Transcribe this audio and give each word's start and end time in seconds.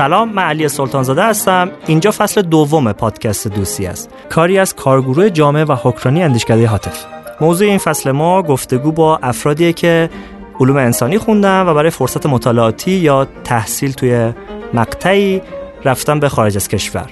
سلام 0.00 0.32
من 0.32 0.42
علی 0.42 0.68
سلطانزاده 0.68 1.24
هستم. 1.24 1.70
اینجا 1.86 2.10
فصل 2.10 2.42
دوم 2.42 2.92
پادکست 2.92 3.48
دوستی 3.48 3.86
است. 3.86 4.10
کاری 4.28 4.58
از 4.58 4.74
کارگروه 4.74 5.30
جامعه 5.30 5.64
و 5.64 5.76
حکرانی 5.82 6.22
اندیشکده 6.22 6.66
حاطف. 6.66 7.04
موضوع 7.40 7.68
این 7.68 7.78
فصل 7.78 8.10
ما 8.10 8.42
گفتگو 8.42 8.92
با 8.92 9.16
افرادیه 9.22 9.72
که 9.72 10.10
علوم 10.60 10.76
انسانی 10.76 11.18
خوندن 11.18 11.66
و 11.66 11.74
برای 11.74 11.90
فرصت 11.90 12.26
مطالعاتی 12.26 12.90
یا 12.90 13.26
تحصیل 13.44 13.92
توی 13.92 14.32
مقطعی 14.74 15.42
رفتن 15.84 16.20
به 16.20 16.28
خارج 16.28 16.56
از 16.56 16.68
کشور. 16.68 17.10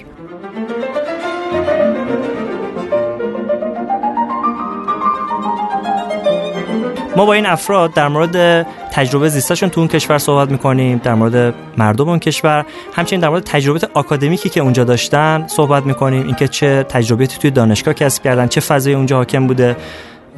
ما 7.15 7.25
با 7.25 7.33
این 7.33 7.45
افراد 7.45 7.93
در 7.93 8.07
مورد 8.07 8.67
تجربه 8.91 9.29
زیستشون 9.29 9.69
تو 9.69 9.81
اون 9.81 9.87
کشور 9.87 10.17
صحبت 10.17 10.51
می‌کنیم 10.51 11.01
در 11.03 11.13
مورد 11.13 11.53
مردم 11.77 12.09
اون 12.09 12.19
کشور. 12.19 12.65
همچنین 12.93 13.21
در 13.21 13.29
مورد 13.29 13.43
تجربه 13.43 13.79
آکادمیکی 13.93 14.49
که 14.49 14.61
اونجا 14.61 14.83
داشتن 14.83 15.45
صحبت 15.47 15.85
می‌کنیم 15.85 16.25
اینکه 16.25 16.47
چه 16.47 16.85
تجربیاتی 16.89 17.37
توی 17.37 17.51
دانشگاه 17.51 17.93
کسب 17.93 18.23
کردن 18.23 18.47
چه 18.47 18.61
فضای 18.61 18.93
اونجا 18.93 19.17
حاکم 19.17 19.47
بوده. 19.47 19.75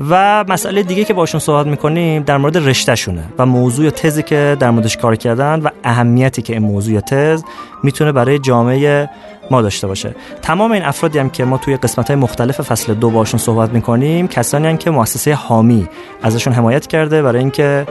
و 0.10 0.46
مسئله 0.48 0.84
دیگه 0.84 1.04
که 1.04 1.14
باشون 1.14 1.40
صحبت 1.40 1.68
می‌کنیم 1.68 2.24
در 2.24 2.38
مورد 2.38 2.58
رشتهشونه 2.58 3.24
و 3.38 3.46
موضوع 3.46 3.90
تزی 3.90 4.24
که 4.24 4.58
در 4.60 4.70
موردش 4.70 4.98
کار 4.98 5.16
کردن 5.16 5.60
و 5.60 5.70
اهمیتی 5.84 6.42
که 6.42 6.54
این 6.54 6.62
موضوع 6.62 7.00
تز 7.00 7.44
می‌تونه 7.84 8.12
برای 8.12 8.40
جامعه 8.40 9.10
ما 9.52 9.62
داشته 9.62 9.88
باشه. 9.88 10.16
تمام 10.42 10.72
این 10.72 10.84
افرادی 10.84 11.20
هم 11.20 11.30
که 11.30 11.46
ما 11.46 11.58
توی 11.58 11.78
قسمت 11.78 12.08
های 12.08 12.16
مختلف 12.16 12.62
فصل 12.62 12.94
دو 12.94 13.10
باشون 13.10 13.40
صحبت 13.40 13.70
می‌کنیم 13.70 14.28
کسانی 14.28 14.68
هم 14.68 14.78
که 14.78 14.92
مؤسسه 14.92 15.34
حامی 15.34 15.88
ازشون 16.24 16.54
حمایت 16.54 16.88
کرده 16.88 17.22
برای 17.22 17.40
اینکه 17.40 17.86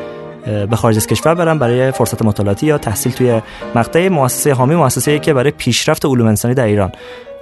به 0.46 0.76
خارج 0.76 0.96
از 0.96 1.06
کشور 1.06 1.34
برن 1.34 1.58
برای 1.58 1.90
فرصت 1.90 2.22
مطالعاتی 2.22 2.66
یا 2.66 2.78
تحصیل 2.78 3.12
توی 3.12 3.42
مقطع 3.74 4.08
مؤسسه 4.08 4.52
حامی 4.52 4.74
مؤسسه‌ای 4.74 5.18
که 5.18 5.34
برای 5.34 5.50
پیشرفت 5.50 6.04
علوم 6.04 6.26
انسانی 6.26 6.54
در 6.54 6.64
ایران 6.64 6.92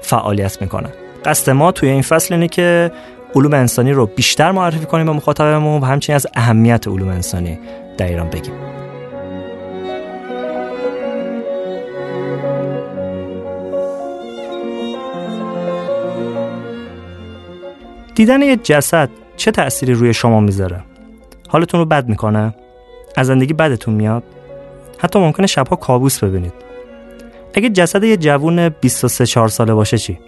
فعالیت 0.03 0.61
می‌کنه 0.61 0.89
قصد 1.25 1.51
ما 1.51 1.73
توی 1.73 1.89
این 1.89 2.03
فصل 2.03 2.35
اینه 2.35 2.49
که 2.49 2.93
علوم 3.35 3.55
انسانی 3.55 3.93
رو 3.93 4.07
بیشتر 4.07 4.51
معرفی 4.51 4.87
کنیم 4.87 5.07
به 5.07 5.13
مخاطبمون 5.13 5.81
و 5.81 5.85
همچنین 5.85 6.15
از 6.15 6.27
اهمیت 6.35 6.89
علوم 6.89 7.09
انسانی 7.09 7.59
در 7.99 8.07
ایران 8.07 8.29
بگیم 8.31 8.55
دیدن 18.15 18.43
یه 18.43 18.57
جسد 18.57 19.09
چه 19.37 19.51
تأثیری 19.51 19.95
روی 19.95 20.15
شما 20.15 20.41
می‌ذاره؟ 20.41 20.81
حالتون 21.49 21.81
رو 21.81 21.87
بد 21.87 22.09
می‌کنه؟ 22.09 22.55
از 23.19 23.27
زندگی 23.27 23.53
بدتون 23.53 23.95
میاد؟ 23.95 24.23
حتی 24.99 25.19
ممکنه 25.19 25.47
شبها 25.47 25.77
کابوس 25.77 26.25
ببینید 26.25 26.53
اگه 27.55 27.69
جسد 27.69 28.05
یه 28.05 28.17
جوون 28.17 28.69
23 28.69 29.27
4 29.27 29.49
ساله 29.49 29.75
باشه 29.75 29.99
چی؟ 29.99 30.19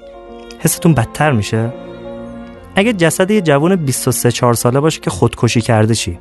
حستون 0.59 0.95
بدتر 0.95 1.33
میشه؟ 1.33 1.73
اگه 2.75 2.93
جسد 2.93 3.31
یه 3.31 3.41
جوون 3.41 3.77
23 3.77 4.33
4 4.33 4.55
ساله 4.55 4.81
باشه 4.81 5.01
که 5.01 5.11
خودکشی 5.11 5.61
کرده 5.61 5.95
چی 5.95 6.19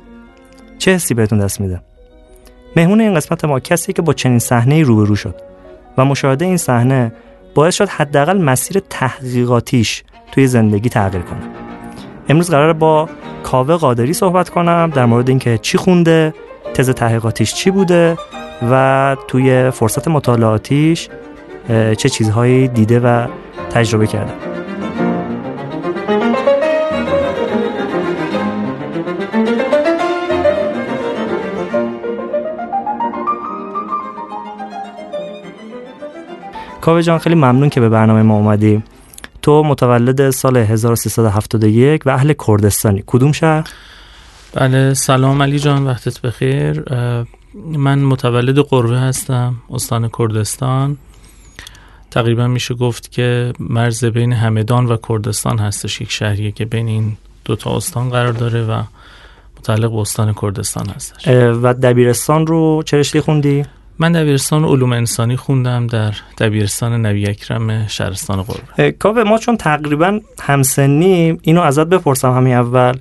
چه 0.78 0.94
حسی 0.94 1.14
بهتون 1.14 1.38
دست 1.38 1.60
میده 1.60 1.80
مهمون 2.76 3.00
این 3.00 3.14
قسمت 3.14 3.44
ما 3.44 3.60
کسی 3.60 3.92
که 3.92 4.02
با 4.02 4.12
چنین 4.12 4.38
صحنه 4.38 4.82
روبرو 4.82 5.16
شد 5.16 5.34
و 5.98 6.04
مشاهده 6.04 6.44
این 6.44 6.56
صحنه 6.56 7.12
باعث 7.54 7.74
شد 7.74 7.88
حداقل 7.88 8.38
مسیر 8.38 8.82
تحقیقاتیش 8.90 10.02
توی 10.32 10.46
زندگی 10.46 10.88
تغییر 10.88 11.22
کنه 11.22 11.42
امروز 12.28 12.50
قرار 12.50 12.72
با 12.72 13.08
کاوه 13.42 13.76
قادری 13.76 14.12
صحبت 14.12 14.48
کنم 14.48 14.92
در 14.94 15.06
مورد 15.06 15.28
اینکه 15.28 15.58
چی 15.58 15.78
خونده 15.78 16.34
تز 16.74 16.90
تحقیقاتیش 16.90 17.54
چی 17.54 17.70
بوده 17.70 18.16
و 18.70 19.16
توی 19.28 19.70
فرصت 19.70 20.08
مطالعاتیش 20.08 21.08
چه 21.68 22.08
چیزهایی 22.08 22.68
دیده 22.68 23.00
و 23.00 23.26
تجربه 23.70 24.06
کرده. 24.06 24.32
کاوه 36.80 37.02
جان 37.02 37.18
خیلی 37.18 37.34
ممنون 37.34 37.68
که 37.68 37.80
به 37.80 37.88
برنامه 37.88 38.22
ما 38.22 38.34
اومدی. 38.34 38.82
تو 39.42 39.62
متولد 39.62 40.30
سال 40.30 40.56
1371 40.56 42.06
و 42.06 42.10
اهل 42.10 42.32
کردستانی. 42.46 43.04
کدوم 43.06 43.32
شهر؟ 43.32 43.64
بله 44.54 44.94
سلام 44.94 45.42
علی 45.42 45.58
جان 45.58 45.86
وقتت 45.86 46.20
بخیر. 46.20 46.84
من 47.54 47.98
متولد 47.98 48.58
قربه 48.58 48.98
هستم 48.98 49.54
استان 49.70 50.10
کردستان. 50.18 50.96
تقریبا 52.10 52.46
میشه 52.46 52.74
گفت 52.74 53.12
که 53.12 53.52
مرز 53.60 54.04
بین 54.04 54.32
همدان 54.32 54.86
و 54.86 54.96
کردستان 55.08 55.58
هستش 55.58 56.00
یک 56.00 56.10
شهریه 56.10 56.50
که 56.50 56.64
بین 56.64 56.88
این 56.88 57.16
دوتا 57.44 57.76
استان 57.76 58.10
قرار 58.10 58.32
داره 58.32 58.62
و 58.62 58.82
متعلق 59.58 59.90
به 59.90 59.96
استان 59.96 60.34
کردستان 60.42 60.88
هستش. 60.88 61.28
و 61.28 61.74
دبیرستان 61.74 62.46
رو 62.46 62.82
چه 62.86 62.96
رشته 62.96 63.20
خوندی؟ 63.20 63.64
من 63.98 64.12
دبیرستان 64.12 64.64
علوم 64.64 64.92
انسانی 64.92 65.36
خوندم 65.36 65.86
در 65.86 66.14
دبیرستان 66.38 67.06
نبی 67.06 67.28
اکرم 67.28 67.86
شهرستان 67.86 68.42
قربه. 68.42 68.92
کاوه 68.92 69.22
ما 69.22 69.38
چون 69.38 69.56
تقریبا 69.56 70.20
همسنیم 70.40 71.38
اینو 71.42 71.60
ازت 71.60 71.86
بپرسم 71.86 72.32
همین 72.32 72.54
اول. 72.54 72.98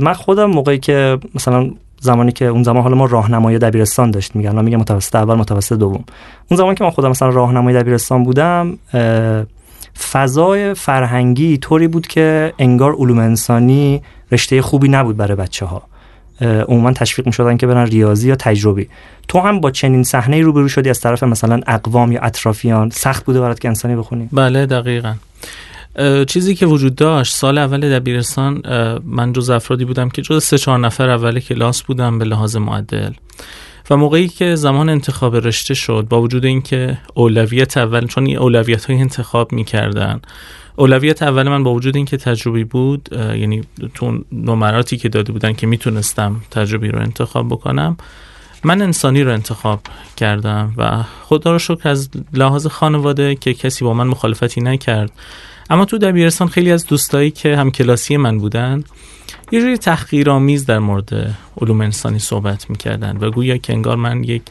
من 0.00 0.12
خودم 0.12 0.44
موقعی 0.44 0.78
که 0.78 1.18
مثلا 1.34 1.70
زمانی 2.00 2.32
که 2.32 2.44
اون 2.44 2.62
زمان 2.62 2.82
حالا 2.82 2.94
ما 2.94 3.06
راهنمای 3.06 3.58
دبیرستان 3.58 4.10
داشت 4.10 4.36
میگن 4.36 4.64
میگم 4.64 4.78
متوسط 4.78 5.14
اول 5.16 5.34
متوسط 5.34 5.76
دوم. 5.78 6.04
اون 6.50 6.58
زمان 6.58 6.74
که 6.74 6.84
من 6.84 6.90
خودم 6.90 7.10
مثلا 7.10 7.28
راهنمای 7.28 7.74
دبیرستان 7.74 8.24
بودم 8.24 8.78
فضای 10.12 10.74
فرهنگی 10.74 11.56
طوری 11.56 11.88
بود 11.88 12.06
که 12.06 12.52
انگار 12.58 12.94
علوم 12.94 13.18
انسانی 13.18 14.02
رشته 14.32 14.62
خوبی 14.62 14.88
نبود 14.88 15.16
برای 15.16 15.34
بچه 15.34 15.66
ها 15.66 15.82
عموما 16.40 16.92
تشویق 16.92 17.26
می‌شدن 17.26 17.56
که 17.56 17.66
برن 17.66 17.86
ریاضی 17.86 18.28
یا 18.28 18.36
تجربی. 18.36 18.88
تو 19.28 19.40
هم 19.40 19.60
با 19.60 19.70
چنین 19.70 20.02
صحنه 20.02 20.40
روبرو 20.40 20.68
شدی 20.68 20.90
از 20.90 21.00
طرف 21.00 21.22
مثلا 21.22 21.60
اقوام 21.66 22.12
یا 22.12 22.20
اطرافیان؟ 22.20 22.90
سخت 22.90 23.24
بوده 23.24 23.40
برات 23.40 23.60
که 23.60 23.68
انسانی 23.68 23.96
بخونی؟ 23.96 24.28
بله 24.32 24.66
دقیقا. 24.66 25.14
چیزی 26.26 26.54
که 26.54 26.66
وجود 26.66 26.94
داشت 26.94 27.34
سال 27.34 27.58
اول 27.58 27.98
دبیرستان 27.98 28.62
من 29.04 29.32
جز 29.32 29.50
افرادی 29.50 29.84
بودم 29.84 30.08
که 30.08 30.22
جز 30.22 30.44
سه 30.44 30.58
چهار 30.58 30.78
نفر 30.78 31.10
اول 31.10 31.40
کلاس 31.40 31.82
بودم 31.82 32.18
به 32.18 32.24
لحاظ 32.24 32.56
معدل. 32.56 33.12
و 33.90 33.96
موقعی 33.96 34.28
که 34.28 34.54
زمان 34.54 34.88
انتخاب 34.88 35.36
رشته 35.36 35.74
شد 35.74 36.06
با 36.08 36.22
وجود 36.22 36.44
اینکه 36.44 36.98
اولویت 37.14 37.76
اول 37.76 38.06
چون 38.06 38.26
این 38.26 38.38
اولویت 38.38 38.84
های 38.84 39.00
انتخاب 39.00 39.52
می‌کردن. 39.52 40.20
اولویت 40.76 41.22
اول 41.22 41.48
من 41.48 41.62
با 41.62 41.74
وجود 41.74 41.96
اینکه 41.96 42.16
تجربی 42.16 42.64
بود 42.64 43.08
یعنی 43.12 43.62
تو 43.94 44.24
نمراتی 44.32 44.96
که 44.96 45.08
داده 45.08 45.32
بودن 45.32 45.52
که 45.52 45.66
می‌تونستم 45.66 46.36
تجربی 46.50 46.88
رو 46.88 46.98
انتخاب 46.98 47.48
بکنم 47.48 47.96
من 48.64 48.82
انسانی 48.82 49.22
رو 49.22 49.32
انتخاب 49.32 49.80
کردم. 50.16 50.74
و 50.76 51.02
خدا 51.22 51.52
رو 51.52 51.58
شکر 51.58 51.88
از 51.88 52.08
لحاظ 52.32 52.66
خانواده 52.66 53.34
که 53.34 53.54
کسی 53.54 53.84
با 53.84 53.94
من 53.94 54.06
مخالفتی 54.06 54.60
نکرد. 54.60 55.12
اما 55.74 55.84
تو 55.84 55.98
دبیرستان 55.98 56.48
خیلی 56.48 56.72
از 56.72 56.86
دوستایی 56.86 57.30
که 57.30 57.56
هم 57.56 57.70
کلاسی 57.70 58.16
من 58.16 58.38
بودن 58.38 58.84
یه 59.52 59.60
جوری 59.60 59.76
تحقیرآمیز 59.76 60.66
در 60.66 60.78
مورد 60.78 61.36
علوم 61.60 61.80
انسانی 61.80 62.18
صحبت 62.18 62.70
می‌کردن 62.70 63.16
و 63.16 63.30
گویا 63.30 63.56
که 63.56 63.72
انگار 63.72 63.96
من 63.96 64.24
یک 64.24 64.42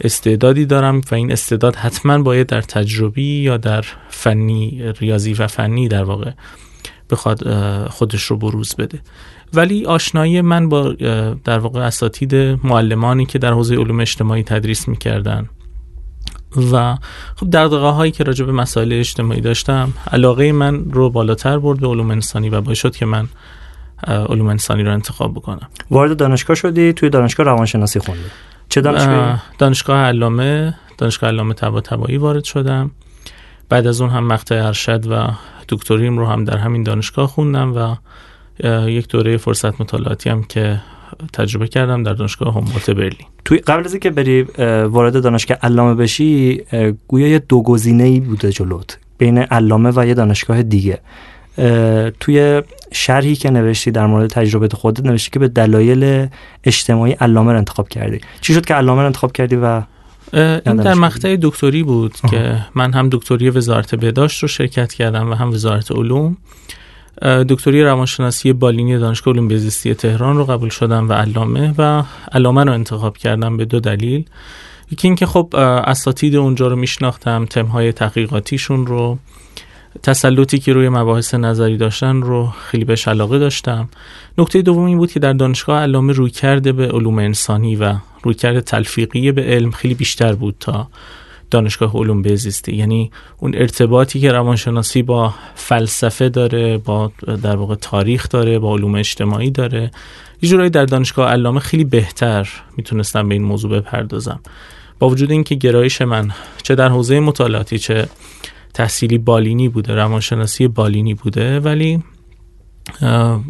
استعدادی 0.00 0.66
دارم 0.66 1.00
و 1.10 1.14
این 1.14 1.32
استعداد 1.32 1.76
حتما 1.76 2.18
باید 2.18 2.46
در 2.46 2.62
تجربی 2.62 3.42
یا 3.42 3.56
در 3.56 3.84
فنی 4.08 4.92
ریاضی 5.00 5.32
و 5.32 5.46
فنی 5.46 5.88
در 5.88 6.04
واقع 6.04 6.30
بخواد 7.10 7.40
خودش 7.88 8.22
رو 8.22 8.36
بروز 8.36 8.74
بده. 8.74 9.00
ولی 9.54 9.84
آشنایی 9.84 10.40
من 10.40 10.68
با 10.68 10.92
در 11.44 11.58
واقع 11.58 11.80
اساتید 11.80 12.34
معلمانی 12.64 13.26
که 13.26 13.38
در 13.38 13.52
حوزه 13.52 13.76
علوم 13.76 14.00
اجتماعی 14.00 14.42
تدریس 14.42 14.88
می‌کردن 14.88 15.48
و 16.72 16.96
خب 17.36 17.50
دقدقه 17.50 17.88
هایی 17.88 18.12
که 18.12 18.24
راجع 18.24 18.44
به 18.44 18.52
مسائل 18.52 18.92
اجتماعی 18.92 19.40
داشتم 19.40 19.92
علاقه 20.12 20.52
من 20.52 20.84
رو 20.84 21.10
بالاتر 21.10 21.58
برد 21.58 21.80
به 21.80 21.88
علوم 21.88 22.10
انسانی 22.10 22.48
و 22.48 22.60
باعث 22.60 22.78
شد 22.78 22.96
که 22.96 23.06
من 23.06 23.28
علوم 24.06 24.46
انسانی 24.46 24.82
رو 24.82 24.92
انتخاب 24.92 25.34
بکنم. 25.34 25.68
وارد 25.90 26.16
دانشگاه 26.16 26.56
شدی 26.56 26.92
توی 26.92 27.10
دانشگاه 27.10 27.46
روانشناسی 27.46 27.98
خوندی. 27.98 28.24
چه 28.68 28.80
دانشگاه 28.80 29.42
دانشگاه 29.58 29.98
علامه 29.98 30.74
دانشگاه 30.98 31.30
علامه 31.30 31.54
تبا 31.54 31.80
تبایی 31.80 32.16
وارد 32.16 32.44
شدم. 32.44 32.90
بعد 33.68 33.86
از 33.86 34.00
اون 34.00 34.10
هم 34.10 34.26
مقطع 34.26 34.66
ارشد 34.66 35.06
و 35.10 35.28
دکتریم 35.68 36.18
رو 36.18 36.26
هم 36.26 36.44
در 36.44 36.56
همین 36.56 36.82
دانشگاه 36.82 37.26
خوندم 37.26 37.74
و 37.76 37.96
یک 38.88 39.08
دوره 39.08 39.36
فرصت 39.36 39.80
مطالعاتی 39.80 40.30
هم 40.30 40.42
که 40.42 40.80
تجربه 41.32 41.68
کردم 41.68 42.02
در 42.02 42.12
دانشگاه 42.12 42.54
هومبولت 42.54 42.90
برلین. 42.90 43.26
توی 43.44 43.58
قبل 43.58 43.84
از 43.84 43.92
اینکه 43.92 44.10
بری 44.10 44.42
وارد 44.88 45.22
دانشگاه 45.22 45.58
علامه 45.62 45.94
بشی 45.94 46.60
گویا 47.08 47.28
یه 47.28 47.38
دو 47.38 47.62
گزینه‌ای 47.62 48.20
بوده 48.20 48.52
جلوت 48.52 48.98
بین 49.18 49.38
علامه 49.38 49.92
و 49.96 50.06
یه 50.06 50.14
دانشگاه 50.14 50.62
دیگه. 50.62 51.00
توی 52.20 52.62
شرحی 52.92 53.36
که 53.36 53.50
نوشتی 53.50 53.90
در 53.90 54.06
مورد 54.06 54.30
تجربه 54.30 54.68
خودت 54.68 55.06
نوشتی 55.06 55.30
که 55.30 55.38
به 55.38 55.48
دلایل 55.48 56.28
اجتماعی 56.64 57.12
علامه 57.12 57.52
رو 57.52 57.58
انتخاب 57.58 57.88
کردی. 57.88 58.20
چی 58.40 58.54
شد 58.54 58.64
که 58.64 58.74
علامه 58.74 59.00
رو 59.00 59.06
انتخاب 59.06 59.32
کردی 59.32 59.56
و 59.56 59.82
این 60.32 60.76
در 60.76 60.94
مقطع 60.94 61.36
دکتری 61.42 61.82
بود 61.82 62.14
که 62.30 62.58
من 62.74 62.92
هم 62.92 63.08
دکتری 63.12 63.50
وزارت 63.50 63.94
بهداشت 63.94 64.42
رو 64.42 64.48
شرکت 64.48 64.92
کردم 64.92 65.30
و 65.30 65.34
هم 65.34 65.50
وزارت 65.50 65.92
علوم. 65.92 66.36
دکتری 67.22 67.82
روانشناسی 67.82 68.52
بالینی 68.52 68.98
دانشگاه 68.98 69.34
علوم 69.34 69.48
بهزیستی 69.48 69.94
تهران 69.94 70.36
رو 70.36 70.44
قبول 70.44 70.68
شدم 70.68 71.08
و 71.08 71.12
علامه 71.12 71.74
و 71.78 72.02
علامه 72.32 72.64
رو 72.64 72.72
انتخاب 72.72 73.16
کردم 73.16 73.56
به 73.56 73.64
دو 73.64 73.80
دلیل. 73.80 74.24
یکی 74.90 75.08
اینکه 75.08 75.26
خب 75.26 75.54
اساتید 75.86 76.36
اونجا 76.36 76.68
رو 76.68 76.76
میشناختم 76.76 77.44
تمهای 77.44 77.92
تحقیقاتیشون 77.92 78.86
رو 78.86 79.18
تسلطی 80.02 80.58
که 80.58 80.72
روی 80.72 80.88
مباحث 80.88 81.34
نظری 81.34 81.76
داشتن 81.76 82.22
رو 82.22 82.46
خیلی 82.46 82.84
بهش 82.84 83.08
علاقه 83.08 83.38
داشتم. 83.38 83.88
نکته 84.38 84.62
دوم 84.62 84.84
این 84.84 84.98
بود 84.98 85.12
که 85.12 85.20
در 85.20 85.32
دانشگاه 85.32 85.80
علامه 85.82 86.12
روی 86.12 86.30
کرده 86.30 86.72
به 86.72 86.88
علوم 86.88 87.18
انسانی 87.18 87.76
و 87.76 87.94
روی 88.22 88.34
کرده 88.34 88.60
تلفیقی 88.60 89.32
به 89.32 89.42
علم 89.42 89.70
خیلی 89.70 89.94
بیشتر 89.94 90.32
بود 90.32 90.56
تا 90.60 90.88
دانشگاه 91.50 91.96
علوم 91.96 92.22
بهزیستی 92.22 92.76
یعنی 92.76 93.10
اون 93.38 93.54
ارتباطی 93.54 94.20
که 94.20 94.32
روانشناسی 94.32 95.02
با 95.02 95.34
فلسفه 95.54 96.28
داره 96.28 96.78
با 96.78 97.12
در 97.42 97.56
واقع 97.56 97.74
تاریخ 97.74 98.28
داره 98.28 98.58
با 98.58 98.74
علوم 98.74 98.94
اجتماعی 98.94 99.50
داره. 99.50 99.90
یه 100.42 100.48
جورایی 100.50 100.70
در 100.70 100.84
دانشگاه 100.84 101.30
علامه 101.30 101.60
خیلی 101.60 101.84
بهتر 101.84 102.48
می‌تونستم 102.76 103.28
به 103.28 103.34
این 103.34 103.44
موضوع 103.44 103.80
بپردازم. 103.80 104.40
با 104.98 105.08
وجود 105.08 105.30
اینکه 105.30 105.54
گرایش 105.54 106.02
من 106.02 106.30
چه 106.62 106.74
در 106.74 106.88
حوزه 106.88 107.20
مطالعاتی 107.20 107.78
چه 107.78 108.08
تحصیلی 108.74 109.18
بالینی 109.18 109.68
بوده 109.68 109.94
روانشناسی 109.94 110.68
بالینی 110.68 111.14
بوده 111.14 111.60
ولی 111.60 112.02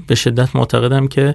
به 0.06 0.14
شدت 0.14 0.56
معتقدم 0.56 1.08
که 1.08 1.34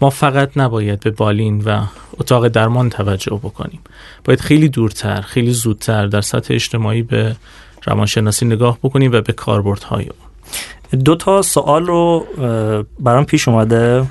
ما 0.00 0.10
فقط 0.10 0.50
نباید 0.56 1.00
به 1.00 1.10
بالین 1.10 1.60
و 1.60 1.84
اتاق 2.18 2.48
درمان 2.48 2.90
توجه 2.90 3.40
بکنیم. 3.42 3.80
باید 4.24 4.40
خیلی 4.40 4.68
دورتر 4.68 5.20
خیلی 5.20 5.50
زودتر 5.50 6.06
در 6.06 6.20
سطح 6.20 6.54
اجتماعی 6.54 7.02
به 7.02 7.36
روانشناسی 7.84 8.46
نگاه 8.46 8.78
بکنیم 8.82 9.12
و 9.12 9.20
به 9.20 9.32
کاربردهای 9.32 10.04
اون. 10.04 11.02
دو 11.02 11.16
تا 11.16 11.42
سوال 11.42 11.86
رو 11.86 12.26
برام 13.00 13.24
پیش 13.24 13.48
اومده. 13.48 14.06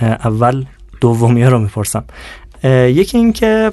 اول 0.00 0.64
دومی 1.00 1.44
رو 1.44 1.58
می‌پرسم. 1.58 2.04
یکی 2.64 3.18
این 3.18 3.32
که 3.32 3.72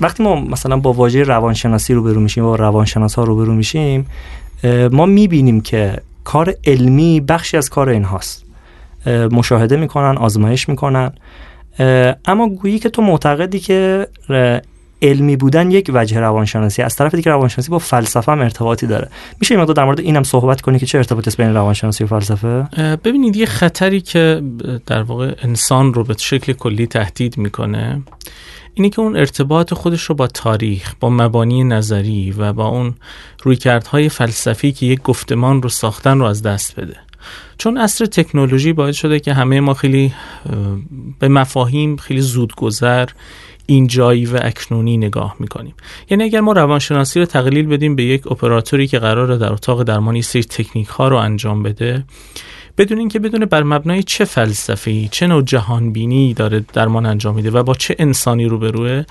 وقتی 0.00 0.22
ما 0.22 0.40
مثلا 0.40 0.76
با 0.76 0.92
واژه 0.92 1.22
روانشناسی 1.22 1.94
روبرو 1.94 2.20
میشیم 2.20 2.44
با 2.44 2.56
روانشناس 2.56 3.14
ها 3.14 3.24
روبرو 3.24 3.54
میشیم 3.54 4.06
ما 4.92 5.06
می‌بینیم 5.06 5.60
که 5.60 6.00
کار 6.24 6.54
علمی 6.64 7.20
بخشی 7.20 7.56
از 7.56 7.68
کار 7.68 7.88
اینهاست. 7.88 8.43
مشاهده 9.06 9.76
می‌کنن 9.76 10.16
آزمایش 10.16 10.68
می‌کنن. 10.68 11.12
اما 12.24 12.48
گویی 12.48 12.78
که 12.78 12.88
تو 12.88 13.02
معتقدی 13.02 13.60
که 13.60 14.08
علمی 15.02 15.36
بودن 15.36 15.70
یک 15.70 15.90
وجه 15.94 16.20
روانشناسی 16.20 16.82
از 16.82 16.96
طرف 16.96 17.14
دیگه 17.14 17.30
روانشناسی 17.30 17.70
با 17.70 17.78
فلسفه 17.78 18.32
هم 18.32 18.40
ارتباطی 18.40 18.86
داره. 18.86 19.08
میشه 19.40 19.58
این 19.58 19.64
در 19.64 19.84
مورد 19.84 20.00
اینم 20.00 20.22
صحبت 20.22 20.60
کنی 20.60 20.78
که 20.78 20.86
چه 20.86 20.98
ارتباطی 20.98 21.28
است 21.28 21.36
بین 21.36 21.54
روانشناسی 21.54 22.04
و 22.04 22.06
فلسفه؟ 22.06 22.68
ببینید 23.04 23.36
یه 23.36 23.46
خطری 23.46 24.00
که 24.00 24.42
در 24.86 25.02
واقع 25.02 25.34
انسان 25.42 25.94
رو 25.94 26.04
به 26.04 26.14
شکل 26.18 26.52
کلی 26.52 26.86
تهدید 26.86 27.38
می‌کنه 27.38 28.02
اینی 28.74 28.90
که 28.90 29.00
اون 29.00 29.16
ارتباط 29.16 29.74
خودش 29.74 30.02
رو 30.02 30.14
با 30.14 30.26
تاریخ 30.26 30.94
با 31.00 31.10
مبانی 31.10 31.64
نظری 31.64 32.34
و 32.38 32.52
با 32.52 32.66
اون 32.66 32.94
رویکردهای 33.42 34.08
فلسفی 34.08 34.72
که 34.72 34.86
یک 34.86 35.02
گفتمان 35.02 35.62
رو 35.62 35.68
ساختن 35.68 36.18
رو 36.18 36.24
از 36.24 36.42
دست 36.42 36.80
بده. 36.80 36.96
چون 37.58 37.78
اصر 37.78 38.06
تکنولوژی 38.06 38.72
باعث 38.72 38.96
شده 38.96 39.20
که 39.20 39.34
همه 39.34 39.60
ما 39.60 39.74
خیلی 39.74 40.12
به 41.18 41.28
مفاهیم 41.28 41.96
خیلی 41.96 42.20
زودگذر 42.20 43.08
اینجایی 43.66 44.26
و 44.26 44.38
اکنونی 44.42 44.96
نگاه 44.96 45.36
می‌کنیم. 45.38 45.74
یعنی 46.10 46.24
اگر 46.24 46.40
ما 46.40 46.52
روانشناسی 46.52 47.20
رو 47.20 47.26
تقلیل 47.26 47.66
بدیم 47.66 47.96
به 47.96 48.04
یک 48.04 48.32
اپراتوری 48.32 48.86
که 48.86 48.98
قراره 48.98 49.38
در 49.38 49.52
اتاق 49.52 49.82
درمانی 49.82 50.22
سری 50.22 50.44
تکنیک 50.44 50.88
ها 50.88 51.08
رو 51.08 51.16
انجام 51.16 51.62
بده 51.62 52.04
بدون 52.78 52.98
اینکه 52.98 53.18
بدونه 53.18 53.46
بر 53.46 53.62
مبنای 53.62 54.02
چه 54.02 54.24
فلسفه‌ای 54.24 55.08
چه 55.10 55.26
نوع 55.26 55.42
جهانبینی 55.42 56.34
داره 56.34 56.64
درمان 56.72 57.06
انجام 57.06 57.34
میده 57.34 57.50
و 57.50 57.62
با 57.62 57.74
چه 57.74 57.96
انسانی 57.98 58.44
روبروه 58.44 59.04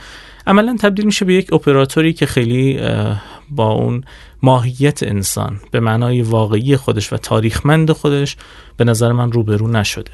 عملا 0.47 0.75
تبدیل 0.81 1.05
میشه 1.05 1.25
به 1.25 1.33
یک 1.33 1.53
اپراتوری 1.53 2.13
که 2.13 2.25
خیلی 2.25 2.79
با 3.55 3.71
اون 3.71 4.03
ماهیت 4.41 5.03
انسان 5.03 5.59
به 5.71 5.79
معنای 5.79 6.21
واقعی 6.21 6.77
خودش 6.77 7.13
و 7.13 7.17
تاریخمند 7.17 7.91
خودش 7.91 8.37
به 8.77 8.83
نظر 8.83 9.11
من 9.11 9.31
روبرو 9.31 9.67
نشده. 9.67 10.11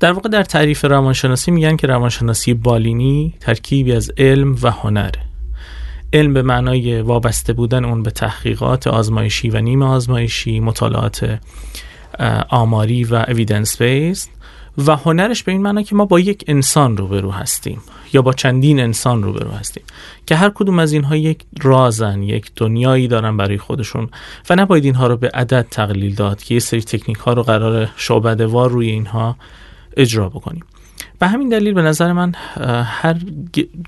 در 0.00 0.12
واقع 0.12 0.28
در 0.28 0.42
تعریف 0.42 0.84
روانشناسی 0.84 1.50
میگن 1.50 1.76
که 1.76 1.86
روانشناسی 1.86 2.54
بالینی 2.54 3.34
ترکیبی 3.40 3.92
از 3.92 4.10
علم 4.16 4.56
و 4.62 4.70
هنره 4.70 5.28
علم 6.12 6.34
به 6.34 6.42
معنای 6.42 7.00
وابسته 7.00 7.52
بودن 7.52 7.84
اون 7.84 8.02
به 8.02 8.10
تحقیقات 8.10 8.86
آزمایشی 8.86 9.50
و 9.50 9.60
نیم 9.60 9.82
آزمایشی 9.82 10.60
مطالعات 10.60 11.40
آماری 12.48 13.04
و 13.04 13.24
اویدنس 13.28 13.82
بیست 13.82 14.30
و 14.86 14.96
هنرش 14.96 15.42
به 15.42 15.52
این 15.52 15.62
معنی 15.62 15.84
که 15.84 15.94
ما 15.94 16.04
با 16.04 16.20
یک 16.20 16.44
انسان 16.48 16.96
روبرو 16.96 17.30
هستیم. 17.30 17.80
یا 18.12 18.22
با 18.22 18.32
چندین 18.32 18.80
انسان 18.80 19.22
روبرو 19.22 19.50
هستیم 19.50 19.82
که 20.26 20.36
هر 20.36 20.50
کدوم 20.50 20.78
از 20.78 20.92
اینها 20.92 21.16
یک 21.16 21.44
رازن 21.60 22.22
یک 22.22 22.50
دنیایی 22.56 23.08
دارن 23.08 23.36
برای 23.36 23.58
خودشون 23.58 24.10
و 24.50 24.56
نباید 24.56 24.84
اینها 24.84 25.06
رو 25.06 25.16
به 25.16 25.28
عدد 25.34 25.66
تقلیل 25.70 26.14
داد 26.14 26.42
که 26.42 26.54
یه 26.54 26.60
سری 26.60 26.82
تکنیک 26.82 27.18
ها 27.18 27.32
رو 27.32 27.42
قرار 27.42 27.88
شعبده 27.96 28.46
وار 28.46 28.70
روی 28.70 28.90
اینها 28.90 29.36
اجرا 29.96 30.28
بکنیم. 30.28 30.64
به 31.18 31.28
همین 31.28 31.48
دلیل 31.48 31.74
به 31.74 31.82
نظر 31.82 32.12
من 32.12 32.32
هر 32.84 33.16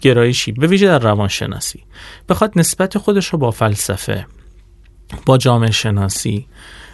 گرایشی 0.01 0.53
به 0.53 0.67
ویژه 0.67 0.87
در 0.87 0.99
روانشناسی 0.99 1.83
بخواد 2.29 2.53
نسبت 2.57 2.99
خودش 2.99 3.27
رو 3.27 3.39
با 3.39 3.51
فلسفه 3.51 4.27
با 5.27 5.39
جامعه 5.39 5.71
شناسی 5.71 6.47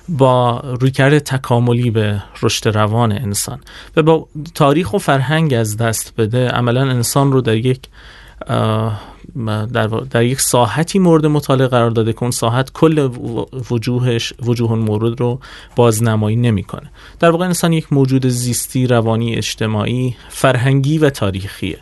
با 0.08 0.60
رویکرد 0.80 1.18
تکاملی 1.18 1.90
به 1.90 2.22
رشد 2.42 2.68
روان 2.68 3.12
انسان 3.12 3.60
و 3.96 4.02
با 4.02 4.28
تاریخ 4.54 4.94
و 4.94 4.98
فرهنگ 4.98 5.54
از 5.54 5.76
دست 5.76 6.12
بده 6.16 6.48
عملا 6.48 6.82
انسان 6.90 7.32
رو 7.32 7.40
در 7.40 7.56
یک 7.56 7.80
در, 9.72 9.86
در 9.86 10.24
یک 10.24 10.40
ساحتی 10.40 10.98
مورد 10.98 11.26
مطالعه 11.26 11.66
قرار 11.66 11.90
داده 11.90 12.12
که 12.12 12.22
اون 12.22 12.30
ساحت 12.30 12.72
کل 12.72 13.10
وجوهش 13.70 14.32
وجوه 14.42 14.74
مورد 14.74 15.20
رو 15.20 15.40
بازنمایی 15.76 16.36
نمی‌کنه. 16.36 16.90
در 17.20 17.30
واقع 17.30 17.44
انسان 17.44 17.72
یک 17.72 17.92
موجود 17.92 18.26
زیستی 18.26 18.86
روانی 18.86 19.34
اجتماعی 19.34 20.16
فرهنگی 20.28 20.98
و 20.98 21.10
تاریخیه 21.10 21.78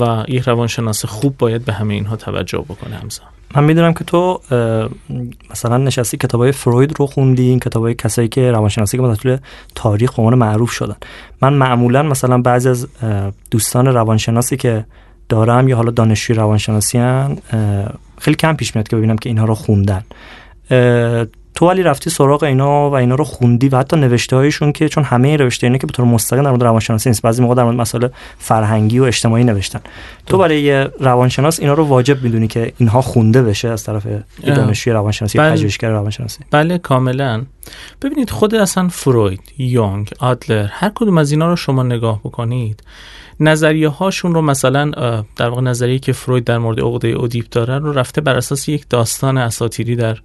و 0.00 0.24
یک 0.28 0.42
روانشناس 0.42 1.04
خوب 1.04 1.36
باید 1.38 1.64
به 1.64 1.72
همه 1.72 1.94
اینها 1.94 2.16
توجه 2.16 2.58
بکنه 2.58 2.96
همزمان. 2.96 3.33
من 3.56 3.64
می‌دونم 3.64 3.92
که 3.92 4.04
تو 4.04 4.40
مثلا 5.50 5.78
نشستی 5.78 6.16
کتابای 6.16 6.52
فروید 6.52 6.98
رو 6.98 7.06
خوندی 7.06 7.48
این 7.48 7.60
کتابای 7.60 7.94
کسایی 7.94 8.28
که 8.28 8.50
روانشناسی 8.50 8.98
که 8.98 9.14
طول 9.14 9.38
تاریخ 9.74 10.18
عنوان 10.18 10.34
معروف 10.34 10.70
شدن. 10.70 10.96
من 11.42 11.52
معمولا 11.52 12.02
مثلا 12.02 12.38
بعضی 12.38 12.68
از 12.68 12.88
دوستان 13.50 13.86
روانشناسی 13.86 14.56
که 14.56 14.84
دارم 15.28 15.68
یا 15.68 15.76
حالا 15.76 15.90
دانشجوی 15.90 16.36
روانشناسی 16.36 16.98
هن 16.98 17.38
خیلی 18.18 18.36
کم 18.36 18.56
پیش 18.56 18.74
میاد 18.76 18.88
که 18.88 18.96
ببینم 18.96 19.16
که 19.16 19.28
اینها 19.28 19.44
رو 19.44 19.54
خوندن. 19.54 20.04
تو 21.54 21.68
ولی 21.68 21.82
رفتی 21.82 22.10
سراغ 22.10 22.42
اینا 22.42 22.90
و 22.90 22.94
اینا 22.94 23.14
رو 23.14 23.24
خوندی 23.24 23.68
و 23.68 23.78
حتی 23.78 23.96
نوشته 23.96 24.36
هایشون 24.36 24.72
که 24.72 24.88
چون 24.88 25.04
همه 25.04 25.36
نوشته 25.36 25.66
اینا 25.66 25.78
که 25.78 25.86
به 25.86 25.92
طور 25.92 26.04
مستقیم 26.04 26.42
در 26.42 26.50
مورد 26.50 26.62
روانشناسی 26.62 27.10
نیست 27.10 27.22
بعضی 27.22 27.42
موقع 27.42 27.54
در 27.54 27.64
مورد 27.64 27.76
مسائل 27.76 28.08
فرهنگی 28.38 28.98
و 28.98 29.02
اجتماعی 29.02 29.44
نوشتن. 29.44 29.80
تو 30.26 30.38
برای 30.38 30.62
یه 30.62 30.90
روانشناس 31.00 31.60
اینا 31.60 31.74
رو 31.74 31.84
واجب 31.84 32.22
می‌دونی 32.22 32.48
که 32.48 32.72
اینها 32.78 33.02
خونده 33.02 33.42
بشه 33.42 33.68
از 33.68 33.84
طرف 33.84 34.06
دانشجوی 34.46 34.92
روانشناسی 34.92 35.38
بله. 35.38 35.50
پژوهشگر 35.50 35.90
روانشناسی. 35.90 36.38
بله 36.50 36.78
کاملا. 36.78 37.42
ببینید 38.02 38.30
خود 38.30 38.54
اصلا 38.54 38.88
فروید 38.88 39.40
یونگ 39.58 40.10
آدلر 40.18 40.66
هر 40.70 40.92
کدوم 40.94 41.18
از 41.18 41.30
اینا 41.30 41.48
رو 41.48 41.56
شما 41.56 41.82
نگاه 41.82 42.20
بکنید 42.24 42.82
نظریه 43.40 43.88
هاشون 43.88 44.34
رو 44.34 44.42
مثلا 44.42 44.90
در 45.36 45.48
واقع 45.48 45.62
نظریه 45.62 45.98
که 45.98 46.12
فروید 46.12 46.44
در 46.44 46.58
مورد 46.58 46.80
عقده 46.80 47.08
اودیپ 47.08 47.48
داره 47.48 47.78
رو 47.78 47.92
رفته 47.92 48.20
بر 48.20 48.36
اساس 48.36 48.68
یک 48.68 48.88
داستان 48.88 49.38
اساطیری 49.38 49.96
در 49.96 50.18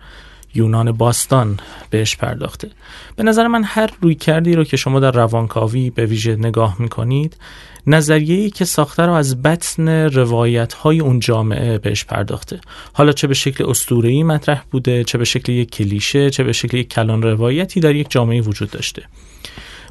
یونان 0.55 0.91
باستان 0.91 1.59
بهش 1.89 2.15
پرداخته. 2.15 2.69
به 3.15 3.23
نظر 3.23 3.47
من 3.47 3.63
هر 3.63 3.89
روی 4.01 4.15
کردی 4.15 4.55
رو 4.55 4.63
که 4.63 4.77
شما 4.77 4.99
در 4.99 5.11
روانکاوی 5.11 5.89
به 5.89 6.05
ویژه 6.05 6.35
نگاه 6.35 6.75
می‌کنید 6.79 7.37
نظریه‌ای 7.87 8.49
که 8.49 8.65
ساخته 8.65 9.03
رو 9.03 9.13
از 9.13 9.41
بطن 9.41 9.89
روایت 9.89 10.73
های 10.73 10.99
اون 10.99 11.19
جامعه 11.19 11.77
بهش 11.77 12.05
پرداخته. 12.05 12.59
حالا 12.93 13.11
چه 13.11 13.27
به 13.27 13.33
شکل 13.33 13.69
اسطوره‌ای 13.69 14.23
مطرح 14.23 14.63
بوده 14.71 15.03
چه 15.03 15.17
به 15.17 15.25
شکل 15.25 15.51
یک 15.51 15.71
کلیشه 15.71 16.29
چه 16.29 16.43
به 16.43 16.53
شکل 16.53 16.77
یک 16.77 16.89
کلان 16.89 17.21
روایتی 17.21 17.79
در 17.79 17.95
یک 17.95 18.09
جامعه 18.09 18.41
وجود 18.41 18.71
داشته. 18.71 19.03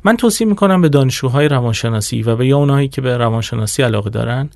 من 0.05 0.17
توصیه 0.17 0.47
می‌کنم 0.47 0.81
به 0.81 0.88
دانشجوهای 0.88 1.49
روانشناسی 1.49 2.23
و 2.23 2.37
به 2.37 2.47
یا 2.47 2.57
اونایی 2.57 2.88
که 2.88 3.00
به 3.00 3.17
روانشناسی 3.17 3.83
علاقه 3.83 4.11
دارن 4.11 4.50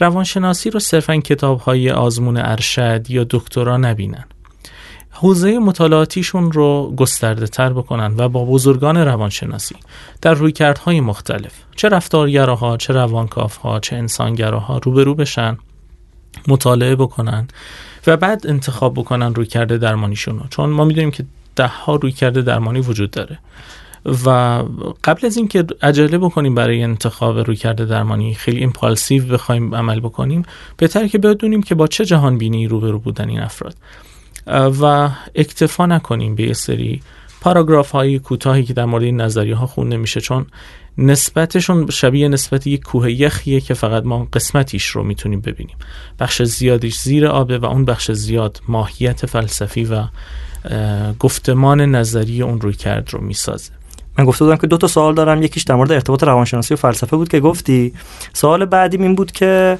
روانشناسی 0.00 0.70
رو 0.70 0.80
صرفا 0.80 1.16
کتاب 1.16 1.60
های 1.60 1.90
آزمون 1.90 2.36
ارشد 2.36 3.10
یا 3.10 3.26
دکترا 3.30 3.76
نبینن. 3.76 4.24
حوزه 5.18 5.58
مطالعاتیشون 5.58 6.52
رو 6.52 6.94
گسترده 6.96 7.46
تر 7.46 7.72
بکنن 7.72 8.14
و 8.16 8.28
با 8.28 8.44
بزرگان 8.44 8.96
روانشناسی 8.96 9.76
در 10.22 10.34
رویکردهای 10.34 11.00
مختلف 11.00 11.52
چه 11.76 11.88
رفتارگراها 11.88 12.76
چه 12.76 12.92
روانکافها 12.92 13.80
چه 13.80 13.96
انسانگراها 13.96 14.78
روبرو 14.78 15.14
بشن 15.14 15.58
مطالعه 16.48 16.96
بکنن 16.96 17.48
و 18.06 18.16
بعد 18.16 18.46
انتخاب 18.46 18.94
بکنن 18.94 19.34
روی 19.34 19.46
کرده 19.46 19.78
درمانیشون 19.78 20.38
رو. 20.38 20.44
چون 20.50 20.70
ما 20.70 20.84
می‌دونیم 20.84 21.10
که 21.10 21.24
ده 21.56 21.66
ها 21.66 21.96
روی 21.96 22.12
کرده 22.12 22.42
درمانی 22.42 22.80
وجود 22.80 23.10
داره 23.10 23.38
و 24.26 24.62
قبل 25.04 25.26
از 25.26 25.36
اینکه 25.36 25.66
عجله 25.82 26.18
بکنیم 26.18 26.54
برای 26.54 26.82
انتخاب 26.82 27.38
روی 27.38 27.56
کرده 27.56 27.84
درمانی 27.84 28.34
خیلی 28.34 28.58
ایمپالسیو 28.58 29.26
بخوایم 29.26 29.74
عمل 29.74 30.00
بکنیم 30.00 30.42
بهتر 30.76 31.08
که 31.08 31.18
بدونیم 31.18 31.62
که 31.62 31.74
با 31.74 31.86
چه 31.86 32.04
جهان 32.04 32.38
بینی 32.38 32.68
روبرو 32.68 32.98
بودن 32.98 33.28
این 33.28 33.40
افراد. 33.40 33.74
و 34.46 35.10
اکتفا 35.34 35.86
نکنیم 35.86 36.34
به 36.34 36.42
یه 36.42 36.52
سری 36.52 37.00
پاراگراف 37.40 37.90
های 37.90 38.18
کوتاهی 38.18 38.64
که 38.64 38.72
در 38.72 38.84
مورد 38.84 39.02
این 39.02 39.20
نظریه 39.20 39.56
ها 39.56 39.66
خونده 39.66 39.96
میشه 39.96 40.20
چون 40.20 40.46
نسبتشون 40.98 41.90
شبیه 41.90 42.28
نسبت 42.28 42.66
یک 42.66 42.82
کوه 42.82 43.12
یخیه 43.12 43.60
که 43.60 43.74
فقط 43.74 44.04
ما 44.04 44.28
قسمتیش 44.32 44.86
رو 44.86 45.02
می‌تونیم 45.02 45.40
ببینیم. 45.40 45.76
بخش 46.20 46.42
زیادیش 46.42 46.98
زیر 46.98 47.26
آبه 47.26 47.58
و 47.58 47.64
اون 47.64 47.84
بخش 47.84 48.10
زیاد 48.10 48.60
ماهیت 48.68 49.26
فلسفی 49.26 49.84
و 49.84 50.04
گفتمان 51.18 51.80
نظری 51.80 52.42
اون 52.42 52.60
روی 52.60 52.72
کرد 52.74 53.08
رو 53.12 53.20
می‌سازه. 53.20 53.72
من 54.18 54.24
گفته 54.24 54.44
بودم 54.44 54.56
که 54.56 54.66
دو 54.66 54.76
تا 54.76 54.86
سوال 54.86 55.14
دارم. 55.14 55.42
یکیش 55.42 55.62
در 55.62 55.74
مورد 55.74 55.92
ارتباط 55.92 56.22
روانشناسی 56.22 56.74
و 56.74 56.76
فلسفه 56.76 57.16
بود 57.16 57.28
که 57.28 57.40
گفتی. 57.40 57.92
سوال 58.32 58.64
بعدیم 58.64 59.02
این 59.02 59.14
بود 59.14 59.32
که 59.32 59.78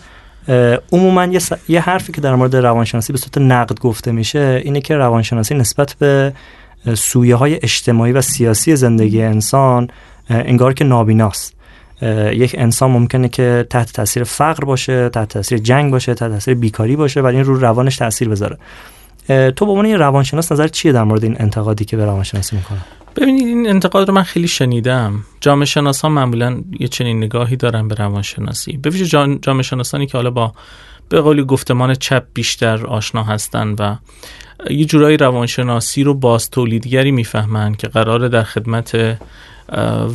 عموما 0.92 1.24
یه, 1.24 1.40
یه 1.68 1.80
حرفی 1.80 2.12
که 2.12 2.20
در 2.20 2.34
مورد 2.34 2.56
روانشناسی 2.56 3.12
به 3.12 3.18
صورت 3.18 3.38
نقد 3.38 3.80
گفته 3.80 4.12
میشه 4.12 4.62
اینه 4.64 4.80
که 4.80 4.96
روانشناسی 4.96 5.54
نسبت 5.54 5.94
به 5.98 6.32
سویه 6.94 7.36
های 7.36 7.54
اجتماعی 7.54 8.12
و 8.12 8.20
سیاسی 8.20 8.76
زندگی 8.76 9.22
انسان 9.22 9.88
انگار 10.30 10.74
که 10.74 10.84
نابیناست. 10.84 11.56
یک 12.32 12.54
انسان 12.58 12.90
ممکنه 12.90 13.28
که 13.28 13.66
تحت 13.70 13.92
تاثیر 13.92 14.24
فقر 14.24 14.64
باشه 14.64 15.08
تحت 15.08 15.28
تاثیر 15.28 15.58
جنگ 15.58 15.90
باشه 15.90 16.14
تحت 16.14 16.30
تاثیر 16.30 16.54
بیکاری 16.54 16.96
باشه 16.96 17.20
و 17.20 17.26
این 17.26 17.44
رو 17.44 17.60
روانش 17.60 17.96
تاثیر 17.96 18.28
بذاره. 18.28 18.58
تو 19.28 19.66
به 19.66 19.72
عنوان 19.72 19.86
روانشناس 19.86 20.52
نظر 20.52 20.68
چیه 20.68 20.92
در 20.92 21.04
مورد 21.04 21.24
این 21.24 21.36
انتقادی 21.38 21.84
که 21.84 21.96
به 21.96 22.04
روانشناسی 22.04 22.56
می‌کنه؟ 22.56 22.78
ببینید 23.16 23.46
این 23.46 23.68
انتقاد 23.68 24.08
رو 24.08 24.14
من 24.14 24.22
خیلی 24.22 24.48
شنیدم. 24.48 25.24
جامعه 25.40 25.64
شناسان 25.64 26.12
معمولا 26.12 26.62
یه 26.80 26.88
چنین 26.88 27.16
نگاهی 27.16 27.56
دارن 27.56 27.88
به 27.88 27.94
روانشناسی. 27.94 28.76
به 28.76 28.90
ویژه 28.90 29.38
جامعه 29.42 29.62
شناسانی 29.62 30.06
که 30.06 30.18
حالا 30.18 30.30
با 30.30 30.52
به 31.08 31.20
قولی 31.20 31.44
گفتمان 31.44 31.94
چپ 31.94 32.24
بیشتر 32.34 32.86
آشنا 32.86 33.22
هستن 33.22 33.74
و 33.78 33.96
یه 34.70 34.84
جورایی 34.84 35.16
روانشناسی 35.16 36.02
رو 36.02 36.14
باز 36.14 36.50
تولیدگری 36.50 37.10
می‌فهمن 37.10 37.74
که 37.74 37.88
قراره 37.88 38.28
در 38.28 38.42
خدمت 38.42 39.18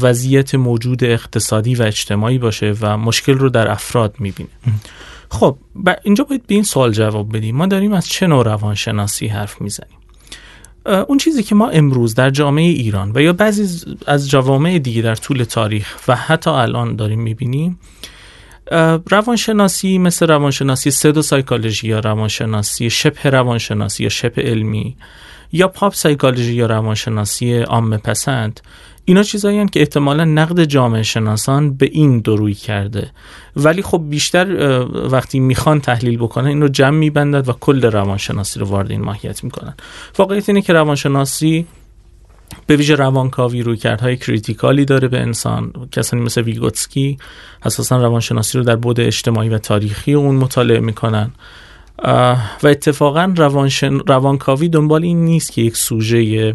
وضعیت 0.01 0.55
موجود 0.55 1.03
اقتصادی 1.03 1.75
و 1.75 1.83
اجتماعی 1.83 2.37
باشه 2.37 2.75
و 2.81 2.97
مشکل 2.97 3.33
رو 3.33 3.49
در 3.49 3.71
افراد 3.71 4.15
می‌بینه. 4.19 4.49
خب 5.29 5.57
اینجا 6.03 6.23
باید 6.23 6.47
به 6.47 6.55
این 6.55 6.63
سوال 6.63 6.91
جواب 6.91 7.37
بدیم. 7.37 7.55
ما 7.55 7.65
داریم 7.65 7.93
از 7.93 8.07
چه 8.07 8.27
نوع 8.27 8.45
روانشناسی 8.45 9.27
حرف 9.27 9.61
می‌زنیم؟ 9.61 9.97
اون 10.85 11.17
چیزی 11.17 11.43
که 11.43 11.55
ما 11.55 11.69
امروز 11.69 12.15
در 12.15 12.29
جامعه 12.29 12.63
ایران 12.63 13.11
و 13.15 13.21
یا 13.21 13.33
بعضی 13.33 13.85
از 14.07 14.29
جوامع 14.29 14.79
دیگه 14.79 15.01
در 15.01 15.15
طول 15.15 15.43
تاریخ 15.43 15.99
و 16.07 16.15
حتی 16.15 16.49
الان 16.49 16.95
داریم 16.95 17.21
می‌بینیم 17.21 17.79
روانشناسی 19.09 19.97
مثل 19.97 20.27
روانشناسی 20.27 20.91
سدو 20.91 21.21
سایکولوژی 21.21 21.87
یا 21.87 21.99
روانشناسی 21.99 22.89
شبه 22.89 23.29
روانشناسی 23.29 24.03
یا 24.03 24.09
شبه 24.09 24.41
علمی 24.41 24.97
یا 25.51 25.67
pop 25.67 25.93
psychology 25.93 26.53
یا 26.53 26.65
روانشناسی 26.65 27.59
عامه 27.59 27.97
پسند 27.97 28.59
اینا 29.05 29.23
چیزایی 29.23 29.65
که 29.65 29.79
احتمالا 29.79 30.25
نقد 30.25 30.63
جامعه 30.63 31.03
شناسان 31.03 31.73
به 31.73 31.89
این 31.91 32.19
رویکرده. 32.19 33.11
ولی 33.55 33.81
خب 33.81 34.03
بیشتر 34.09 34.47
وقتی 35.11 35.39
می‌خوان 35.39 35.81
تحلیل 35.81 36.17
بکنن 36.17 36.47
این 36.47 36.61
رو 36.61 36.67
جمع 36.67 36.97
میبندد 36.97 37.49
و 37.49 37.53
کل 37.53 37.85
روانشناسی 37.85 38.59
رو 38.59 38.65
وارد 38.65 38.91
این 38.91 39.01
ماهیت 39.01 39.43
می‌کنن. 39.43 39.73
واقعیت 40.17 40.49
اینه 40.49 40.61
که 40.61 40.73
روانشناسی 40.73 41.65
به 42.67 42.75
ویژه 42.75 42.95
روانکاوی 42.95 43.63
رویکردهای 43.63 43.77
critical 43.77 44.17
ی 44.17 44.85
داره 44.85 45.07
به 45.07 45.19
انسان. 45.19 45.73
کسانی 45.91 46.23
مثل 46.23 46.41
ویگوتسکی 46.41 47.17
اساسا 47.63 47.97
روانشناسی 47.97 48.57
رو 48.57 48.63
در 48.63 48.75
بعد 48.75 48.99
اجتماعی 48.99 49.49
و 49.49 49.57
تاریخی 49.57 50.13
اون 50.13 50.35
مطالعه 50.35 50.79
می‌کنن. 50.79 51.31
و 52.63 52.67
اتفاقا 52.67 53.33
روانشن... 53.37 53.99
روانکاوی 53.99 54.69
دنبال 54.69 55.03
این 55.03 55.25
نیست 55.25 55.51
که 55.51 55.61
یک 55.61 55.77
سوژه 55.77 56.53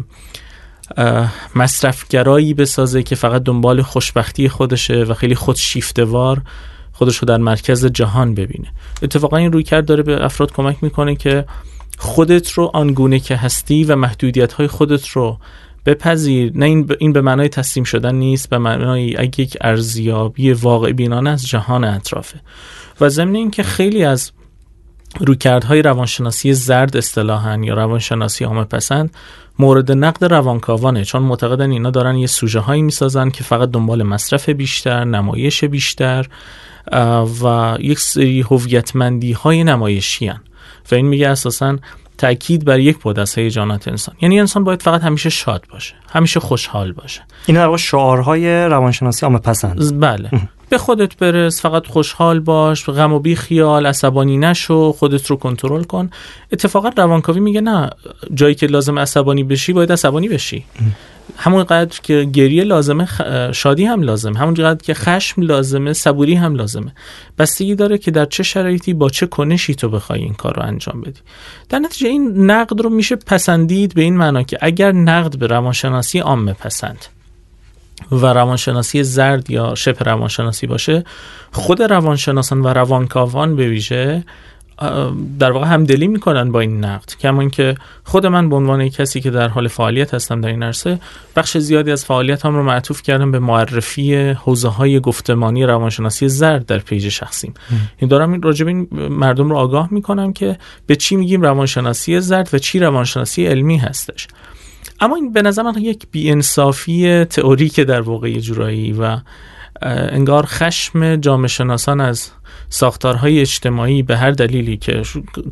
مصرفگرایی 1.55 2.53
بسازه 2.53 3.03
که 3.03 3.15
فقط 3.15 3.43
دنبال 3.43 3.81
خوشبختی 3.81 4.49
خودشه 4.49 5.03
و 5.03 5.13
خیلی 5.13 5.35
خود 5.35 5.55
شیفتوار 5.55 6.41
خودش 6.91 7.17
رو 7.17 7.25
در 7.25 7.37
مرکز 7.37 7.85
جهان 7.85 8.33
ببینه. 8.33 8.67
اتفاقا 9.01 9.37
این 9.37 9.51
روی 9.51 9.63
کرد 9.63 9.85
داره 9.85 10.03
به 10.03 10.25
افراد 10.25 10.51
کمک 10.51 10.83
می‌کنه 10.83 11.15
که 11.15 11.45
خودت 11.97 12.51
رو 12.51 12.71
آنگونه 12.73 13.19
که 13.19 13.35
هستی 13.35 13.83
و 13.83 13.95
محدودیت 13.95 14.53
های 14.53 14.67
خودت 14.67 15.07
رو 15.07 15.39
بپذیر. 15.85 16.51
نه 16.55 16.65
این, 16.65 16.91
این 16.99 17.13
به 17.13 17.21
معنای 17.21 17.49
تسلیم 17.49 17.83
شدن 17.83 18.15
نیست 18.15 18.49
به 18.49 18.57
معنای 18.57 19.17
اگه 19.17 19.41
یک 19.41 19.57
ارزیابی 19.61 20.51
واقع 20.51 20.91
بینانه 20.91 21.29
از 21.29 21.47
جهان 21.47 21.83
اطرافه. 21.83 22.39
و 23.01 23.09
ضمن 23.09 23.35
اینکه 23.35 23.63
خیلی 23.63 24.03
از 24.03 24.31
رویکردهای 25.19 25.81
روانشناسی 25.81 26.53
زرد 26.53 26.97
اصطلاحا 26.97 27.59
یا 27.63 27.73
روانشناسی 27.73 28.43
عامه 28.43 28.63
پسند 28.63 29.15
مورد 29.59 29.91
نقد 29.91 30.25
روانکاوانه 30.25 31.03
چون 31.03 31.23
معتقدن 31.23 31.71
اینا 31.71 31.91
دارن 31.91 32.15
یه 32.15 32.27
سوژه 32.27 32.59
هایی 32.59 32.81
می‌سازن 32.81 33.29
که 33.29 33.43
فقط 33.43 33.71
دنبال 33.71 34.03
مصرف 34.03 34.49
بیشتر 34.49 35.03
نمایش 35.03 35.63
بیشتر 35.63 36.27
و 37.43 37.77
یک 37.79 37.99
سری 37.99 38.41
هویتمندی 38.41 39.31
های 39.31 39.63
نمایشی 39.63 40.27
هن. 40.27 40.41
و 40.91 40.95
این 40.95 41.05
میگه 41.05 41.29
اساسا 41.29 41.77
تاکید 42.17 42.65
بر 42.65 42.79
یک 42.79 42.97
بود 42.97 43.19
از 43.19 43.35
هیجانات 43.35 43.87
انسان. 43.87 44.15
یعنی 44.21 44.39
انسان 44.39 44.63
باید 44.63 44.81
فقط 44.81 45.01
همیشه 45.01 45.29
شاد 45.29 45.63
باشه 45.71 45.95
همیشه 46.09 46.39
خوشحال 46.39 46.91
باشه. 46.91 47.21
این 47.45 47.57
در 47.57 47.65
واقع 47.65 47.77
شعارهای 47.77 48.65
روانشناسی 48.65 49.25
عامه 49.25 49.39
پسند 49.39 49.99
بله 49.99 50.29
به 50.69 50.77
خودت 50.77 51.17
برس 51.17 51.61
فقط 51.61 51.87
خوشحال 51.87 52.39
باش 52.39 52.89
غم 52.89 53.13
و 53.13 53.19
بی 53.19 53.35
خیال 53.35 53.85
عصبانی 53.85 54.37
نشو 54.37 54.91
خودت 54.91 55.25
رو 55.25 55.35
کنترل 55.35 55.83
کن. 55.83 56.09
اتفاقا 56.51 56.89
روانکاوی 56.97 57.39
میگه 57.39 57.61
نه 57.61 57.89
جایی 58.33 58.55
که 58.55 58.67
لازم 58.67 58.99
عصبانی 58.99 59.43
بشی 59.43 59.73
باید 59.73 59.91
عصبانی 59.91 60.27
بشی. 60.29 60.65
همون 61.37 61.63
قدر 61.63 61.99
که 62.03 62.29
گریه 62.33 62.63
لازمه 62.63 63.07
شادی 63.51 63.85
هم 63.85 64.01
لازم 64.01 64.33
همون 64.33 64.53
قدر 64.53 64.83
که 64.83 64.93
خشم 64.93 65.41
لازمه 65.41 65.93
صبوری 65.93 66.35
هم 66.35 66.55
لازمه. 66.55 66.93
بستگی 67.37 67.75
داره 67.75 67.97
که 67.97 68.11
در 68.11 68.25
چه 68.25 68.43
شرایطی 68.43 68.93
با 68.93 69.09
چه 69.09 69.25
کنشی 69.25 69.75
تو 69.75 69.89
بخوای 69.89 70.19
این 70.19 70.33
کار 70.33 70.55
رو 70.55 70.63
انجام 70.63 71.01
بدی. 71.01 71.19
در 71.69 71.79
نتیجه 71.79 72.09
این 72.09 72.51
نقد 72.51 72.81
رو 72.81 72.89
میشه 72.89 73.15
پسندید 73.15 73.93
به 73.93 74.01
این 74.01 74.17
معنا 74.17 74.43
که 74.43 74.57
اگر 74.61 74.91
نقد 74.91 75.37
به 75.37 75.47
روانشناسی 75.47 76.19
عامه 76.19 76.53
پسند. 76.53 77.05
و 78.11 78.25
روانشناسی 78.25 79.03
زرد 79.03 79.49
یا 79.49 79.75
شبه 79.75 80.05
روانشناسی 80.05 80.67
باشه 80.67 81.03
خود 81.51 81.81
روانشناسان 81.81 82.61
و 82.61 82.67
روانکاوان 82.67 83.55
به 83.55 83.67
ویژه 83.67 84.23
در 85.39 85.51
واقع 85.51 85.67
همدلی 85.67 86.07
می‌کنن 86.07 86.51
با 86.51 86.59
این 86.59 86.85
نقد. 86.85 87.09
کما 87.19 87.41
اینکه 87.41 87.75
خود 88.03 88.25
من 88.25 88.49
به 88.49 88.55
عنوان 88.55 88.89
کسی 88.89 89.21
که 89.21 89.31
در 89.31 89.47
حال 89.47 89.67
فعالیت 89.67 90.13
هستم 90.13 90.41
در 90.41 90.49
این 90.49 90.63
عرصه 90.63 90.99
بخش 91.35 91.57
زیادی 91.57 91.91
از 91.91 92.05
فعالیت 92.05 92.45
هم 92.45 92.55
رو 92.55 92.63
معطوف 92.63 93.01
کردم 93.01 93.31
به 93.31 93.39
معرفی 93.39 94.15
حوزه 94.15 94.67
های 94.67 94.99
گفتمانی 94.99 95.65
روانشناسی 95.65 96.29
زرد 96.29 96.65
در 96.65 96.79
پیج 96.79 97.09
شخصیم. 97.09 97.53
این 97.97 98.09
دارم 98.09 98.31
این 98.31 98.41
راجب 98.41 98.67
این 98.67 98.87
مردم 98.91 99.49
رو 99.49 99.57
آگاه 99.57 99.87
می‌کنم 99.91 100.33
که 100.33 100.57
به 100.87 100.95
چی 100.95 101.15
میگیم 101.15 101.41
روانشناسی 101.41 102.19
زرد 102.19 102.49
و 102.53 102.57
چی 102.57 102.79
روانشناسی 102.79 103.45
علمی 103.45 103.77
هستش. 103.77 104.27
اما 104.99 105.15
این 105.15 105.31
به 105.31 105.41
نظر 105.41 105.61
من 105.61 105.77
یک 105.77 106.07
بیانصافی 106.11 107.25
تئوریک 107.25 107.79
در 107.79 108.01
واقع 108.01 108.39
جورایی 108.39 108.91
و 108.91 109.17
انگار 109.81 110.45
خشم 110.45 111.15
جامعه 111.15 111.47
شناسان 111.47 112.01
از 112.01 112.31
ساختارهای 112.69 113.39
اجتماعی 113.39 114.03
به 114.03 114.17
هر 114.17 114.31
دلیلی 114.31 114.77
که 114.77 115.01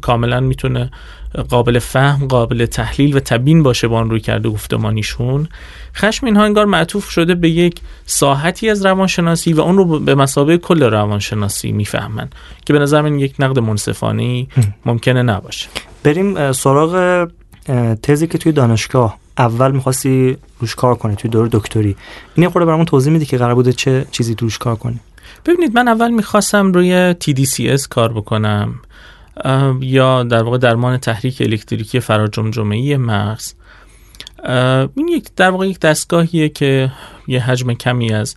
کاملا 0.01 0.39
می‌تونه 0.39 0.91
قابل 1.49 1.79
فهم 1.79 2.27
قابل 2.27 2.65
تحلیل 2.65 3.17
و 3.17 3.19
تبیین 3.19 3.63
باشه 3.63 3.87
با 3.87 3.97
آن 3.97 4.09
روی 4.09 4.19
کرده 4.19 4.49
گفتمانیشون 4.49 5.47
خشم 5.95 6.25
اینها 6.25 6.43
انگار 6.43 6.65
معطوف 6.65 7.09
شده 7.09 7.35
به 7.35 7.49
یک 7.49 7.81
ساحتی 8.05 8.69
از 8.69 8.85
روانشناسی 8.85 9.53
و 9.53 9.61
اون 9.61 9.77
رو 9.77 9.99
به 9.99 10.15
مسابقه 10.15 10.57
کل 10.57 10.83
روانشناسی 10.83 11.71
می‌فهمن 11.71 12.29
که 12.65 12.73
به 12.73 12.79
نظر 12.79 13.01
من 13.01 13.19
یک 13.19 13.35
نقد 13.39 13.59
منصفانه 13.59 14.47
ممکنه 14.85 15.23
نباشه. 15.23 15.67
بریم 16.03 16.51
سراغ 16.51 17.27
تزی 18.03 18.27
که 18.27 18.37
توی 18.37 18.51
دانشگاه 18.51 19.17
اول 19.37 19.71
می‌خواستی 19.71 20.37
روش 20.59 20.75
کار 20.75 20.95
کنی 20.95 21.15
توی 21.15 21.29
دور 21.29 21.49
دکتری. 21.51 21.95
این 22.35 22.49
خورده 22.49 22.65
برامون 22.65 22.85
توضیح 22.85 23.13
میدی 23.13 23.25
که 23.25 23.37
قرار 23.37 23.55
بوده 23.55 23.73
چه 23.73 24.05
چیزی 24.11 24.35
روش 24.39 24.57
کار 24.57 24.75
کنی. 24.75 24.99
ببینید 25.45 25.75
من 25.75 25.87
اول 25.87 26.11
می‌خواستم 26.11 26.71
روی 26.71 27.13
TDCS 27.13 27.87
کار 27.87 28.13
بکنم 28.13 28.79
یا 29.81 30.23
در 30.23 30.43
واقع 30.43 30.57
درمان 30.57 30.97
تحریک 30.97 31.41
الکتریکی 31.41 31.99
فراجمجمه 31.99 32.97
مغز. 32.97 33.53
این 34.95 35.07
یک 35.07 35.29
در 35.35 35.49
واقع 35.49 35.67
یک 35.67 35.79
دستگاهیه 35.79 36.49
که 36.49 36.91
یه 37.27 37.39
حجم 37.39 37.73
کمی 37.73 38.13
از 38.13 38.35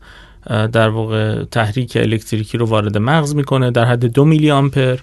در 0.49 0.89
واقع 0.89 1.45
تحریک 1.45 1.97
الکتریکی 1.97 2.59
رو 2.59 2.67
وارد 2.67 2.99
مغز 2.99 3.35
می‌کنه 3.35 3.71
در 3.71 3.85
حد 3.85 4.05
دو 4.05 4.25
میلی 4.25 4.51
آمپر 4.51 4.97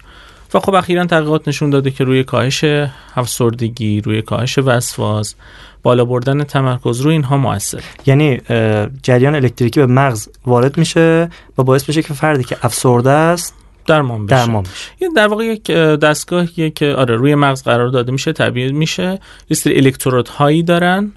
و 0.56 0.60
خب 0.60 0.76
اخیرا 0.76 1.06
تحقیقات 1.06 1.48
نشون 1.48 1.70
داده 1.70 1.92
که 1.92 2.04
روی 2.04 2.24
کاهش 2.24 2.66
افسردگی 3.16 4.02
روی 4.02 4.22
کاهش 4.22 4.58
وسواس 4.58 5.36
بالا 5.84 6.06
بردن 6.06 6.44
تمرکز 6.44 7.02
روی 7.02 7.14
اینها 7.14 7.38
موثر. 7.38 7.84
یعنی 8.06 8.42
جریان 9.04 9.36
الکتریکی 9.36 9.80
به 9.80 9.86
مغز 9.86 10.30
وارد 10.46 10.78
میشه 10.78 11.30
و 11.58 11.64
باعث 11.64 11.84
بشه 11.84 12.02
که 12.02 12.14
فردی 12.14 12.44
که 12.44 12.58
افسرده 12.62 13.10
است 13.10 13.54
درمان 13.86 14.26
بشه. 14.26 14.36
درمان 14.36 14.64
بشه. 14.64 15.10
در 15.16 15.28
واقع 15.28 15.46
یک 15.46 15.72
دستگاهیه 15.72 16.70
که 16.70 16.94
آره 16.94 17.16
روی 17.16 17.36
مغز 17.36 17.64
قرار 17.64 17.90
داده 17.90 18.12
میشه 18.12 18.34
تبیین 18.34 18.78
میشه. 18.78 19.20
یه 19.50 19.58
سری 19.58 19.78
الکترود 19.78 20.28
هایی 20.28 20.64
دارن. 20.64 21.12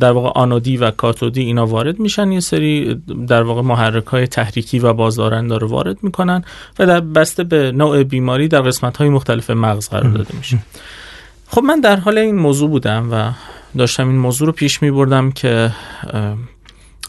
در 0.00 0.12
واقع 0.12 0.40
آنودی 0.40 0.76
و 0.76 0.90
کاتودی 0.90 1.42
اینا 1.42 1.66
وارد 1.66 1.98
میشن. 1.98 2.32
یه 2.32 2.40
سری 2.40 3.02
در 3.28 3.42
واقع 3.42 3.62
محرک 3.62 4.06
های 4.06 4.26
تحریکی 4.26 4.78
و 4.78 4.92
بازدارنده 4.92 5.58
رو 5.58 5.68
وارد 5.68 5.96
می‌کنن 6.02 6.44
و 6.78 6.86
در 6.86 7.00
بسته 7.00 7.44
به 7.44 7.72
نوع 7.72 8.02
بیماری 8.02 8.48
در 8.48 8.60
قسمت 8.60 8.96
های 8.96 9.08
مختلف 9.08 9.50
مغز 9.50 9.88
قرار 9.88 10.10
داده 10.10 10.34
میشه. 10.36 10.58
خب 11.48 11.62
من 11.62 11.80
در 11.80 11.96
حال 11.96 12.18
این 12.18 12.36
موضوع 12.36 12.70
بودم 12.70 13.08
و 13.12 13.30
داشتم 13.78 14.08
این 14.08 14.18
موضوع 14.18 14.46
رو 14.46 14.52
پیش 14.52 14.82
می 14.82 14.90
بردم 14.90 15.30
که 15.30 15.72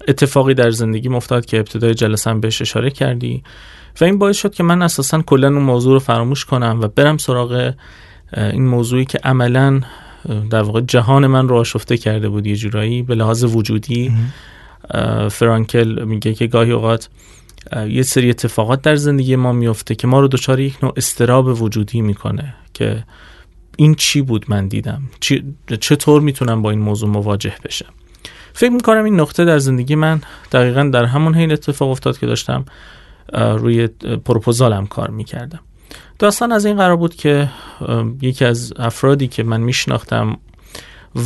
اتفاقی 0.07 0.53
در 0.53 0.69
زندگی 0.69 1.09
افتاد 1.09 1.45
که 1.45 1.57
ابتدای 1.57 1.93
جلسم 1.93 2.39
بهش 2.39 2.61
اشاره 2.61 2.89
کردی. 2.89 3.43
و 4.01 4.03
این 4.03 4.17
باعث 4.17 4.37
شد 4.37 4.53
که 4.53 4.63
من 4.63 4.81
اساسا 4.81 5.21
کلا 5.21 5.47
اون 5.47 5.61
موضوع 5.61 5.93
رو 5.93 5.99
فراموش 5.99 6.45
کنم 6.45 6.79
و 6.81 6.87
برم 6.87 7.17
سراغ 7.17 7.73
این 8.37 8.67
موضوعی 8.67 9.05
که 9.05 9.19
عملا 9.23 9.81
در 10.49 10.61
واقع 10.61 10.81
جهان 10.81 11.27
من 11.27 11.47
رو 11.47 11.55
آشفته 11.55 11.97
کرده 11.97 12.29
بود 12.29 12.47
یه 12.47 12.55
جورایی 12.55 13.01
به 13.01 13.15
لحاظ 13.15 13.43
وجودی. 13.43 14.11
فرانکل 15.31 16.03
میگه 16.03 16.33
که 16.33 16.47
گاهی 16.47 16.71
اوقات 16.71 17.09
یه 17.89 18.03
سری 18.03 18.29
اتفاقات 18.29 18.81
در 18.81 18.95
زندگی 18.95 19.35
ما 19.35 19.51
میفته 19.51 19.95
که 19.95 20.07
ما 20.07 20.19
رو 20.19 20.27
دچار 20.27 20.59
یک 20.59 20.83
نوع 20.83 20.93
استراب 20.97 21.61
وجودی 21.61 22.01
می‌کنه 22.01 22.55
که 22.73 23.03
این 23.77 23.95
چی 23.95 24.21
بود 24.21 24.45
من 24.47 24.67
دیدم؟ 24.67 25.01
چطور 25.79 26.21
می‌تونم 26.21 26.61
با 26.61 26.69
این 26.69 26.79
موضوع 26.79 27.09
مواجه 27.09 27.53
بشم؟ 27.65 27.93
فکر 28.53 28.69
می‌کنم 28.69 29.03
این 29.03 29.19
نقطه 29.19 29.45
در 29.45 29.59
زندگی 29.59 29.95
من 29.95 30.21
دقیقا 30.51 30.83
در 30.93 31.05
همون 31.05 31.35
حین 31.35 31.51
اتفاق 31.51 31.89
افتاد 31.89 32.17
که 32.17 32.25
داشتم. 32.25 32.65
روی 33.33 33.87
پروپوزالم 34.25 34.87
کار 34.87 35.09
می‌کردم. 35.09 35.59
داستان 36.19 36.51
از 36.51 36.65
این 36.65 36.77
قرار 36.77 36.95
بود 36.95 37.15
که 37.15 37.49
یکی 38.21 38.45
از 38.45 38.73
افرادی 38.77 39.27
که 39.27 39.43
من 39.43 39.61
میشناختم 39.61 40.37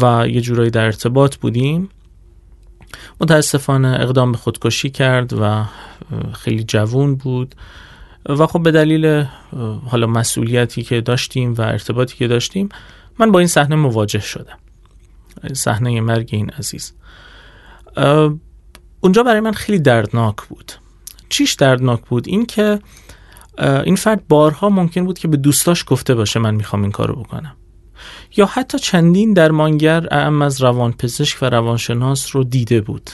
و 0.01 0.27
یه 0.27 0.41
جورایی 0.41 0.69
در 0.69 0.85
ارتباط 0.85 1.35
بودیم 1.35 1.89
متاسفانه 3.21 3.87
اقدام 3.87 4.31
به 4.31 4.37
خودکشی 4.37 4.89
کرد 4.89 5.33
و 5.33 5.65
خیلی 6.33 6.63
جوون 6.63 7.15
بود 7.15 7.55
و 8.29 8.47
خب 8.47 8.63
به 8.63 8.71
دلیل 8.71 9.25
حالا 9.87 10.07
مسئولیتی 10.07 10.83
که 10.83 11.01
داشتیم 11.01 11.53
و 11.53 11.61
ارتباطی 11.61 12.17
که 12.17 12.27
داشتیم 12.27 12.69
من 13.19 13.31
با 13.31 13.39
این 13.39 13.47
صحنه 13.47 13.75
مواجه 13.75 14.19
شدم. 14.19 14.57
صحنه 15.53 16.01
مرگ 16.01 16.29
این 16.31 16.49
عزیز. 16.49 16.93
اونجا 19.01 19.23
برای 19.23 19.39
من 19.39 19.51
خیلی 19.51 19.79
دردناک 19.79 20.35
بود. 20.35 20.71
چیش 21.31 21.53
دردناک 21.53 22.01
بود؟ 22.01 22.27
این 22.27 22.45
که 22.45 22.79
این 23.59 23.95
فرد 23.95 24.27
بارها 24.27 24.69
ممکن 24.69 25.05
بود 25.05 25.19
که 25.19 25.27
به 25.27 25.37
دوستاش 25.37 25.83
گفته 25.87 26.15
باشه 26.15 26.39
من 26.39 26.55
می‌خوام 26.55 26.81
این 26.81 26.91
کارو 26.91 27.15
بکنم. 27.15 27.55
یا 28.37 28.45
حتی 28.45 28.79
چندین 28.79 29.33
درمانگر 29.33 30.07
اعم 30.11 30.41
از 30.41 30.61
روانپزشک 30.61 31.37
و 31.41 31.45
روانشناس 31.45 32.35
رو 32.35 32.43
دیده 32.43 32.81
بود. 32.81 33.09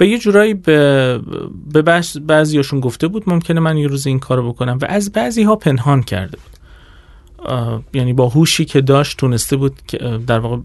و 0.00 0.04
یه 0.04 0.18
جورایی 0.18 0.54
به, 0.54 1.20
به 1.72 2.02
بعضیاشون 2.26 2.80
گفته 2.80 3.08
بود 3.08 3.22
ممکنه 3.26 3.60
من 3.60 3.76
یه 3.76 3.86
روز 3.86 4.06
این 4.06 4.18
کارو 4.18 4.52
بکنم 4.52 4.78
و 4.82 4.86
از 4.88 5.12
بعضی 5.12 5.42
ها 5.42 5.56
پنهان 5.56 6.02
کرده 6.02 6.36
بود. 6.36 6.61
یعنی 7.92 8.12
با 8.12 8.28
هوشی 8.28 8.64
که 8.64 8.80
داشت 8.80 9.18
تونسته 9.18 9.56
بود 9.56 9.80
که 9.86 9.98
در 10.26 10.38
واقع 10.38 10.56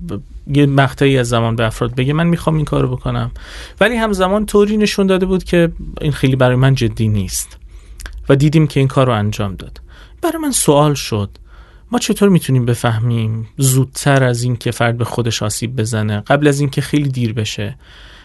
یه 0.47 0.65
مقطعی 0.65 1.17
از 1.17 1.27
زمان 1.27 1.55
به 1.55 1.65
افراد 1.65 1.95
بگه 1.95 2.13
من 2.13 2.27
می‌خوام 2.27 2.55
این 2.55 2.65
کارو 2.65 2.95
بکنم. 2.95 3.31
ولی 3.79 3.95
همزمان 3.95 4.45
طوری 4.45 4.77
نشون 4.77 5.07
داده 5.07 5.25
بود 5.25 5.43
که 5.43 5.71
این 6.01 6.11
خیلی 6.11 6.35
برای 6.35 6.55
من 6.55 6.75
جدی 6.75 7.07
نیست. 7.07 7.57
و 8.29 8.35
دیدیم 8.35 8.67
که 8.67 8.79
این 8.79 8.87
کار 8.87 9.07
رو 9.07 9.13
انجام 9.13 9.55
داد. 9.55 9.81
برای 10.21 10.37
من 10.37 10.51
سوال 10.51 10.93
شد. 10.93 11.29
ما 11.91 11.99
چطور 11.99 12.29
می‌تونیم 12.29 12.65
بفهمیم 12.65 13.47
زودتر 13.57 14.23
از 14.23 14.43
این 14.43 14.55
که 14.55 14.71
فرد 14.71 14.97
به 14.97 15.05
خودش 15.05 15.43
آسیب 15.43 15.75
بزنه 15.75 16.19
قبل 16.19 16.47
از 16.47 16.59
اینکه 16.59 16.81
خیلی 16.81 17.09
دیر 17.09 17.33
بشه 17.33 17.75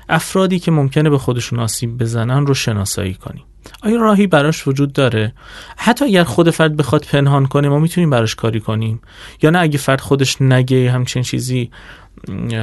افرادی 0.09 0.59
که 0.59 0.71
ممکنه 0.71 1.11
به 1.11 1.19
خودشون 1.19 1.59
آسیب 1.59 1.99
بزنن 1.99 2.47
رو 2.47 2.55
شناسایی 2.55 3.15
کنیم. 3.15 3.45
آیا 3.83 3.97
راهی 3.97 4.27
براش 4.27 4.69
وجود 4.69 4.93
داره؟ 4.93 5.33
حتی 5.77 6.05
اگر 6.05 6.25
خود 6.25 6.51
فرد 6.51 6.77
بخواد 6.77 7.05
پنهان 7.05 7.47
کنه 7.47 7.69
ما 7.69 7.79
می‌تونیم 7.79 8.11
براش 8.11 8.35
کاری 8.35 8.61
کنیم. 8.61 9.01
یا 9.43 9.51
نه 9.51 9.59
اگه 9.59 9.79
فرد 9.79 10.01
خودش 10.01 10.43
نگه 10.43 10.91
همچین 10.91 11.23
چیزی 11.23 11.71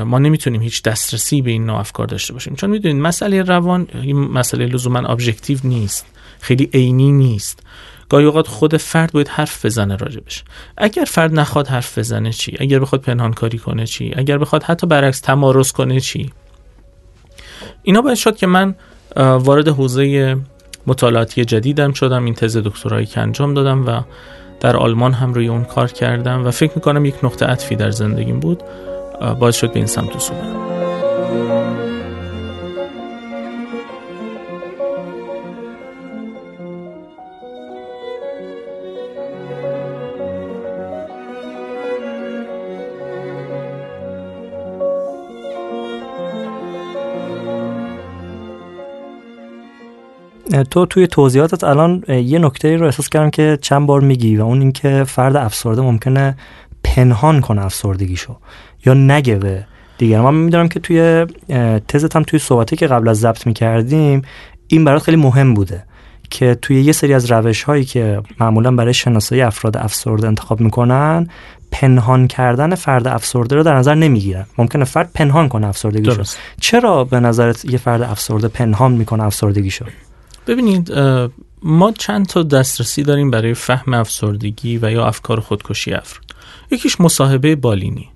ما 0.06 0.20
نمی‌تونیم 0.20 0.62
هیچ 0.62 0.84
دسترسی 0.84 1.42
به 1.42 1.52
این 1.52 1.66
نوع 1.66 1.80
افکار 1.80 2.08
داشته 2.08 2.34
باشیم. 2.34 2.56
چون 2.56 2.70
می‌دونید 2.70 3.02
مسئله 3.02 3.42
روان 3.42 3.88
این 3.94 4.18
مسئله 4.18 4.66
لزوما 4.66 5.00
ابجکتیو 5.00 5.58
نیست. 5.64 6.06
خیلی 6.40 6.70
عینی 6.74 7.12
نیست. 7.12 7.60
گاهی 8.10 8.26
اوقات 8.26 8.48
خود 8.48 8.78
فرد 8.78 9.12
باید 9.12 9.28
حرف 9.28 9.66
بزنه 9.66 9.96
راجبش 9.96 10.44
اگر 10.78 11.04
فرد 11.08 11.34
نخواد 11.34 11.68
حرف 11.68 11.98
بزنه 11.98 12.32
چی؟ 12.32 12.58
اگر 12.60 12.80
بخواد 12.80 13.02
پنهان 13.02 13.34
کاری 13.34 13.58
کنه 13.58 13.86
چی؟ 13.86 14.14
اگر 14.16 14.38
بخواد 14.38 14.64
حتی 14.64 14.88
برعکس 14.88 15.20
تمارز 15.20 15.72
کنه 15.72 16.00
چی؟ 16.00 16.34
اینا 17.84 18.02
باید 18.02 18.18
شد 18.18 18.38
که 18.38 18.48
من 18.48 18.76
وارد 19.16 19.68
حوزه 19.68 20.38
مطالعاتی 20.88 21.46
جدیدم 21.46 21.94
شدم 21.94 22.26
این 22.26 22.34
تز 22.34 22.58
دکترایی 22.58 23.06
که 23.06 23.20
انجام 23.20 23.54
دادم 23.54 23.86
و 23.88 24.02
در 24.60 24.78
آلمان 24.78 25.14
هم 25.14 25.34
روی 25.34 25.48
اون 25.48 25.64
کار 25.64 25.88
کردم 25.88 26.46
و 26.46 26.52
فکر 26.52 26.72
می‌کنم 26.76 27.06
یک 27.06 27.16
نقطه 27.24 27.46
عطفی 27.46 27.76
در 27.76 27.92
زندگیم 27.92 28.40
بود. 28.40 28.64
باید 29.40 29.54
شد 29.54 29.72
به 29.74 29.78
این 29.80 29.88
سمت 29.88 30.20
سو 30.20 30.34
تو 50.72 50.86
توی 50.86 51.08
توضیحاتت 51.08 51.64
الان 51.64 52.04
یه 52.08 52.40
نکته 52.40 52.78
رو 52.78 52.86
احساس 52.86 53.10
کردم 53.10 53.30
که 53.30 53.58
چند 53.62 53.88
بار 53.88 54.02
میگی 54.02 54.38
و 54.38 54.42
اون 54.42 54.62
اینکه 54.62 55.04
فرد 55.04 55.36
افسرده 55.36 55.82
ممکنه 55.82 56.38
پنهان 56.84 57.42
کنه 57.42 57.66
افسردگیشو 57.66 58.38
یا 58.86 58.94
نگه 58.94 59.36
به 59.36 59.66
دیگر 59.98 60.22
من 60.22 60.34
می‌دونم 60.34 60.68
که 60.68 60.80
توی 60.80 61.26
تزت 61.88 62.16
هم 62.16 62.24
توی 62.24 62.40
صحبتی 62.40 62.76
که 62.76 62.88
قبل 62.88 63.08
از 63.08 63.20
ضبط 63.20 63.48
می‌کردیم 63.48 64.22
این 64.68 64.86
برات 64.86 65.04
خیلی 65.04 65.18
مهم 65.18 65.54
بوده 65.54 65.84
که 66.30 66.58
توی 66.62 66.82
یه 66.82 66.92
سری 66.92 67.14
از 67.14 67.32
روش 67.32 67.64
هایی 67.64 67.86
که 67.86 68.22
معمولا 68.40 68.72
برای 68.72 68.94
شناسایی 68.94 69.42
افراد 69.42 69.78
افسرده 69.78 70.28
انتخاب 70.28 70.62
می‌کنن 70.62 71.28
پنهان 71.72 72.28
کردن 72.28 72.76
فرد 72.76 73.08
افسرده 73.08 73.56
رو 73.56 73.64
در 73.64 73.76
نظر 73.76 73.96
نمی‌گیرن. 73.96 74.46
ممکنه 74.58 74.86
فرد 74.86 75.10
پنهان 75.14 75.50
کنه 75.50 75.68
افسردگیشو. 75.68 76.24
چرا 76.62 77.04
به 77.04 77.20
نظرت 77.20 77.66
یه 77.66 77.78
فرد 77.78 78.02
افسرده 78.02 78.48
پنهان 78.48 78.92
می‌کنه 78.92 79.24
افسردگیشو؟ 79.24 79.86
ببینید 80.50 80.94
ما 81.64 81.92
چند 81.92 82.26
تا 82.26 82.44
دسترسی 82.44 83.04
داریم 83.04 83.32
برای 83.32 83.54
فهم 83.54 83.94
افسردگی 83.94 84.78
و 84.78 84.92
یا 84.92 85.06
افکار 85.06 85.40
خودکشی 85.40 85.94
افراد. 85.94 86.26
یکیش 86.72 87.02
مصاحبه 87.02 87.56
بالینی. 87.56 88.10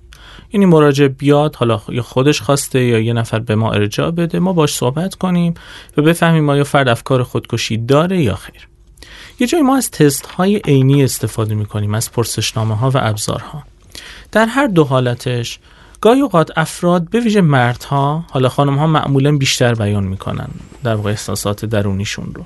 یعنی 0.52 0.66
مراجع 0.66 1.08
بیاد 1.08 1.56
حالا 1.56 1.80
یا 1.88 2.02
خودش 2.02 2.40
خواسته 2.40 2.84
یا 2.84 2.98
یه 2.98 3.12
نفر 3.12 3.38
به 3.38 3.54
ما 3.54 3.72
ارجاع 3.72 4.10
بده 4.10 4.38
ما 4.38 4.52
باش 4.52 4.74
صحبت 4.74 5.14
کنیم 5.14 5.54
و 5.96 6.02
بفهمیم 6.02 6.48
آیا 6.48 6.64
فرد 6.64 6.88
افکار 6.88 7.22
خودکشی 7.22 7.76
داره 7.76 8.22
یا 8.22 8.34
خیر. 8.34 8.68
یه 9.40 9.46
جایی 9.46 9.64
ما 9.64 9.76
از 9.76 9.90
تست 9.90 10.26
های 10.26 10.56
عینی 10.56 11.04
استفاده 11.04 11.54
می 11.54 11.66
کنیم 11.66 11.94
از 11.94 12.12
پرسشنامه 12.12 12.76
ها 12.76 12.90
و 12.90 12.98
ابزارها. 13.00 13.62
در 14.32 14.46
هر 14.46 14.66
دو 14.66 14.84
حالتش 14.84 15.58
گاهی 16.04 16.20
اوقات 16.20 16.50
افراد 16.56 17.10
به 17.10 17.20
ویژه 17.20 17.40
مردها 17.40 18.24
حالا 18.30 18.48
خانم 18.48 18.78
ها 18.78 18.86
معمولا 18.86 19.36
بیشتر 19.36 19.74
بیان 19.74 20.04
می‌کنن 20.04 20.48
در 20.82 20.94
واقع 20.94 21.10
احساسات 21.10 21.64
درونیشون 21.64 22.32
رو. 22.34 22.44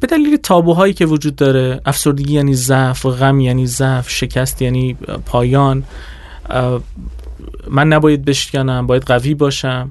به 0.00 0.06
دلیل 0.06 0.36
تابوهایی 0.36 0.94
که 0.94 1.06
وجود 1.06 1.36
داره 1.36 1.80
افسردگی 1.86 2.34
یعنی 2.34 2.54
ضعف 2.54 3.06
غم 3.06 3.40
یعنی 3.40 3.66
ضعف 3.66 4.10
شکست 4.10 4.62
یعنی 4.62 4.94
پایان 5.26 5.84
من 7.70 7.88
نباید 7.88 8.24
بشکنم 8.24 8.86
باید 8.86 9.02
قوی 9.02 9.34
باشم 9.34 9.90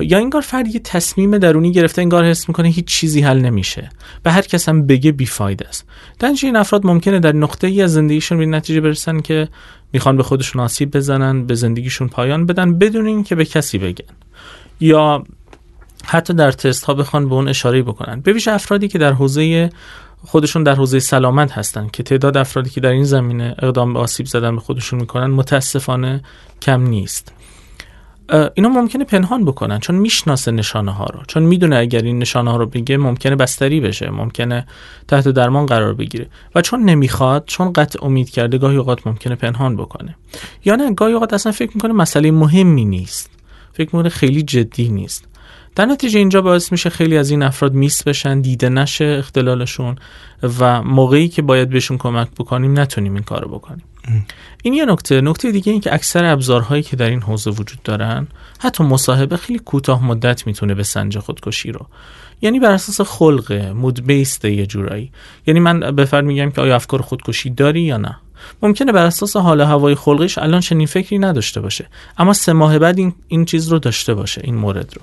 یا 0.00 0.18
انگار 0.18 0.42
فرد 0.42 0.74
یه 0.74 0.80
تصمیم 0.80 1.38
درونی 1.38 1.72
گرفته 1.72 2.02
انگار 2.02 2.24
حس 2.24 2.48
می‌کنه 2.48 2.68
هیچ 2.68 2.84
چیزی 2.84 3.20
حل 3.20 3.38
نمیشه 3.38 3.90
به 4.22 4.30
هر 4.30 4.42
کس 4.42 4.68
هم 4.68 4.86
بگه 4.86 5.12
بیفاید 5.12 5.62
است. 5.62 5.86
در 6.18 6.32
این 6.42 6.56
افراد 6.56 6.86
ممکنه 6.86 7.20
در 7.20 7.32
نقطه 7.32 7.66
ای 7.66 7.82
از 7.82 7.92
زندگیشون 7.92 8.38
به 8.38 8.46
نتیجه 8.46 8.80
برسن 8.80 9.20
که 9.20 9.48
می‌خوان 9.96 10.16
به 10.16 10.22
خودشون 10.22 10.62
آسیب 10.62 10.96
بزنن 10.96 11.46
به 11.46 11.54
زندگیشون 11.54 12.08
پایان 12.08 12.46
بدن 12.46 12.78
بدون 12.78 13.06
اینکه 13.06 13.34
به 13.34 13.44
کسی 13.44 13.78
بگن. 13.78 14.14
یا 14.80 15.24
حتی 16.04 16.34
در 16.34 16.52
تست 16.52 16.84
ها 16.84 16.94
بخوان 16.94 17.28
به 17.28 17.34
اون 17.34 17.48
اشاره 17.48 17.82
بکنن. 17.82 18.20
ببیش 18.20 18.48
افرادی 18.48 18.88
که 18.88 18.98
در 18.98 19.12
حوزه 19.12 19.70
خودشون 20.24 20.62
در 20.62 20.74
حوزه 20.74 20.98
سلامت 21.00 21.52
هستن 21.52 21.88
که 21.92 22.02
تعداد 22.02 22.36
افرادی 22.36 22.70
که 22.70 22.80
در 22.80 22.90
این 22.90 23.04
زمینه 23.04 23.54
اقدام 23.58 23.92
به 23.92 23.98
آسیب 23.98 24.26
زدن 24.26 24.54
به 24.54 24.60
خودشون 24.60 25.00
می‌کنن 25.00 25.26
متاسفانه 25.26 26.22
کم 26.62 26.82
نیست. 26.82 27.32
اینا 28.54 28.68
ممکنه 28.68 29.04
پنهان 29.04 29.44
بکنن 29.44 29.78
چون 29.78 29.96
می‌شناسه 29.96 30.50
نشانه 30.50 30.92
ها 30.92 31.04
رو. 31.04 31.20
چون 31.28 31.42
می‌دونه 31.42 31.76
اگر 31.76 32.02
این 32.02 32.18
نشانه 32.18 32.50
ها 32.50 32.56
رو 32.56 32.66
بگه 32.66 32.96
ممکنه 32.96 33.36
بستری 33.36 33.80
بشه 33.80 34.10
ممکنه 34.10 34.66
تحت 35.08 35.28
درمان 35.28 35.66
قرار 35.66 35.94
بگیره. 35.94 36.26
و 36.54 36.62
چون 36.62 36.82
نمی‌خواد 36.82 37.44
چون 37.46 37.72
قطع 37.72 38.04
امید 38.04 38.30
کرده 38.30 38.58
گاهی 38.58 38.76
اوقات 38.76 39.06
ممکنه 39.06 39.34
پنهان 39.34 39.76
بکنه. 39.76 40.16
یا 40.64 40.76
نه 40.76 40.94
گاهی 40.94 41.12
اوقات 41.12 41.32
اصلا 41.32 41.52
فکر 41.52 41.70
می‌کنه 41.74 41.92
مسئله 41.92 42.30
مهمی 42.30 42.84
نیست. 42.84 43.30
فکر 43.72 43.96
می‌کنه 43.96 44.08
خیلی 44.08 44.42
جدی 44.42 44.88
نیست. 44.88 45.24
در 45.74 45.86
نتیجه 45.86 46.18
اینجا 46.18 46.42
باعث 46.42 46.72
میشه 46.72 46.90
خیلی 46.90 47.16
از 47.16 47.30
این 47.30 47.42
افراد 47.42 47.74
میس 47.74 48.02
بشن 48.02 48.40
دیده 48.40 48.68
نشه 48.68 49.16
اختلالشون 49.18 49.96
و 50.60 50.82
موقعی 50.82 51.28
که 51.28 51.42
باید 51.42 51.70
بهشون 51.70 51.98
کمک 51.98 52.28
بکنیم 52.38 52.78
نتونیم 52.78 53.14
این 53.14 53.22
کارو 53.22 53.48
بکنیم. 53.48 53.84
این 54.62 54.74
یه 54.74 54.84
نکته. 54.84 55.20
نکته 55.20 55.52
دیگه 55.52 55.72
این 55.72 55.80
که 55.80 55.94
اکثر 55.94 56.24
ابزارهایی 56.24 56.82
که 56.82 56.96
در 56.96 57.10
این 57.10 57.22
حوزه 57.22 57.50
وجود 57.50 57.82
دارن 57.82 58.26
حتی 58.58 58.84
مصاحبه 58.84 59.36
خیلی 59.36 59.58
کوتاه 59.58 60.04
مدت 60.04 60.46
می‌تونه 60.46 60.74
به 60.74 60.82
سنج 60.82 61.18
خودکشی 61.18 61.72
رو. 61.72 61.86
یعنی 62.42 62.60
بر 62.60 62.72
اساس 62.72 63.00
خلق 63.00 63.52
مود 63.52 64.06
بیست 64.06 64.44
یه 64.44 64.66
جورایی. 64.66 65.12
یعنی 65.46 65.60
من 65.60 65.80
به 65.80 66.20
میگم 66.20 66.50
که 66.50 66.60
آیا 66.60 66.74
افکار 66.74 67.02
خودکشی 67.02 67.50
داری 67.50 67.80
یا 67.80 67.96
نه؟ 67.96 68.16
ممکنه 68.62 68.92
بر 68.92 69.04
اساس 69.04 69.36
حال 69.36 69.60
هوای 69.60 69.94
خلقش 69.94 70.38
الان 70.38 70.60
چنین 70.60 70.86
فکری 70.86 71.18
نداشته 71.18 71.60
باشه. 71.60 71.86
اما 72.18 72.32
سه 72.32 72.52
ماه 72.52 72.78
بعد 72.78 72.98
این, 72.98 73.14
این 73.28 73.44
چیز 73.44 73.68
رو 73.68 73.78
داشته 73.78 74.14
باشه 74.14 74.40
این 74.44 74.54
مورد 74.54 74.94
رو. 74.94 75.02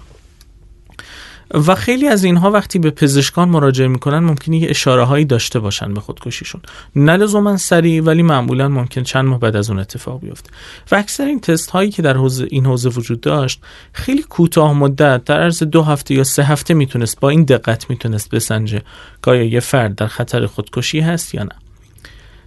و 1.52 1.76
خیلی 1.76 2.08
از 2.08 2.24
اینها 2.24 2.52
وقتی 2.52 2.80
به 2.80 2.92
پزشکان 2.92 3.50
مراجعه 3.50 3.88
می‌کنن 3.88 4.20
ممکنه 4.20 4.58
یه 4.58 4.70
اشاره 4.70 5.04
هایی 5.04 5.26
داشته 5.26 5.60
باشن 5.60 5.94
به 5.94 6.02
خودکشیشون. 6.02 6.62
نه 6.96 7.18
لزوما 7.18 7.58
سریع 7.58 8.04
ولی 8.04 8.24
معمولا 8.24 8.70
ممکن 8.70 9.04
چند 9.04 9.26
ماه 9.26 9.40
بعد 9.40 9.56
از 9.56 9.70
اون 9.70 9.80
اتفاق 9.80 10.22
بیفته. 10.22 10.50
و 10.92 10.96
اکثر 10.96 11.26
این 11.26 11.40
تست 11.40 11.70
هایی 11.70 11.92
که 11.92 12.02
در 12.02 12.18
حوزه 12.18 12.48
این 12.50 12.66
حوزه 12.66 12.90
وجود 12.90 13.22
داشت 13.22 13.62
خیلی 13.94 14.24
کوتاه 14.24 14.74
مدت 14.74 15.24
در 15.24 15.42
عرض 15.42 15.64
دو 15.64 15.84
هفته 15.84 16.14
یا 16.14 16.24
سه 16.24 16.44
هفته 16.44 16.74
می‌تونست 16.74 17.20
با 17.20 17.30
این 17.30 17.44
دقت 17.44 17.90
می‌تونست 17.90 18.30
بسنجه 18.30 18.82
که 19.24 19.32
یه 19.32 19.60
فرد 19.60 19.96
در 19.96 20.08
خطر 20.08 20.46
خودکشی 20.46 21.00
هست 21.00 21.36
یا 21.36 21.44
نه. 21.44 21.56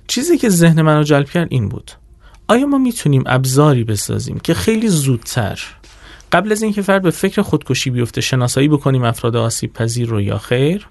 چیزی 0.07 0.39
که 0.39 0.49
ذهن 0.49 0.83
منو 0.83 1.03
جلب 1.03 1.31
کرد 1.31 1.49
این 1.51 1.69
بود. 1.69 1.91
آیا 2.49 2.67
ما 2.67 2.79
می‌تونیم 2.79 3.23
ابزاری 3.27 3.85
بسازیم 3.85 4.39
که 4.39 4.55
خیلی 4.55 4.89
زودتر 4.89 5.61
قبل 6.33 6.53
از 6.53 6.63
اینکه 6.63 6.83
فرد 6.83 7.03
به 7.03 7.11
فکر 7.11 7.43
خودکشی 7.43 7.91
بیفته 7.91 8.21
شناسایی 8.21 8.69
بکنیم 8.69 9.05
افراد 9.05 9.37
آسیب 9.37 9.73
پذیر 9.73 10.09
رو 10.09 10.21
یا 10.21 10.39
خیر 10.39 10.89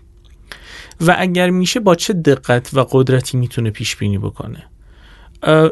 و 1.02 1.16
اگر 1.20 1.50
میشه 1.50 1.80
با 1.80 1.96
چه 1.96 2.14
دقت 2.14 2.74
و 2.74 2.86
قدرتی 2.90 3.38
می‌تونه 3.38 3.70
پیش 3.70 3.96
بینی 3.96 4.18
بکنه 4.18 4.64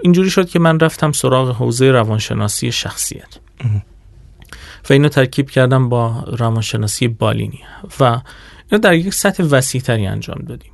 اینجوری 0.04 0.30
شد 0.30 0.49
که 0.49 0.60
من 0.60 0.80
رفتم 0.80 1.12
سراغ 1.12 1.56
حوزه 1.56 1.91
روانشناسی 1.91 2.71
شخصیت. 2.71 3.38
و 4.89 4.93
اینو 4.93 5.10
ترکیب 5.10 5.49
کردم 5.49 5.89
با 5.89 6.23
روانشناسی 6.38 7.08
بالینی. 7.08 7.60
و 7.99 8.21
اینو 8.71 8.82
در 8.82 8.93
یک 8.93 9.13
سطح 9.13 9.43
وسیع 9.43 9.82
تری 9.82 10.08
انجام 10.08 10.38
دادیم. 10.47 10.71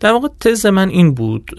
در 0.00 0.12
واقع 0.12 0.28
تز 0.40 0.66
من 0.66 0.88
این 0.88 1.14
بود 1.14 1.50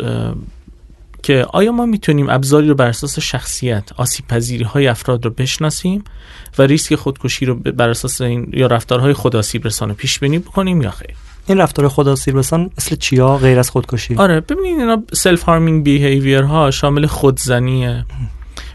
که 1.23 1.45
آیا 1.49 1.71
ما 1.71 1.85
می‌تونیم 1.85 2.29
ابزاری 2.29 2.67
رو 2.67 2.75
بر 2.75 2.87
اساس 2.87 3.19
شخصیت 3.19 3.89
آسیب 3.97 4.27
پذیری 4.27 4.63
های 4.63 4.87
افراد 4.87 5.25
رو 5.25 5.31
بشناسیم 5.31 6.03
و 6.57 6.61
ریسک 6.61 6.95
خودکشی 6.95 7.45
رو 7.45 7.55
بر 7.55 7.89
اساس 7.89 8.21
این 8.21 8.49
یا 8.53 8.67
رفتارهای 8.67 9.13
خود 9.13 9.35
آسیب 9.35 9.65
رسانه 9.65 9.93
پیش 9.93 10.19
بینی 10.19 10.39
بکنیم 10.39 10.81
یا 10.81 10.91
خیر؟ 10.91 11.15
این 11.47 11.57
رفتار 11.57 11.87
خود 11.87 12.07
آسیب 12.07 12.37
رسان 12.37 12.69
مثل 12.77 12.95
چیا 12.95 13.37
غیر 13.37 13.59
از 13.59 13.69
خودکشی؟ 13.69 14.15
آره 14.15 14.39
ببینید 14.39 14.79
اینا 14.79 15.03
self-harming 15.13 15.83
behavior 15.83 16.41
ها 16.41 16.71
شامل 16.71 17.05
خودزنی 17.05 18.03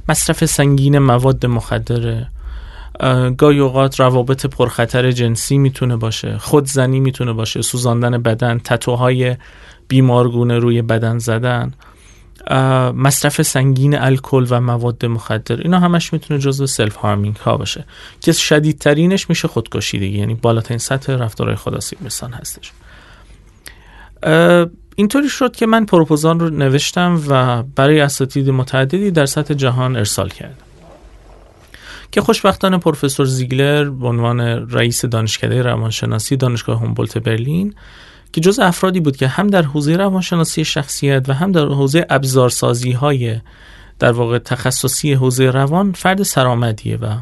مصرف 0.08 0.44
سنگین 0.44 0.98
مواد 0.98 1.46
مخدره. 1.46 2.26
گاهی 3.38 3.58
اوقات 3.58 4.00
روابط 4.00 4.46
پرخطر 4.46 5.10
جنسی 5.10 5.58
می‌تونه 5.58 5.96
باشه 5.96 6.38
خودزنی 6.38 7.00
می‌تونه 7.00 7.32
باشه 7.32 7.62
سوزاندن 7.62 8.22
بدن 8.22 8.58
تتوهای 8.58 9.36
بیمارگونه 9.88 10.58
روی 10.58 10.82
بدن 10.82 11.18
زدن. 11.18 11.72
مصرف 12.94 13.42
سنگین 13.42 13.98
الکل 13.98 14.46
و 14.50 14.60
مواد 14.60 15.06
مخدر 15.06 15.60
اینا 15.60 15.78
همش 15.78 16.12
می‌تونه 16.12 16.40
جزء 16.40 16.66
self-harming 16.66 17.36
ها 17.36 17.56
باشه. 17.56 17.84
که 18.20 18.32
شدیدترینش 18.32 19.28
میشه 19.28 19.48
خودکشی 19.48 19.98
دیگه 19.98 20.18
یعنی 20.18 20.34
بالاترین 20.34 20.78
سطح 20.78 21.12
رفتارهای 21.12 21.56
خودآسیب 21.56 21.98
رسان 22.04 22.32
هستش. 22.32 22.72
اینطوری 24.96 25.28
شد 25.28 25.56
که 25.56 25.66
من 25.66 25.86
پروپوزال 25.86 26.40
رو 26.40 26.50
نوشتم 26.50 27.22
و 27.28 27.62
برای 27.62 28.00
اساتید 28.00 28.50
متعددی 28.50 29.10
در 29.10 29.26
سطح 29.26 29.54
جهان 29.54 29.96
ارسال 29.96 30.28
کردم. 30.28 30.56
که 32.10 32.20
خوشبختانه 32.20 32.78
پروفسور 32.78 33.26
زیگلر 33.26 33.90
به 33.90 34.06
عنوان 34.06 34.40
رئیس 34.70 35.04
دانشکده 35.04 35.62
روانشناسی 35.62 36.36
دانشگاه 36.36 36.80
هومبولت 36.80 37.18
برلین 37.18 37.74
که 38.34 38.40
جز 38.40 38.58
افرادی 38.58 39.00
بود 39.00 39.16
که 39.16 39.28
هم 39.28 39.46
در 39.46 39.62
حوزه 39.62 39.96
روانشناسی 39.96 40.64
شخصیت 40.64 41.28
و 41.28 41.32
هم 41.32 41.52
در 41.52 41.64
حوزه 41.64 42.06
ابزارسازی 42.10 42.92
های 42.92 43.40
در 43.98 44.12
واقع 44.12 44.38
تخصصی 44.38 45.12
حوزه 45.12 45.50
روان 45.50 45.92
فرد 45.92 46.22
سرآمدیه 46.22 46.96
و 46.96 47.16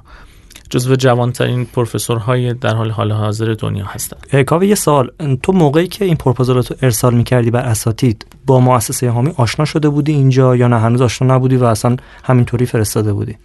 جزو 0.73 0.97
جوانترین 0.97 1.65
پروفسورهای 1.65 2.55
در 2.55 2.75
حال 2.75 2.91
حال 2.91 3.13
حاضر 3.13 3.55
دنیا 3.59 3.85
هستن 3.85 4.43
کاوه 4.43 4.67
یه 4.67 4.75
سال. 4.75 5.11
تو 5.43 5.53
موقعی 5.53 5.87
که 5.87 6.05
این 6.05 6.17
پروپوزال 6.17 6.57
رو 6.57 6.63
ارسال 6.83 7.15
می‌کردی 7.15 7.51
بر 7.51 7.61
اساتید 7.61 8.27
با 8.47 8.61
مؤسسه 8.61 9.11
هامی 9.11 9.33
آشنا 9.37 9.65
شده 9.65 9.89
بودی 9.89 10.13
اینجا 10.13 10.57
یا 10.57 10.69
نه؟ 10.69 10.79
هنوز 10.79 11.01
آشنا 11.01 11.35
نبودی 11.35 11.57
و 11.57 11.65
اصلا 11.65 11.97
همینطوری 12.25 12.67
فرستاده 12.67 13.13
بودی؟ 13.13 13.37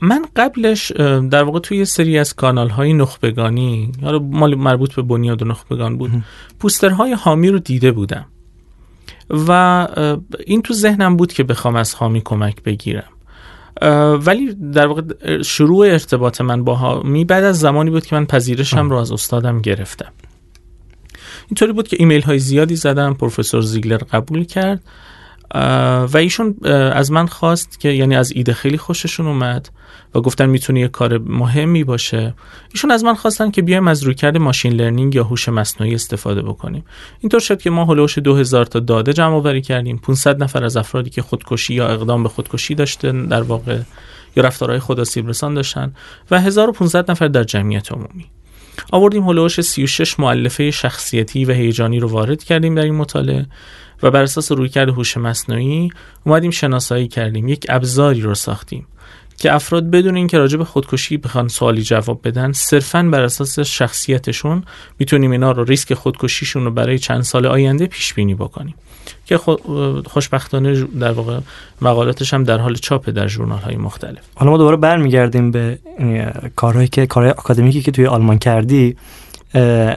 من 0.00 0.24
قبلش 0.36 0.92
در 1.30 1.42
واقع 1.42 1.58
توی 1.58 1.84
سری 1.84 2.18
از 2.18 2.34
کانال 2.34 2.68
های 2.68 2.92
نخبگانی 2.92 3.92
حالا 4.02 4.18
مال 4.18 4.54
مربوط 4.54 4.94
به 4.94 5.02
بنیاد 5.02 5.44
نخبگان 5.44 5.98
بود 5.98 6.10
پوسترهای 6.60 7.12
حامی 7.12 7.48
رو 7.48 7.58
دیده 7.58 7.92
بودم. 7.92 8.26
و 9.48 9.88
این 10.46 10.62
تو 10.62 10.74
ذهنم 10.74 11.16
بود 11.16 11.32
که 11.32 11.44
بخوام 11.44 11.76
از 11.76 11.94
حامی 11.94 12.22
کمک 12.24 12.62
بگیرم. 12.62 13.08
ولی 14.26 14.54
در 14.54 14.86
واقع 14.86 15.02
شروع 15.42 15.86
ارتباط 15.86 16.40
من 16.40 16.64
با 16.64 16.74
هامی 16.74 17.24
بعد 17.24 17.44
از 17.44 17.58
زمانی 17.58 17.90
بود 17.90 18.06
که 18.06 18.16
من 18.16 18.26
پذیرشم 18.26 18.90
رو 18.90 18.96
از 18.96 19.12
استادم 19.12 19.60
گرفتم. 19.60 20.12
اینطوری 21.48 21.72
بود 21.72 21.88
که 21.88 21.96
ایمیل 22.00 22.22
های 22.22 22.38
زیادی 22.38 22.76
زدم 22.76 23.14
پروفسور 23.14 23.62
زیگلر 23.62 23.96
قبول 23.96 24.44
کرد. 24.44 24.82
و 26.12 26.16
ایشون 26.16 26.56
از 26.92 27.12
من 27.12 27.26
خواست 27.26 27.80
که 27.80 27.88
یعنی 27.88 28.16
از 28.16 28.32
ایده 28.32 28.52
خیلی 28.52 28.78
خوششون 28.78 29.26
اومد 29.26 29.68
و 30.14 30.20
گفتن 30.20 30.46
می‌تونه 30.46 30.80
یه 30.80 30.88
کار 30.88 31.18
مهمی 31.18 31.84
باشه. 31.84 32.34
ایشون 32.72 32.90
از 32.90 33.04
من 33.04 33.14
خواستن 33.14 33.50
که 33.50 33.62
بیایم 33.62 33.88
از 33.88 34.02
رویکرد 34.02 34.36
ماشین 34.36 34.72
لرنینگ 34.72 35.14
یا 35.14 35.24
هوش 35.24 35.48
مصنوعی 35.48 35.94
استفاده 35.94 36.42
بکنیم. 36.42 36.84
اینطور 37.20 37.40
شد 37.40 37.60
که 37.60 37.70
ما 37.70 37.84
هلوش 37.84 38.18
2000 38.18 38.66
تا 38.66 38.80
داده 38.80 39.12
جمع 39.12 39.34
آوری 39.34 39.62
کردیم. 39.62 39.98
500 39.98 40.42
نفر 40.42 40.64
از 40.64 40.76
افرادی 40.76 41.10
که 41.10 41.22
خودکشی 41.22 41.74
یا 41.74 41.88
اقدام 41.88 42.22
به 42.22 42.28
خودکشی 42.28 42.74
داشته 42.74 43.12
در 43.12 43.42
واقع 43.42 43.78
یا 44.36 44.42
رفتارهای 44.42 44.78
خودآسیب 44.78 45.28
رسان 45.28 45.54
داشتن 45.54 45.92
و 46.30 46.40
1500 46.40 47.10
نفر 47.10 47.28
در 47.28 47.44
جمعیت 47.44 47.92
عمومی. 47.92 48.35
آوردیم 48.92 49.28
هلوش 49.28 49.60
36 49.60 50.20
معلفه 50.20 50.70
شخصیتی 50.70 51.44
و 51.44 51.52
هیجانی 51.52 52.00
رو 52.00 52.08
وارد 52.08 52.44
کردیم 52.44 52.74
در 52.74 52.82
این 52.82 52.94
مطالعه 52.94 53.46
و 54.02 54.10
بر 54.10 54.22
اساس 54.22 54.52
رویکرد 54.52 54.88
هوش 54.88 55.16
مصنوعی 55.16 55.90
اومدیم 56.24 56.50
شناسایی 56.50 57.08
کردیم 57.08 57.48
یک 57.48 57.66
ابزاری 57.68 58.20
رو 58.20 58.34
ساختیم. 58.34 58.86
که 59.36 59.54
افراد 59.54 59.90
بدون 59.90 60.16
اینکه 60.16 60.38
راجع 60.38 60.58
به 60.58 60.64
خودکشی 60.64 61.16
بخوان 61.16 61.48
سوالی 61.48 61.82
جواب 61.82 62.20
بدن 62.24 62.52
صرفا 62.52 63.02
بر 63.02 63.22
اساس 63.22 63.58
شخصیتشون 63.58 64.62
می‌تونیم 64.98 65.30
اینا 65.30 65.52
رو 65.52 65.64
ریسک 65.64 65.94
خودکشیشون 65.94 66.64
رو 66.64 66.70
برای 66.70 66.98
چند 66.98 67.22
سال 67.22 67.46
آینده 67.46 67.86
پیش 67.86 68.14
بینی 68.14 68.34
بکنیم. 68.34 68.74
که 69.26 69.38
خوشبختانه 70.06 70.84
در 70.84 71.12
واقع 71.12 71.38
مقالاتش 71.80 72.34
هم 72.34 72.44
در 72.44 72.58
حال 72.58 72.74
چاپه 72.74 73.12
در 73.12 73.28
ژورنال 73.28 73.58
های 73.58 73.76
مختلف. 73.76 74.18
حالا 74.34 74.50
ما 74.50 74.58
دوباره 74.58 74.76
برمیگردیم 74.76 75.50
به 75.50 75.78
کارهایی 76.56 76.88
که 76.88 77.06
کارهای 77.06 77.32
آکادمیکی 77.32 77.82
که 77.82 77.90
توی 77.90 78.06
آلمان 78.06 78.38
کردی. 78.38 78.96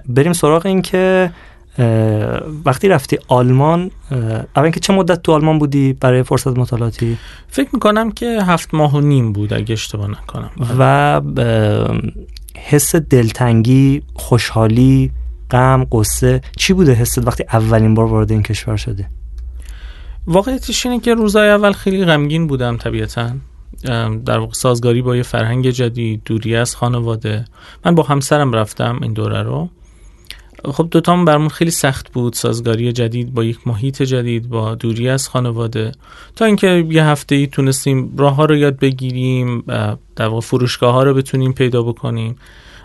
بریم 0.09 0.33
سراغ 0.33 0.65
این 0.65 0.81
که 0.81 1.31
وقتی 2.65 2.87
رفتی 2.87 3.17
آلمان 3.27 3.91
اول 4.55 4.69
که 4.69 4.79
چه 4.79 4.93
مدت 4.93 5.21
تو 5.23 5.31
آلمان 5.31 5.59
بودی 5.59 5.93
برای 5.93 6.23
فرصت 6.23 6.57
مطالعاتی؟ 6.57 7.17
فکر 7.47 7.69
می‌کنم 7.73 8.11
که 8.11 8.25
هفت 8.41 8.73
ماه 8.73 8.95
و 8.95 9.01
نیم 9.01 9.33
بود 9.33 9.53
اگه 9.53 9.73
اشتباه 9.73 10.07
نکنم. 10.07 10.51
و 10.79 11.21
حس 12.57 12.95
دلتنگی 12.95 14.01
خوشحالی 14.13 15.11
غم 15.51 15.87
قصه 15.91 16.41
چی 16.57 16.73
بوده 16.73 16.93
حست 16.93 17.27
وقتی 17.27 17.43
اولین 17.53 17.93
بار 17.93 18.05
وارد 18.05 18.31
این 18.31 18.43
کشور 18.43 18.77
شده 18.77 19.09
واقعیتش 20.27 20.85
اینه 20.85 20.99
که 20.99 21.13
روزای 21.13 21.49
اول 21.49 21.71
خیلی 21.71 22.05
غمگین 22.05 22.47
بودم 22.47 22.77
طبیعتا. 22.77 23.31
در 24.25 24.37
واقع 24.37 24.53
سازگاری 24.53 25.01
با 25.01 25.15
یه 25.15 25.23
فرهنگ 25.23 25.69
جدید 25.69 26.21
دوری 26.25 26.55
از 26.55 26.75
خانواده. 26.75 27.45
من 27.85 27.95
با 27.95 28.03
همسرم 28.03 28.53
رفتم 28.53 28.99
این 29.01 29.13
دوره 29.13 29.43
رو. 29.43 29.69
خب 30.65 30.87
دوتام 30.91 31.25
برمون 31.25 31.49
خیلی 31.49 31.71
سخت 31.71 32.11
بود 32.11 32.33
سازگاری 32.33 32.91
جدید 32.91 33.33
با 33.33 33.43
یک 33.43 33.67
محیط 33.67 34.01
جدید 34.01 34.49
با 34.49 34.75
دوری 34.75 35.09
از 35.09 35.29
خانواده. 35.29 35.91
تا 36.35 36.45
اینکه 36.45 36.85
یه 36.89 37.05
هفته 37.05 37.35
ای 37.35 37.47
تونستیم 37.47 38.13
راه 38.17 38.35
ها 38.35 38.45
رو 38.45 38.55
یاد 38.55 38.79
بگیریم 38.79 39.63
در 40.15 40.27
واقع 40.27 40.41
فروشگاه 40.41 40.93
ها 40.93 41.03
رو 41.03 41.13
بتونیم 41.13 41.53
پیدا 41.53 41.83
بکنیم. 41.83 42.35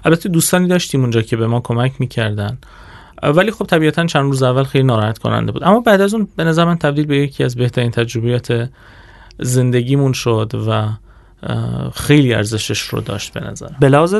البته 0.05 0.29
دوستانی 0.29 0.69
داشتیم 0.69 1.01
اونجا 1.01 1.23
که 1.23 1.37
به 1.37 1.47
ما 1.47 1.61
کمک 1.61 1.93
می‌کردن. 1.99 2.59
ولی 3.23 3.51
خب 3.51 3.65
طبیعتا 3.65 4.07
چند 4.07 4.23
روز 4.23 4.43
اول 4.43 4.65
خیلی 4.65 4.85
ناراحت 4.85 5.19
کننده 5.19 5.53
بود. 5.53 5.65
اما 5.65 5.81
بعد 5.81 6.01
از 6.01 6.15
اون 6.15 6.29
به 6.37 6.45
نظر 6.45 6.65
من 6.65 6.79
تبدیل 6.79 7.07
به 7.07 7.17
یکی 7.17 7.45
از 7.45 7.57
بهترین 7.57 7.91
تجربیات 7.91 8.71
زندگیمون 9.41 10.13
شد 10.13 10.53
و 10.69 10.89
خیلی 11.95 12.35
ارزشش 12.35 12.81
رو 12.81 13.01
داشت 13.01 13.33
به 13.33 13.41
نظر. 13.41 13.69
به 13.81 13.89
لحاظ 13.89 14.15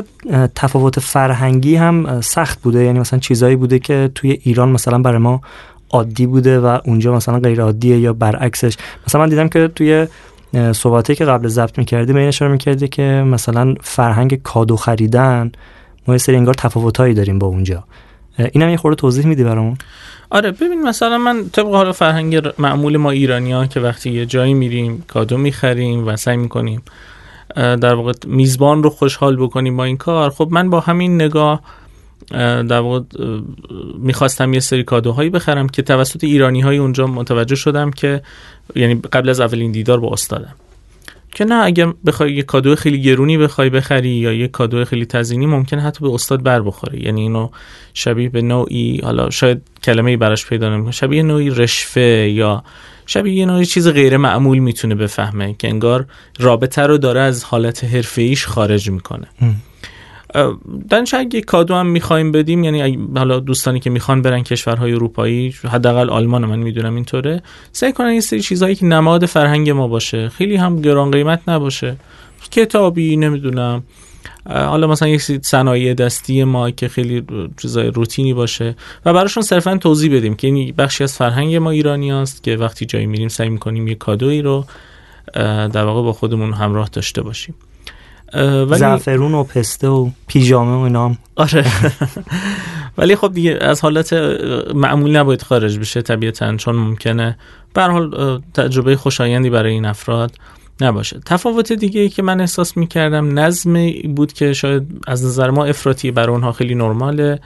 تفاوت 0.55 0.99
فرهنگی 0.99 1.75
هم 1.75 2.21
سخت 2.21 2.61
بوده. 2.61 2.83
یعنی 2.83 2.99
مثلا 2.99 3.19
چیزایی 3.19 3.55
بوده 3.55 3.79
که 3.79 4.11
توی 4.15 4.39
ایران 4.43 4.69
مثلا 4.69 4.99
برای 4.99 5.17
ما 5.17 5.41
عادی 5.89 6.25
بوده 6.25 6.59
و 6.59 6.79
اونجا 6.85 7.15
مثلا 7.15 7.39
غیر 7.39 7.61
عادیه 7.61 7.99
یا 7.99 8.13
برعکسش. 8.13 8.77
مثلا 9.07 9.21
من 9.21 9.29
دیدم 9.29 9.49
که 9.49 9.67
توی 9.67 10.07
صحباتی 10.71 11.15
که 11.15 11.25
قبل 11.25 11.47
ضبط 11.47 11.77
می‌کردی 11.77 12.13
به 12.13 12.19
این 12.19 12.27
اشاره 12.27 12.51
می‌کردی 12.51 12.87
که 12.87 13.03
مثلا 13.27 13.75
فرهنگ 13.81 14.41
کادو 14.41 14.75
خریدن 14.75 15.51
ما 16.07 16.13
یه 16.13 16.17
سری 16.17 16.35
انگار 16.35 16.53
تفاوتایی 16.53 17.13
داریم 17.13 17.39
با 17.39 17.47
اونجا. 17.47 17.83
اینم 18.51 18.69
یه 18.69 18.77
خورده 18.77 18.95
توضیح 18.95 19.25
میدی 19.25 19.43
برامون؟ 19.43 19.77
آره 20.29 20.51
ببین 20.51 20.81
مثلا 20.83 21.17
من 21.17 21.49
طبق 21.49 21.67
حالا 21.67 21.91
فرهنگ 21.91 22.41
معمول 22.57 22.97
ما 22.97 23.11
ایرانی 23.11 23.51
ها 23.51 23.65
که 23.65 23.79
وقتی 23.79 24.11
یه 24.11 24.25
جایی 24.25 24.53
میریم 24.53 25.03
کادو 25.07 25.37
می‌خریم 25.37 26.07
و 26.07 26.15
سعی 26.15 26.37
می‌کنیم 26.37 26.81
در 27.55 27.93
واقع 27.93 28.13
میزبان 28.27 28.83
رو 28.83 28.89
خوشحال 28.89 29.35
بکنیم 29.35 29.77
با 29.77 29.83
این 29.83 29.97
کار. 29.97 30.29
خب 30.29 30.47
من 30.51 30.69
با 30.69 30.79
همین 30.79 31.15
نگاه 31.15 31.61
در 32.31 32.79
واقع 32.79 32.99
می‌خواستم 33.97 34.53
یه 34.53 34.59
سری 34.59 34.83
کادوهایی 34.83 35.29
بخرم 35.29 35.69
که 35.69 35.81
توسط 35.81 36.23
ایرانی 36.23 36.61
های 36.61 36.77
اونجا 36.77 37.07
متوجه 37.07 37.55
شدم 37.55 37.91
که 37.91 38.21
یعنی 38.75 38.95
قبل 39.13 39.29
از 39.29 39.39
اولین 39.39 39.71
دیدار 39.71 39.99
با 39.99 40.09
استادم. 40.13 40.55
که 41.31 41.45
نه 41.45 41.63
اگر 41.63 41.93
بخوای 42.05 42.33
یه 42.33 42.43
کادو 42.43 42.75
خیلی 42.75 43.01
گرونی 43.01 43.37
بخوای 43.37 43.69
بخری 43.69 44.09
یا 44.09 44.33
یه 44.33 44.47
کادو 44.47 44.85
خیلی 44.85 45.05
تزینی 45.05 45.45
ممکن 45.45 45.79
حتی 45.79 45.99
به 45.99 46.13
استاد 46.13 46.43
بر 46.43 46.61
بخوره. 46.61 47.03
یعنی 47.03 47.21
اینو 47.21 47.49
شبیه 47.93 48.29
به 48.29 48.41
نوعی 48.41 49.01
حالا 49.03 49.29
شاید 49.29 49.61
کلمه 49.83 50.11
ای 50.11 50.17
براش 50.17 50.45
پیدا 50.45 50.69
نمی‌کنه 50.69 50.91
شبیه 50.91 51.23
نوعی 51.23 51.49
رشفه 51.49 52.29
یا 52.29 52.63
شبیه 53.05 53.33
یه 53.33 53.45
نوعی 53.45 53.65
چیز 53.65 53.87
غیر 53.87 54.17
معمول 54.17 54.59
می‌تونه 54.59 54.95
بفهمه 54.95 55.55
که 55.59 55.67
انگار 55.67 56.05
رابطه 56.39 56.81
رو 56.81 56.97
داره 56.97 57.21
از 57.21 57.43
حالت 57.43 57.83
حرفه 57.83 58.35
خارج 58.35 58.89
می‌کنه. 58.89 59.27
دانش 60.89 61.13
اگه 61.13 61.41
کادو 61.41 61.75
هم 61.75 61.87
می‌خوایم 61.87 62.31
بدیم 62.31 62.63
یعنی 62.63 63.07
حالا 63.15 63.39
دوستانی 63.39 63.79
که 63.79 63.89
می‌خوان 63.89 64.21
برن 64.21 64.43
کشورهای 64.43 64.93
اروپایی 64.93 65.55
حداقل 65.71 66.09
آلمان 66.09 66.45
من 66.45 66.59
می‌دونم 66.59 66.95
اینطوره 66.95 67.43
سعی 67.71 67.93
کنن 67.93 68.13
یه 68.13 68.21
سری 68.21 68.41
چیزهایی 68.41 68.75
که 68.75 68.85
نماد 68.85 69.25
فرهنگ 69.25 69.69
ما 69.69 69.87
باشه. 69.87 70.29
خیلی 70.29 70.55
هم 70.55 70.81
گران 70.81 71.11
قیمت 71.11 71.41
نباشه. 71.47 71.95
کتابی 72.51 73.17
نمی‌دونم. 73.17 73.83
حالا 74.49 74.87
مثلا 74.87 75.07
یک 75.07 75.21
صنایع 75.21 75.93
دستی 75.93 76.43
ما 76.43 76.71
که 76.71 76.87
خیلی 76.87 77.23
چیزای 77.57 77.87
روتینی 77.87 78.33
باشه 78.33 78.75
و 79.05 79.13
براشون 79.13 79.43
صرفا 79.43 79.77
توضیح 79.77 80.17
بدیم 80.17 80.35
که 80.35 80.47
این 80.47 80.73
بخشی 80.77 81.03
از 81.03 81.13
فرهنگ 81.13 81.55
ما 81.55 81.69
ایرانی 81.69 82.11
است 82.11 82.43
که 82.43 82.55
وقتی 82.55 82.85
جایی 82.85 83.05
میریم 83.05 83.27
سعی 83.27 83.49
می‌کنیم 83.49 83.87
یه 83.87 83.95
کادویی 83.95 84.41
رو 84.41 84.65
در 85.73 85.83
واقع 85.83 86.01
با 86.01 86.13
خودمون 86.13 86.53
همراه 86.53 86.89
داشته 86.91 87.21
باشیم. 87.21 87.55
ولی 88.33 88.79
زعفرون 88.79 89.33
و 89.33 89.43
پسته 89.43 89.87
و 89.87 90.09
پیژامه 90.27 90.75
و 90.75 90.79
اینام 90.79 91.17
آره. 91.35 91.65
ولی 92.97 93.15
خب 93.15 93.33
دیگه 93.33 93.57
از 93.61 93.81
حالت 93.81 94.13
معمول 94.75 95.15
نباید 95.15 95.41
خارج 95.41 95.79
بشه 95.79 96.01
طبیعتا 96.01 96.55
چون 96.55 96.75
ممکنه. 96.75 97.37
به 97.73 97.83
حال 97.83 98.41
تجربه 98.53 98.95
خوشایندی 98.95 99.49
برای 99.49 99.71
این 99.71 99.85
افراد. 99.85 100.31
نباشه. 100.81 101.19
تفاوت 101.25 101.73
دیگه 101.73 102.01
ای 102.01 102.09
که 102.09 102.21
من 102.21 102.41
احساس 102.41 102.77
می‌کردم 102.77 103.39
نظم 103.39 103.91
بود 104.15 104.33
که 104.33 104.53
شاید 104.53 105.01
از 105.07 105.25
نظر 105.25 105.49
ما 105.49 105.65
افراطی 105.65 106.11
برای 106.11 106.33
اونها 106.33 106.51
خیلی 106.51 106.75
نرماله. 106.75 107.39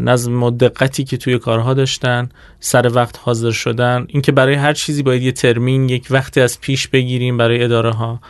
نظم 0.00 0.42
و 0.42 0.50
دقتی 0.50 1.04
که 1.04 1.16
توی 1.16 1.38
کارها 1.38 1.74
داشتن 1.74 2.28
سر 2.60 2.92
وقت 2.94 3.18
حاضر 3.22 3.50
شدن. 3.50 4.06
اینکه 4.08 4.32
برای 4.32 4.54
هر 4.54 4.72
چیزی 4.72 5.02
باید 5.02 5.22
یه 5.22 5.32
ترمین 5.32 5.88
یک 5.88 6.06
وقتی 6.10 6.40
از 6.40 6.60
پیش 6.60 6.88
بگیریم 6.88 7.36
برای 7.36 7.64
اداره 7.64 7.90
ها 7.90 8.20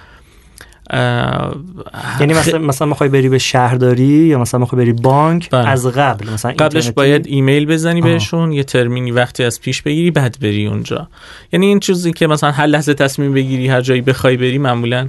یعنی 0.93 2.35
مثلا 2.35 2.59
مثلا 2.59 2.89
می‌خوای 2.89 3.09
بری 3.09 3.29
به 3.29 3.39
شهرداری 3.39 4.05
یا 4.05 4.39
مثلا 4.39 4.61
می‌خوای 4.61 4.85
بری 4.85 4.93
بانک؟ 4.93 5.51
بله. 5.51 5.69
از 5.69 5.87
قبل 5.87 6.31
مثلا 6.31 6.53
قبلش 6.59 6.91
باید 6.91 7.27
ایمیل 7.27 7.67
بزنی 7.67 8.01
بهشون 8.01 8.53
یه 8.53 8.65
ترمینی 8.65 9.11
وقتی 9.11 9.45
از 9.45 9.61
پیش 9.61 9.83
بگیری 9.83 10.11
بعد 10.11 10.37
بری 10.41 10.67
اونجا. 10.67 11.09
یعنی 11.53 11.67
این 11.67 11.81
چیزی 11.81 12.13
که 12.13 12.27
مثلا 12.27 12.51
هر 12.51 12.67
لحظه 12.67 12.95
تصمیم 12.95 13.35
بگیری 13.35 13.69
هر 13.69 13.81
جایی 13.81 14.01
بخوای 14.01 14.37
بری 14.37 14.59
معمولا 14.59 15.09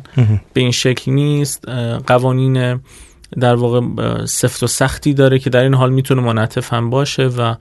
به 0.53 0.61
این 0.61 0.71
شکل 0.71 1.11
نیست. 1.11 1.69
قوانین 2.07 2.79
در 3.39 3.55
واقع 3.55 3.81
سفت 4.25 4.63
و 4.63 4.67
سختی 4.67 5.13
داره 5.13 5.39
که 5.39 5.49
در 5.49 5.63
این 5.63 5.73
حال 5.73 5.91
می‌تونه 5.91 6.21
منعطف 6.21 6.73
هم 6.73 6.89
باشه 6.89 7.27
و 7.27 7.55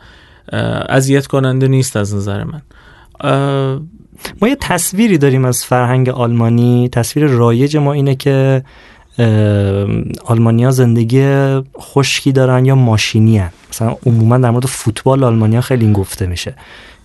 اذیت 0.89 1.27
کننده 1.27 1.69
نیست 1.69 1.97
از 1.97 2.15
نظر 2.15 2.45
من. 2.45 2.63
ما 4.43 4.49
یه 4.49 4.57
تصویری 4.61 5.19
داریم 5.19 5.45
از 5.45 5.65
فرهنگ 5.65 6.09
آلمانی. 6.09 6.89
تصویر 6.93 7.27
رایج 7.27 7.77
ما 7.77 7.93
اینه 7.93 8.15
که 8.15 8.63
آلمانیا 10.25 10.71
زندگی 10.71 11.23
خشکی 11.81 12.33
دارن 12.33 12.65
یا 12.65 12.75
ماشینی 12.75 13.39
هن. 13.39 13.51
مثلا 13.71 13.97
عموما 14.07 14.39
در 14.39 14.51
مورد 14.51 14.67
فوتبال 14.67 15.25
آلمانیا 15.25 15.61
خیلی 15.61 15.85
این 15.85 15.93
گفته 15.93 16.27
میشه 16.27 16.55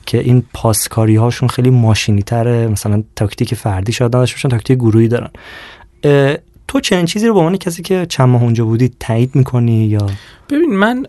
که 0.05 0.19
این 0.19 0.43
پاسکاری 0.53 1.15
هاشون 1.15 1.49
خیلی 1.49 1.69
ماشینی 1.69 2.21
تره 2.21 2.67
مثلا 2.67 3.03
تاکتیک 3.15 3.55
فردی 3.55 3.91
شاید 3.91 4.15
نداشته 4.15 4.35
باشن 4.35 4.49
تاکتیک 4.49 4.77
گروهی 4.77 5.07
دارن. 5.07 5.29
تو 6.67 6.79
چنین 6.79 7.05
چیزی 7.05 7.27
رو 7.27 7.33
به 7.33 7.39
عنوان 7.39 7.57
کسی 7.57 7.83
که 7.83 8.05
چند 8.09 8.29
ماه 8.29 8.43
اونجا 8.43 8.65
بودی 8.65 8.91
تایید 8.99 9.35
می‌کنی 9.35 9.85
یا؟ 9.85 10.07
ببین 10.49 10.75
من 10.75 11.05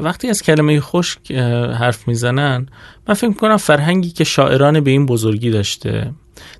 وقتی 0.00 0.28
از 0.28 0.42
کلمه 0.42 0.80
خشک 0.80 1.32
حرف 1.78 2.08
می‌زنن 2.08 2.66
من 3.08 3.14
فکر 3.14 3.28
می‌کنم 3.28 3.56
فرهنگی 3.56 4.10
که 4.10 4.24
شاعران 4.24 4.80
به 4.80 4.90
این 4.90 5.06
بزرگی 5.06 5.50
داشته 5.50 6.12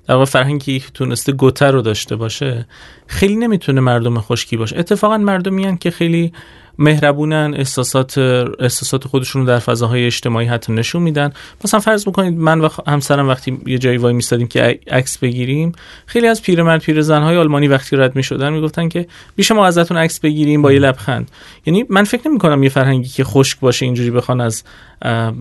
در 0.07 0.13
واقع 0.13 0.25
فرهنگی 0.25 0.79
که 0.79 0.91
تونسته 0.93 1.31
گوته 1.31 1.65
رو 1.65 1.81
داشته 1.81 2.15
باشه 2.15 2.67
خیلی 3.07 3.35
نمی‌تونه 3.35 3.81
مردم 3.81 4.19
خشکی 4.19 4.57
باشه. 4.57 4.79
اتفاقا 4.79 5.17
مردمی 5.17 5.77
که 5.77 5.91
خیلی 5.91 6.33
مهربونن 6.81 7.53
احساسات 7.57 8.17
احساسات 8.59 9.07
خودشون 9.07 9.41
رو 9.41 9.47
در 9.47 9.59
فضاهای 9.59 10.05
اجتماعی 10.05 10.47
حتی 10.47 10.73
نشون 10.73 11.01
میدن. 11.01 11.33
مثلا 11.65 11.79
فرض 11.79 12.07
بکنید 12.07 12.37
من 12.37 12.61
و 12.61 12.69
همسرم 12.87 13.27
وقتی 13.27 13.57
یه 13.65 13.77
جایی 13.77 13.97
وای 13.97 14.13
میستادیم 14.13 14.47
که 14.47 14.79
عکس 14.91 15.17
بگیریم 15.17 15.71
خیلی 16.05 16.27
از 16.27 16.41
پیرمرد 16.41 16.81
پیرزنهای 16.81 17.37
آلمانی 17.37 17.67
وقتی 17.67 17.95
رد 17.95 18.15
می‌شدن 18.15 18.53
می‌گفتن 18.53 18.89
که 18.89 19.07
بیش 19.35 19.51
ما 19.51 19.65
ازتون 19.65 19.97
عکس 19.97 20.19
بگیریم 20.19 20.61
با 20.61 20.71
یه 20.71 20.79
لبخند. 20.79 21.31
یعنی 21.65 21.85
من 21.89 22.03
فکر 22.03 22.27
نمی 22.27 22.39
کنم 22.39 22.63
یه 22.63 22.69
فرهنگی 22.69 23.09
که 23.09 23.23
خشک 23.23 23.59
باشه 23.59 23.85
اینجوری 23.85 24.11
بخوان 24.11 24.41
از 24.41 24.63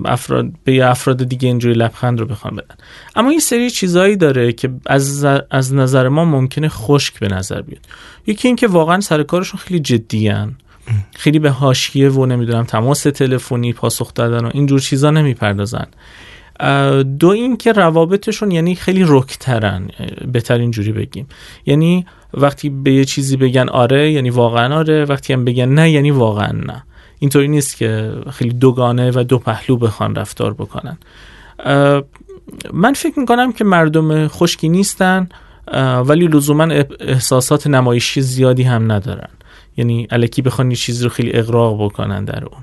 افراد 0.04 0.46
به 0.64 0.90
افراد 0.90 1.24
دیگه 1.24 1.48
اینجوری 1.48 1.74
لبخند 1.74 2.20
رو 2.20 2.26
بخوان 2.26 2.56
بدن. 2.56 2.74
اما 3.16 3.32
یه 3.32 3.38
سری 3.38 3.70
چیزایی 3.70 4.16
داره 4.16 4.52
که 4.52 4.70
از 4.86 5.24
از 5.50 5.74
نظر 5.74 6.08
ما 6.08 6.24
ممکنه 6.24 6.68
خشک 6.68 7.18
به 7.18 7.28
نظر 7.28 7.62
بیاد. 7.62 7.86
یکی 8.26 8.48
اینکه 8.48 8.66
واقعا 8.66 9.00
سر 9.00 9.22
کارشون 9.22 9.60
خیلی 9.60 9.80
جدیان. 9.80 10.56
خیلی 11.16 11.38
به 11.38 11.50
حاشیه 11.50 12.10
و 12.10 12.26
نمی‌دونم 12.26 12.64
تماس 12.64 13.02
تلفنی 13.02 13.72
پاسخ 13.72 14.14
دادن 14.14 14.44
و 14.44 14.50
اینجور 14.54 14.80
چیزا 14.80 15.10
نمی‌پردازن. 15.10 15.86
دو 17.18 17.28
این 17.28 17.56
که 17.56 17.72
روابطشون 17.72 18.50
یعنی 18.50 18.74
خیلی 18.74 19.04
رکترن 19.08 19.88
بهتر 20.32 20.58
اینجوری 20.58 20.92
بگیم. 20.92 21.26
یعنی 21.66 22.06
وقتی 22.34 22.70
به 22.70 22.92
یه 22.92 23.04
چیزی 23.04 23.36
بگن 23.36 23.68
آره 23.68 24.10
یعنی 24.12 24.30
واقعا 24.30 24.78
آره 24.78 25.04
وقتی 25.04 25.32
هم 25.32 25.44
بگن 25.44 25.68
نه 25.68 25.90
یعنی 25.90 26.10
واقعا 26.10 26.52
نه. 26.52 26.82
اینطوری 27.18 27.48
نیست 27.48 27.76
که 27.76 28.12
خیلی 28.30 28.50
دوگانه 28.50 29.10
و 29.10 29.24
دو 29.24 29.38
پهلو 29.38 29.76
بخوان 29.76 30.14
رفتار 30.14 30.54
بکنن. 30.54 30.98
من 32.72 32.92
فکر 32.92 33.18
می‌کنم 33.18 33.52
که 33.52 33.64
مردم 33.64 34.28
خشکی 34.28 34.68
نیستن 34.68 35.28
ولی 36.04 36.26
لزوما 36.26 36.64
احساسات 37.00 37.66
نمایشی 37.66 38.20
زیادی 38.20 38.62
هم 38.62 38.92
ندارن. 38.92 39.28
یعنی 39.76 40.06
الکی 40.10 40.42
بخوان 40.42 40.70
یه 40.70 40.76
چیزی 40.76 41.04
رو 41.04 41.10
خیلی 41.10 41.30
اقراق 41.32 41.84
بکنن 41.84 42.24
در 42.24 42.44
اون. 42.44 42.62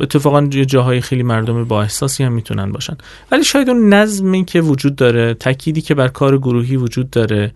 اتفاقا 0.00 0.46
جاهای 0.46 1.00
خیلی 1.00 1.22
مردم 1.22 1.64
با 1.64 1.82
احساسی 1.82 2.24
هم 2.24 2.32
می‌تونن 2.32 2.72
باشن. 2.72 2.96
ولی 3.32 3.44
شاید 3.44 3.68
اون 3.70 3.94
نظمی 3.94 4.44
که 4.44 4.60
وجود 4.60 4.96
داره 4.96 5.34
تکیدی 5.34 5.80
که 5.80 5.94
بر 5.94 6.08
کار 6.08 6.38
گروهی 6.38 6.76
وجود 6.76 7.10
داره 7.10 7.52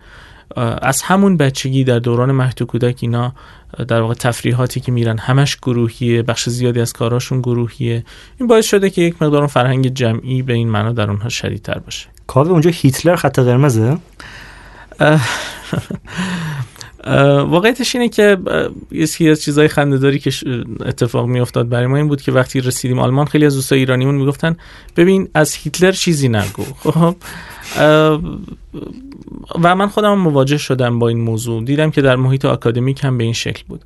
از 0.81 1.01
همون 1.01 1.37
بچگی 1.37 1.83
در 1.83 1.99
دوران 1.99 2.31
مهد 2.31 2.63
کودک 2.63 2.97
اینا 3.01 3.33
در 3.87 4.01
واقع 4.01 4.13
تفریحاتی 4.13 4.79
که 4.79 4.91
میرن 4.91 5.17
همش 5.17 5.57
گروهیه 5.57 6.21
بخش 6.23 6.49
زیادی 6.49 6.79
از 6.79 6.93
کاراشون 6.93 7.41
گروهیه. 7.41 8.03
این 8.39 8.47
باعث 8.47 8.65
شده 8.65 8.89
که 8.89 9.01
یک 9.01 9.21
مقدار 9.21 9.47
فرهنگ 9.47 9.87
جمعی 9.87 10.41
به 10.41 10.53
این 10.53 10.69
معنا 10.69 10.91
در 10.91 11.09
اونها 11.09 11.29
شدیدتر 11.29 11.79
باشه. 11.79 12.07
کاوه 12.27 12.51
اونجا 12.51 12.69
هیتلر 12.73 13.15
خط 13.15 13.39
قرمزه؟ 13.39 13.97
واقعیتش 17.47 17.95
اینه 17.95 18.09
که 18.09 18.37
یه 18.91 19.31
از 19.31 19.41
چیزای 19.41 19.67
خنده‌داری 19.67 20.19
که 20.19 20.31
اتفاق 20.85 21.27
میافتاد 21.27 21.69
برای 21.69 21.87
ما 21.87 21.97
این 21.97 22.07
بود 22.07 22.21
که 22.21 22.31
وقتی 22.31 22.61
رسیدیم 22.61 22.99
آلمان 22.99 23.25
خیلی 23.25 23.45
از 23.45 23.55
دوستای 23.55 23.79
ایرانیمون 23.79 24.15
می‌گفتن 24.15 24.57
ببین 24.97 25.29
از 25.33 25.55
هیتلر 25.55 25.91
چیزی 25.91 26.29
نگو. 26.29 26.63
خب 26.83 27.15
و 29.63 29.75
من 29.75 29.87
خودم 29.87 30.17
مواجه 30.17 30.57
شدم 30.57 30.99
با 30.99 31.07
این 31.07 31.21
موضوع. 31.21 31.63
دیدم 31.63 31.91
که 31.91 32.01
در 32.01 32.15
محیط 32.15 32.45
آکادمیک 32.45 33.03
هم 33.03 33.17
به 33.17 33.23
این 33.23 33.33
شکل 33.33 33.63
بود. 33.67 33.81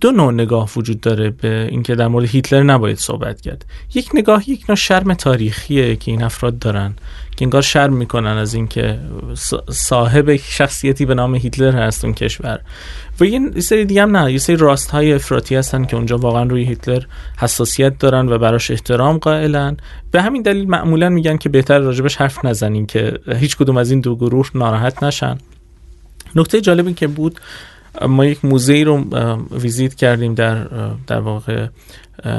دو 0.00 0.10
نوع 0.10 0.32
نگاه 0.32 0.70
وجود 0.76 1.00
داره 1.00 1.30
به 1.30 1.68
اینکه 1.70 1.94
در 1.94 2.08
مورد 2.08 2.24
هیتلر 2.24 2.62
نباید 2.62 2.98
صحبت 2.98 3.40
کرد. 3.40 3.64
یک 3.94 4.10
نگاه 4.14 4.50
یک 4.50 4.64
نوع 4.68 4.76
شرم 4.76 5.14
تاریخیه 5.14 5.96
که 5.96 6.10
این 6.10 6.22
افراد 6.22 6.58
دارن 6.58 6.94
که 7.36 7.44
انگار 7.44 7.62
شرم 7.62 7.92
می‌کنن 7.92 8.30
از 8.30 8.54
اینکه 8.54 8.98
صاحب 9.70 10.36
شخصیتی 10.36 11.06
به 11.06 11.14
نام 11.14 11.34
هیتلر 11.34 11.86
هست 11.86 12.04
اون 12.04 12.14
کشور. 12.14 12.60
و 13.20 13.24
یه 13.24 13.60
سری 13.60 13.84
دیگه 13.84 14.02
هم 14.02 14.16
نه 14.16 14.32
یه 14.32 14.38
سری 14.38 14.56
راست 14.56 14.90
های 14.90 15.12
افراطی 15.12 15.56
هستن 15.56 15.84
که 15.84 15.96
اونجا 15.96 16.18
واقعا 16.18 16.42
روی 16.42 16.64
هیتلر 16.64 17.02
حساسیت 17.38 17.98
دارن 17.98 18.28
و 18.28 18.38
براش 18.38 18.70
احترام 18.70 19.18
قائلن. 19.18 19.76
به 20.10 20.22
همین 20.22 20.42
دلیل 20.42 20.68
معمولا 20.68 21.08
میگن 21.08 21.36
که 21.36 21.48
بهتر 21.48 21.78
راجبش 21.78 22.16
حرف 22.16 22.44
نزنین 22.44 22.86
که 22.86 23.18
هیچ 23.36 23.56
کدوم 23.56 23.76
از 23.76 23.90
این 23.90 24.00
دو 24.00 24.16
گروه 24.16 24.50
ناراحت 24.54 25.02
نشن. 25.02 25.38
نکته 26.34 26.60
جالبی 26.60 26.94
که 26.94 27.06
بود 27.06 27.40
ما 28.08 28.24
یک 28.24 28.44
موزه 28.44 28.82
رو 28.82 29.04
ویزیت 29.50 29.94
کردیم 29.94 30.34
در 30.34 30.66
در 31.06 31.20
واقع 31.20 31.66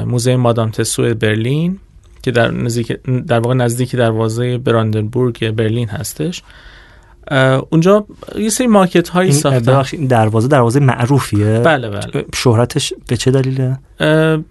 موزه 0.06 0.36
مادام 0.36 0.70
تسو 0.70 1.14
برلین 1.14 1.78
که 2.22 2.30
در 2.30 2.50
نزدیک 2.50 2.92
در 3.26 3.40
واقع 3.40 3.54
نزدیک 3.54 3.96
دروازه 3.96 4.58
براندنبورگ 4.58 5.50
برلین 5.50 5.88
هستش. 5.88 6.42
اونجا 7.70 8.06
یه 8.38 8.48
سری 8.48 8.66
مارکت 8.66 9.08
هایی 9.08 9.32
ساختن. 9.32 10.06
دروازه 10.06 10.48
دروازه 10.48 10.80
معروفیه. 10.80 11.60
بله 11.64 11.90
بله. 11.90 12.24
شهرتش 12.34 12.92
به 13.08 13.16
چه 13.16 13.30
دلیله؟ 13.30 13.78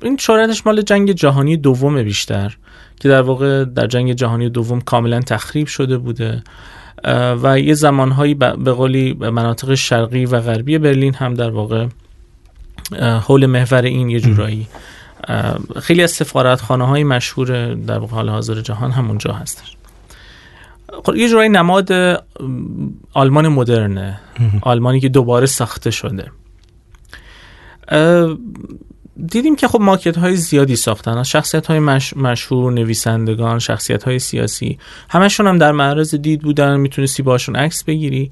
این 0.02 0.18
شهرتش 0.20 0.66
مال 0.66 0.82
جنگ 0.82 1.12
جهانی 1.12 1.58
دوم 1.58 2.04
بیشتر 2.04 2.58
که 3.00 3.10
در 3.10 3.22
واقع 3.22 3.66
در 3.66 3.88
جنگ 3.88 4.14
جهانی 4.14 4.50
دوم 4.50 4.82
کاملا 4.82 5.20
تخریب 5.20 5.68
شده 5.68 5.98
بوده. 5.98 6.44
و 7.44 7.60
یه 7.60 7.74
زمانهایی 7.74 8.34
به 8.34 8.72
قولی 8.72 9.14
مناطق 9.14 9.76
شرقی 9.76 10.26
و 10.26 10.40
غربی 10.40 10.78
برلین 10.78 11.14
هم 11.14 11.34
در 11.34 11.50
واقع 11.50 11.88
حول 13.00 13.46
محور 13.46 13.82
این 13.82 14.10
یه 14.10 14.20
جورایی. 14.20 14.68
خیلی 15.82 16.04
از 16.04 16.12
سفارت 16.12 16.62
خانه 16.62 16.88
های 16.88 17.04
مشهور 17.04 17.74
در 17.74 18.00
حال 18.00 18.30
حاضر 18.30 18.62
جهان 18.62 18.92
همونجا 18.92 19.34
هستش 19.34 19.78
خب 21.04 21.16
یه 21.16 21.30
جورایی 21.30 21.50
نماد 21.50 21.92
آلمان 23.14 23.48
مدرنه. 23.48 24.20
آلمانی 24.62 25.00
که 25.00 25.10
دوباره 25.10 25.46
ساخته 25.46 25.92
شده. 25.92 26.32
دیدیم 29.26 29.56
که 29.56 29.68
خب 29.68 29.82
ماکت 29.82 30.18
های 30.18 30.36
زیادی 30.36 30.76
ساختن. 30.76 31.24
شخصیت 31.24 31.68
های 31.68 31.80
مشهور 32.16 32.74
نویسندگان 32.74 33.60
شخصیت 33.60 34.04
های 34.04 34.20
سیاسی 34.20 34.80
همشون 35.10 35.48
هم 35.48 35.58
در 35.58 35.72
معرض 35.72 36.16
دید 36.16 36.42
بودن. 36.42 36.78
می‌تونستی 36.78 37.24
باشون 37.24 37.56
عکس 37.56 37.84
بگیری. 37.84 38.32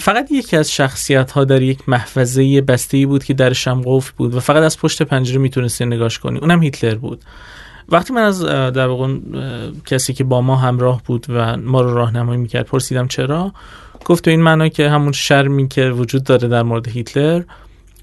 فقط 0.00 0.32
یکی 0.32 0.56
از 0.56 0.72
شخصیت 0.72 1.30
ها 1.30 1.44
در 1.44 1.62
یک 1.62 1.88
محفظه 1.88 2.60
بسته 2.60 3.06
بود 3.06 3.24
که 3.24 3.34
درش 3.34 3.68
هم 3.68 3.82
قفل 3.84 4.12
بود 4.16 4.34
و 4.34 4.40
فقط 4.40 4.62
از 4.62 4.78
پشت 4.78 5.02
پنجره 5.02 5.38
می‌تونستی 5.38 5.86
نگاش 5.86 6.18
کنی. 6.18 6.38
اونم 6.38 6.62
هیتلر 6.62 6.94
بود. 6.94 7.24
وقتی 7.88 8.12
من 8.12 8.22
از 8.22 8.44
در 8.44 8.86
واقع 8.86 9.14
کسی 9.86 10.12
که 10.12 10.24
با 10.24 10.40
ما 10.40 10.56
همراه 10.56 11.02
بود 11.06 11.26
و 11.28 11.56
ما 11.56 11.80
رو 11.80 11.94
راهنمایی 11.94 12.40
می‌کرد 12.40 12.66
پرسیدم 12.66 13.08
چرا؟ 13.08 13.52
گفت 14.04 14.24
تو 14.24 14.30
این 14.30 14.42
معنا 14.42 14.68
که 14.68 14.90
همون 14.90 15.12
شرمی 15.12 15.68
که 15.68 15.90
وجود 15.90 16.24
داره 16.24 16.48
در 16.48 16.62
مورد 16.62 16.88
هیتلر 16.88 17.42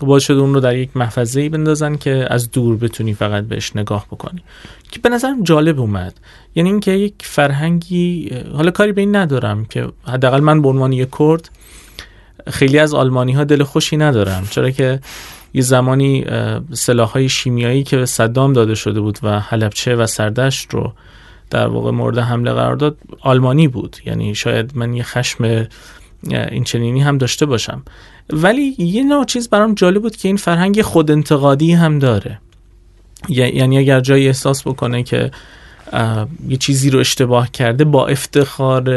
باعث 0.06 0.24
شده 0.24 0.40
اون 0.40 0.54
رو 0.54 0.60
در 0.60 0.76
یک 0.76 0.98
محفظه 0.98 1.42
ای 1.42 1.50
بندازن 1.50 1.96
که 1.96 2.28
از 2.30 2.52
دور 2.52 2.78
بتونی 2.78 3.14
فقط 3.14 3.44
بهش 3.44 3.76
نگاه 3.76 4.06
بکنی. 4.12 4.44
که 4.92 5.00
به 5.00 5.10
نظرم 5.10 5.44
جالب 5.44 5.80
اومد. 5.80 6.14
یعنی 6.56 6.70
اینکه 6.70 6.92
یک 6.92 7.14
فرهنگی 7.20 8.30
حالا 8.54 8.72
کاری 8.72 8.92
به 8.92 9.02
این 9.02 9.16
ندارم 9.16 9.66
که 9.66 9.88
حداقل 10.04 10.40
من 10.40 10.62
به 10.62 10.68
عنوان 10.68 10.94
یک 10.94 11.10
کرد 11.20 11.50
خیلی 12.48 12.80
از 12.80 12.94
آلمانی 12.94 13.32
ها 13.32 13.44
دل 13.44 13.64
خوشی 13.64 13.98
ندارم. 13.98 14.48
چرا 14.50 14.72
که 14.72 15.00
یه 15.54 15.62
زمانی 15.62 16.26
سلاح 16.74 17.10
های 17.10 17.30
شیمیایی 17.30 17.84
که 17.84 17.98
به 17.98 18.06
صدام 18.06 18.54
داده 18.54 18.76
شده 18.76 19.02
بود 19.02 19.20
و 19.24 19.40
حلبچه 19.40 19.96
و 19.96 20.08
سردشت 20.08 20.74
رو 20.74 20.94
در 21.50 21.68
واقع 21.68 21.92
مورد 21.92 22.18
حمله 22.18 22.54
قرار 22.54 22.76
داد 22.76 22.98
آلمانی 23.22 23.68
بود. 23.68 23.98
یعنی 24.06 24.36
شاید 24.36 24.72
من 24.76 24.94
یه 24.94 25.04
خشم 25.04 25.68
این 26.24 26.64
چنینی 26.64 27.02
هم 27.02 27.18
داشته 27.18 27.46
باشم. 27.46 27.84
ولی 28.32 28.76
یه 28.78 29.04
نوع 29.04 29.26
چیز 29.26 29.50
برام 29.50 29.74
جالب 29.74 30.02
بود 30.02 30.16
که 30.16 30.28
این 30.28 30.38
فرهنگ 30.38 30.82
خود 30.82 31.12
انتقادی 31.12 31.74
هم 31.74 32.00
داره. 32.00 32.40
یعنی 33.30 33.78
اگر 33.78 34.00
جایی 34.00 34.28
احساس 34.28 34.68
بکنه 34.68 35.04
که 35.04 35.32
یه 36.50 36.58
چیزی 36.58 36.90
رو 36.90 37.00
اشتباه 37.00 37.52
کرده 37.52 37.86
با 37.86 38.08
افتخار 38.08 38.90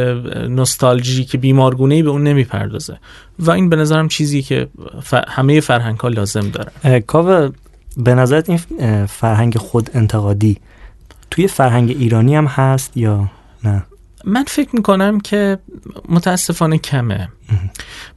نوستالژی 0.49 1.25
که 1.25 1.38
بیمارگونه 1.38 1.94
ای 1.94 2.03
به 2.03 2.11
اون 2.11 2.23
نمی‌پردازه. 2.23 2.99
و 3.38 3.51
این 3.51 3.68
به 3.68 3.77
نظرم 3.77 4.09
چیزی 4.09 4.42
که 4.42 4.68
همه 5.29 5.61
فرهنگ 5.61 5.99
ها 5.99 6.09
لازم 6.09 6.51
داره. 6.51 7.01
کاوه 7.01 7.51
به 7.97 8.14
نظرت 8.14 8.51
این 8.51 9.07
فرهنگ 9.07 9.59
خود 9.59 9.90
انتقادی 9.94 10.57
توی 11.31 11.49
فرهنگ 11.49 11.90
ایرانی 11.90 12.37
هم 12.37 12.47
هست 12.47 12.97
یا 12.97 13.31
نه؟ 13.64 13.85
من 14.25 14.44
فکر 14.44 14.77
می‌کنم 14.77 15.20
که 15.20 15.59
متاسفانه 16.09 16.79
کمه. 16.79 17.29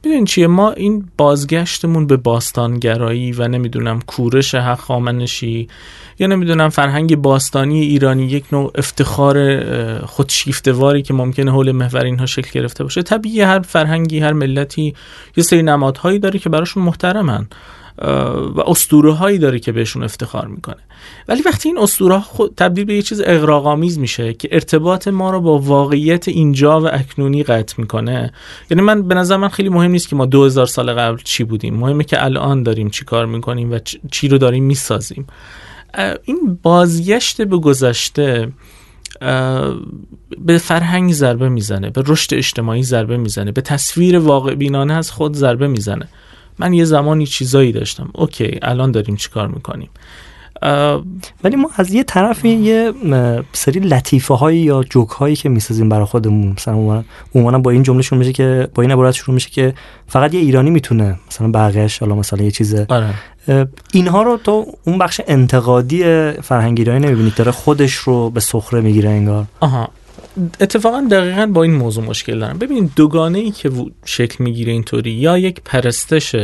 می‌دونین 0.04 0.24
چیه؟ 0.24 0.46
ما 0.46 0.70
این 0.70 1.08
بازگشتمون 1.16 2.06
به 2.06 2.16
باستانگرایی 2.16 3.32
و 3.32 3.48
نمی‌دونم 3.48 4.00
کورش 4.00 4.54
حق 4.54 4.78
خامنشی 4.78 5.68
یا 6.18 6.26
نمی‌دونم 6.26 6.68
فرهنگ 6.68 7.16
باستانی 7.16 7.80
ایرانی 7.80 8.26
یک 8.26 8.44
نوع 8.52 8.72
افتخار 8.74 10.06
خودشیفتواری 10.06 11.02
که 11.02 11.14
ممکنه 11.14 11.50
حول 11.50 11.72
محور 11.72 12.04
اینها 12.04 12.26
شکل 12.26 12.50
گرفته 12.60 12.84
باشه. 12.84 13.02
طبیعی 13.02 13.40
هر 13.40 13.60
فرهنگی 13.60 14.18
هر 14.18 14.32
ملتی 14.32 14.94
یه 15.36 15.44
سری 15.44 15.62
نمادهایی 15.62 16.18
داره 16.18 16.38
که 16.38 16.48
براشون 16.48 16.82
محترمن. 16.82 17.46
و 18.56 18.60
اسطوره 18.66 19.12
هایی 19.12 19.38
داره 19.38 19.58
که 19.58 19.72
بهشون 19.72 20.02
افتخار 20.02 20.46
می‌کنه. 20.46 20.76
ولی 21.28 21.42
وقتی 21.42 21.68
این 21.68 21.78
اسطوره 21.78 22.20
خود 22.20 22.54
تبدیل 22.56 22.84
به 22.84 22.94
یه 22.94 23.02
چیز 23.02 23.22
اغراق‌آمیز 23.24 23.98
میشه 23.98 24.32
که 24.32 24.48
ارتباط 24.52 25.08
ما 25.08 25.30
رو 25.30 25.40
با 25.40 25.58
واقعیت 25.58 26.28
اینجا 26.28 26.80
و 26.80 26.88
اکنونی 26.92 27.42
قطع 27.42 27.74
می‌کنه 27.78 28.32
یعنی 28.70 28.82
من 28.82 29.08
به 29.08 29.14
نظر 29.14 29.36
من 29.36 29.48
خیلی 29.48 29.68
مهم 29.68 29.90
نیست 29.90 30.08
که 30.08 30.16
ما 30.16 30.26
2000 30.26 30.66
سال 30.66 30.92
قبل 30.92 31.18
چی 31.24 31.44
بودیم. 31.44 31.74
مهمه 31.74 32.04
که 32.04 32.24
الان 32.24 32.62
داریم 32.62 32.90
چی 32.90 33.04
کار 33.04 33.26
می‌کنیم 33.26 33.72
و 33.72 33.78
چی 34.10 34.28
رو 34.28 34.38
داریم 34.38 34.64
می‌سازیم. 34.64 35.26
این 36.24 36.58
بازگشت 36.62 37.42
به 37.42 37.56
گذشته 37.56 38.52
به 40.38 40.58
فرهنگ 40.58 41.12
ضربه 41.12 41.48
می‌زنه 41.48 41.90
به 41.90 42.02
رشد 42.06 42.34
اجتماعی 42.34 42.82
ضربه 42.82 43.16
می‌زنه 43.16 43.52
به 43.52 43.60
تصویر 43.60 44.18
واقع 44.18 44.54
بینانه 44.54 44.94
از 44.94 45.10
خود 45.10 45.36
ضربه 45.36 45.68
می‌زنه. 45.68 46.08
من 46.58 46.72
یه 46.72 46.84
زمانی 46.84 47.26
چیزایی 47.26 47.72
داشتم. 47.72 48.08
اوکی 48.14 48.58
الان 48.62 48.90
داریم 48.90 49.16
چیکار 49.16 49.48
می‌کنیم؟ 49.48 49.88
ولی 51.44 51.56
ما 51.56 51.70
از 51.76 51.92
یه 51.92 52.04
طرف 52.04 52.44
یه 52.44 52.92
سری 53.52 53.80
لطیفه 53.80 54.34
هایی 54.34 54.58
یا 54.58 54.82
جوک 54.90 55.08
هایی 55.08 55.36
که 55.36 55.48
می‌سازیم 55.48 55.88
برای 55.88 56.04
خودمون 56.04 56.52
مثلا 56.52 57.04
عموما 57.34 57.58
با 57.58 57.70
این 57.70 57.82
جمله 57.82 58.02
شروع 58.02 58.18
میشه 58.18 58.32
که 58.32 58.68
با 58.74 58.82
این 58.82 58.92
عبارت 58.92 59.14
شروع 59.14 59.34
میشه 59.34 59.50
که 59.50 59.74
فقط 60.06 60.34
یه 60.34 60.40
ایرانی 60.40 60.70
می‌تونه 60.70 61.16
مثلا 61.28 61.50
بقیه‌اش 61.50 61.98
حالا 61.98 62.14
مثلا 62.14 62.44
یه 62.44 62.50
چیز 62.50 62.74
آره. 62.74 63.14
اینها 63.92 64.22
رو 64.22 64.36
تو 64.36 64.66
اون 64.84 64.98
بخش 64.98 65.20
انتقادی 65.26 66.02
فرهنگ 66.42 66.78
ایرانی 66.78 67.06
نمی‌بینی 67.06 67.32
داره 67.36 67.50
خودش 67.50 67.94
رو 67.94 68.30
به 68.30 68.40
سخره 68.40 68.80
می‌گیره 68.80 69.10
انگار. 69.10 69.44
آها. 69.60 69.88
اتفاقا 70.60 71.06
دقیقا 71.10 71.46
با 71.46 71.62
این 71.62 71.74
موضوع 71.74 72.04
مشکل 72.04 72.38
دارم. 72.38 72.58
ببین 72.58 72.90
دوگانه 72.96 73.38
ای 73.38 73.50
که 73.50 73.70
شکل 74.04 74.44
می‌گیره 74.44 74.72
اینطوری 74.72 75.10
یا 75.10 75.38
یک 75.38 75.60
پرستش 75.64 76.36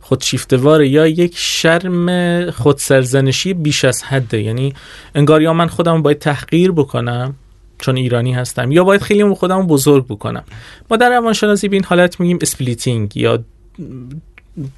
خودشیفته‌وار 0.00 0.82
یا 0.82 1.06
یک 1.06 1.32
شرم 1.36 2.50
خودسرزنشی 2.50 3.54
بیش 3.54 3.84
از 3.84 4.02
حده 4.02 4.42
یعنی 4.42 4.74
انگار 5.14 5.42
یا 5.42 5.52
من 5.52 5.66
خودم 5.66 6.02
باید 6.02 6.18
تحقیر 6.18 6.72
بکنم 6.72 7.34
چون 7.78 7.96
ایرانی 7.96 8.32
هستم 8.32 8.72
یا 8.72 8.84
باید 8.84 9.00
خیلی 9.00 9.34
خودم 9.34 9.66
بزرگ 9.66 10.06
بکنم. 10.06 10.44
ما 10.90 10.96
در 10.96 11.10
روانشناسی 11.10 11.68
به 11.68 11.76
این 11.76 11.84
حالت 11.84 12.20
میگیم 12.20 12.38
splitting 12.40 13.16
یا 13.16 13.44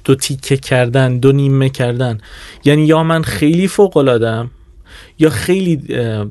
دو 0.05 0.15
تیکه 0.15 0.57
کردن 0.57 1.17
دو 1.17 1.31
نیمه 1.31 1.69
کردن. 1.69 2.17
یعنی 2.65 2.85
یا 2.85 3.03
من 3.03 3.21
خیلی 3.21 3.67
فوق 3.67 3.97
العادم 3.97 4.51
یا 5.19 5.29
خیلی 5.29 5.75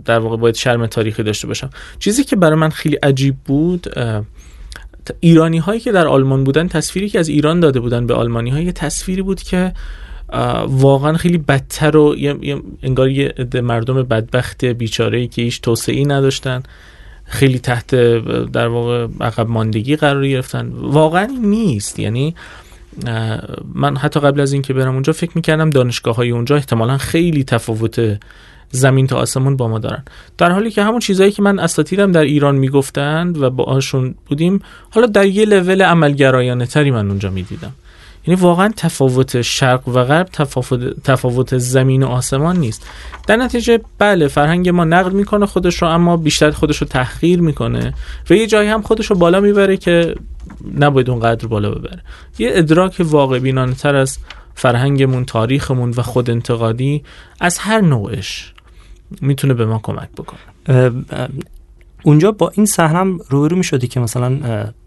در 0.04 0.18
واقع 0.18 0.36
باید 0.36 0.54
شرم 0.54 0.86
تاریخی 0.86 1.22
داشته 1.22 1.46
باشم. 1.46 1.70
چیزی 1.98 2.24
که 2.24 2.36
برای 2.36 2.58
من 2.58 2.70
خیلی 2.70 2.96
عجیب 2.96 3.36
بود 3.44 3.86
ایرانی 5.20 5.58
هایی 5.58 5.80
که 5.80 5.92
در 5.92 6.06
آلمان 6.06 6.44
بودن 6.44 6.68
تصویری 6.68 7.08
که 7.08 7.18
از 7.18 7.28
ایران 7.28 7.60
داده 7.60 7.80
بودن 7.80 8.06
به 8.06 8.14
آلمانی 8.14 8.50
های 8.50 8.72
تصویری 8.72 9.22
بود 9.22 9.42
که 9.42 9.72
واقعا 10.66 11.16
خیلی 11.16 11.38
بدتر 11.38 11.96
و 11.96 12.16
انگار 12.82 13.10
یه 13.10 13.34
مردم 13.54 14.02
بدبخت 14.02 14.64
بیچاره 14.64 15.26
که 15.26 15.42
هیچ 15.42 15.60
توسعه 15.60 16.04
نداشتن 16.04 16.62
خیلی 17.24 17.58
تحت 17.58 17.94
در 18.52 18.66
واقع 18.66 19.06
عقب 19.20 19.48
ماندگی 19.48 19.96
قرار 19.96 20.26
گرفتن. 20.26 20.68
واقعا 20.72 21.28
نیست. 21.42 21.98
یعنی 21.98 22.34
من 23.74 23.96
حتی 23.96 24.20
قبل 24.20 24.40
از 24.40 24.52
اینکه 24.52 24.74
برم 24.74 24.94
اونجا 24.94 25.12
فکر 25.12 25.32
می‌کردم 25.34 25.70
دانشگاه 25.70 26.16
های 26.16 26.30
اونجا 26.30 26.56
احتمالا 26.56 26.98
خیلی 26.98 27.44
تفاوت 27.44 28.18
زمین 28.70 29.06
تا 29.06 29.16
آسمون 29.16 29.56
با 29.56 29.68
ما 29.68 29.78
دارن. 29.78 30.04
در 30.38 30.50
حالی 30.50 30.70
که 30.70 30.82
همون 30.82 31.00
چیزهایی 31.00 31.32
که 31.32 31.42
من 31.42 31.58
اساتیدم 31.58 32.12
در 32.12 32.20
ایران 32.20 32.56
می‌گفتند 32.56 33.42
و 33.42 33.50
باهاشون 33.50 34.14
بودیم 34.28 34.60
حالا 34.90 35.06
در 35.06 35.26
یه 35.26 35.44
لول 35.44 35.82
عملگرایانه 35.82 36.66
تری 36.66 36.90
من 36.90 37.08
اونجا 37.08 37.30
می‌دیدم. 37.30 37.72
یعنی 38.26 38.40
واقعا 38.40 38.70
تفاوت 38.76 39.42
شرق 39.42 39.88
و 39.88 40.04
غرب 40.04 40.28
تفاوت, 40.32 41.02
تفاوت 41.04 41.58
زمین 41.58 42.02
و 42.02 42.06
آسمان 42.06 42.56
نیست. 42.56 42.86
در 43.26 43.36
نتیجه 43.36 43.80
بله 43.98 44.28
فرهنگ 44.28 44.68
ما 44.68 44.84
نقد 44.84 45.12
می‌کنه 45.12 45.46
خودش 45.46 45.82
رو 45.82 45.88
اما 45.88 46.16
بیشتر 46.16 46.50
خودش 46.50 46.76
رو 46.76 46.86
تحقیر 46.86 47.40
می‌کنه 47.40 47.94
و 48.30 48.34
یه 48.34 48.46
جایی 48.46 48.68
هم 48.68 48.82
خودش 48.82 49.06
رو 49.06 49.16
بالا 49.16 49.40
می‌بره 49.40 49.76
که 49.76 50.14
نباید 50.78 51.10
اونقدر 51.10 51.46
بالا 51.46 51.70
ببره. 51.70 52.02
یه 52.38 52.50
ادراک 52.52 52.96
واقع 53.00 53.38
بینانه 53.38 53.74
تر 53.74 53.96
از 53.96 54.18
فرهنگمون 54.54 55.24
تاریخمون 55.24 55.94
و 55.96 56.02
خود 56.02 56.30
انتقادی 56.30 57.02
از 57.40 57.58
هر 57.58 57.80
نوعش 57.80 58.52
می‌تونه 59.20 59.54
به 59.54 59.66
ما 59.66 59.80
کمک 59.82 60.08
بکنه. 60.16 60.90
اونجا 62.02 62.32
با 62.32 62.52
این 62.54 62.66
صحنه 62.66 63.18
روبرو 63.28 63.56
می‌شدی 63.56 63.88
که 63.88 64.00
مثلا 64.00 64.38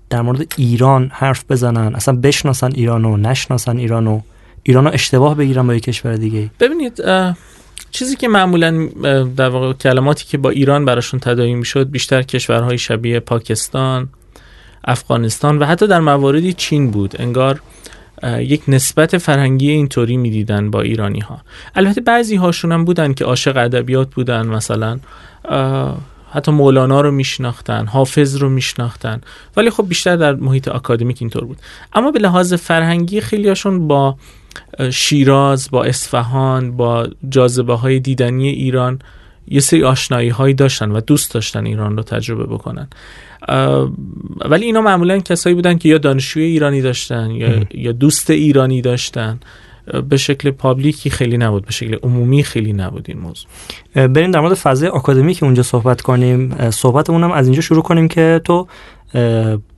در 0.10 0.22
مورد 0.22 0.54
ایران 0.58 1.12
حرف 1.14 1.44
بزنن 1.50 1.96
اصلا 1.96 2.16
بشناسن 2.16 2.72
ایرانو 2.76 3.18
نشناسن 3.18 3.78
ایرانو 3.78 4.22
ایرانو 4.64 4.90
اشتباه 4.94 5.36
بگیرن 5.36 5.68
با 5.68 5.76
یک 5.76 5.84
کشور 5.84 6.16
دیگه؟ 6.16 6.50
ببینید 6.60 7.02
چیزی 7.92 8.16
که 8.16 8.28
معمولا 8.28 8.88
در 9.38 9.50
واقع 9.50 9.74
کلماتی 9.74 10.26
که 10.26 10.38
با 10.38 10.50
ایران 10.50 10.86
براشون 10.86 11.20
تداعی 11.20 11.54
می‌شد 11.54 11.90
بیشتر 11.90 12.22
کشورهای 12.22 12.78
شبیه 12.78 13.20
پاکستان 13.20 14.10
افغانستان 14.86 15.60
و 15.60 15.66
حتی 15.66 15.88
در 15.88 16.00
مواردی 16.00 16.54
چین 16.54 16.92
بود. 16.92 17.22
انگار 17.22 17.62
یک 18.24 18.64
نسبت 18.68 19.18
فرهنگی 19.18 19.70
اینطوری 19.70 20.18
می‌دیدن 20.18 20.72
با 20.72 20.82
ایرانی 20.82 21.20
ها 21.20 21.42
البته 21.76 22.02
بعضی 22.02 22.36
هاشون 22.36 22.72
هم 22.72 22.86
بودن 22.86 23.14
که 23.14 23.26
عاشق 23.26 23.58
ادبیات 23.58 24.16
بودن 24.16 24.48
مثلا. 24.48 25.00
حتی 26.34 26.52
مولانا 26.52 27.02
رو 27.02 27.12
میشناختن 27.12 27.86
حافظ 27.88 28.36
رو 28.36 28.50
میشناختن. 28.50 29.22
ولی 29.58 29.70
خب 29.70 29.88
بیشتر 29.88 30.16
در 30.16 30.34
محیط 30.34 30.68
آکادمیک 30.68 31.18
اینطور 31.22 31.46
بود. 31.46 31.58
اما 31.94 32.12
به 32.12 32.20
لحاظ 32.20 32.54
فرهنگی 32.54 33.22
خیلیاشون 33.22 33.88
با 33.88 34.16
شیراز 34.92 35.72
با 35.72 35.84
اصفهان 35.84 36.78
با 36.78 37.08
جاذبه 37.30 37.76
های 37.76 38.00
دیدنی 38.00 38.50
ایران 38.50 39.00
یه 39.48 39.60
سری 39.60 39.84
آشنایی 39.84 40.30
هایی 40.30 40.54
داشتن 40.54 40.92
و 40.92 41.02
دوست 41.02 41.34
داشتن 41.34 41.66
ایران 41.66 41.98
رو 41.98 42.04
تجربه 42.04 42.44
بکنن. 42.44 42.88
ولی 44.50 44.66
اینا 44.66 44.82
معمولا 44.82 45.20
کسایی 45.20 45.56
بودن 45.56 45.78
که 45.78 45.90
یا 45.90 45.98
دانشجوی 45.98 46.44
ایرانی 46.44 46.82
داشتن 46.82 47.32
یا, 47.32 47.50
یا 47.74 47.92
دوست 47.92 48.30
ایرانی 48.30 48.82
داشتن. 48.82 49.40
به 50.10 50.18
شکل 50.18 50.52
پابلیکی 50.52 51.10
خیلی 51.10 51.38
نبود 51.38 51.66
به 51.66 51.72
شکل 51.72 51.98
عمومی 52.04 52.44
خیلی 52.44 52.74
نبود 52.74 53.06
این 53.08 53.20
موضوع. 53.20 53.48
بریم 54.08 54.32
در 54.32 54.40
مورد 54.40 54.54
فضای 54.54 54.90
آکادمی 54.90 55.34
که 55.34 55.46
اونجا 55.46 55.64
صحبت 55.64 56.02
کنیم. 56.02 56.70
صحبتمون 56.70 57.24
هم 57.24 57.32
از 57.32 57.48
اینجا 57.48 57.62
شروع 57.62 57.82
کنیم 57.82 58.08
که 58.08 58.42
تو 58.44 58.68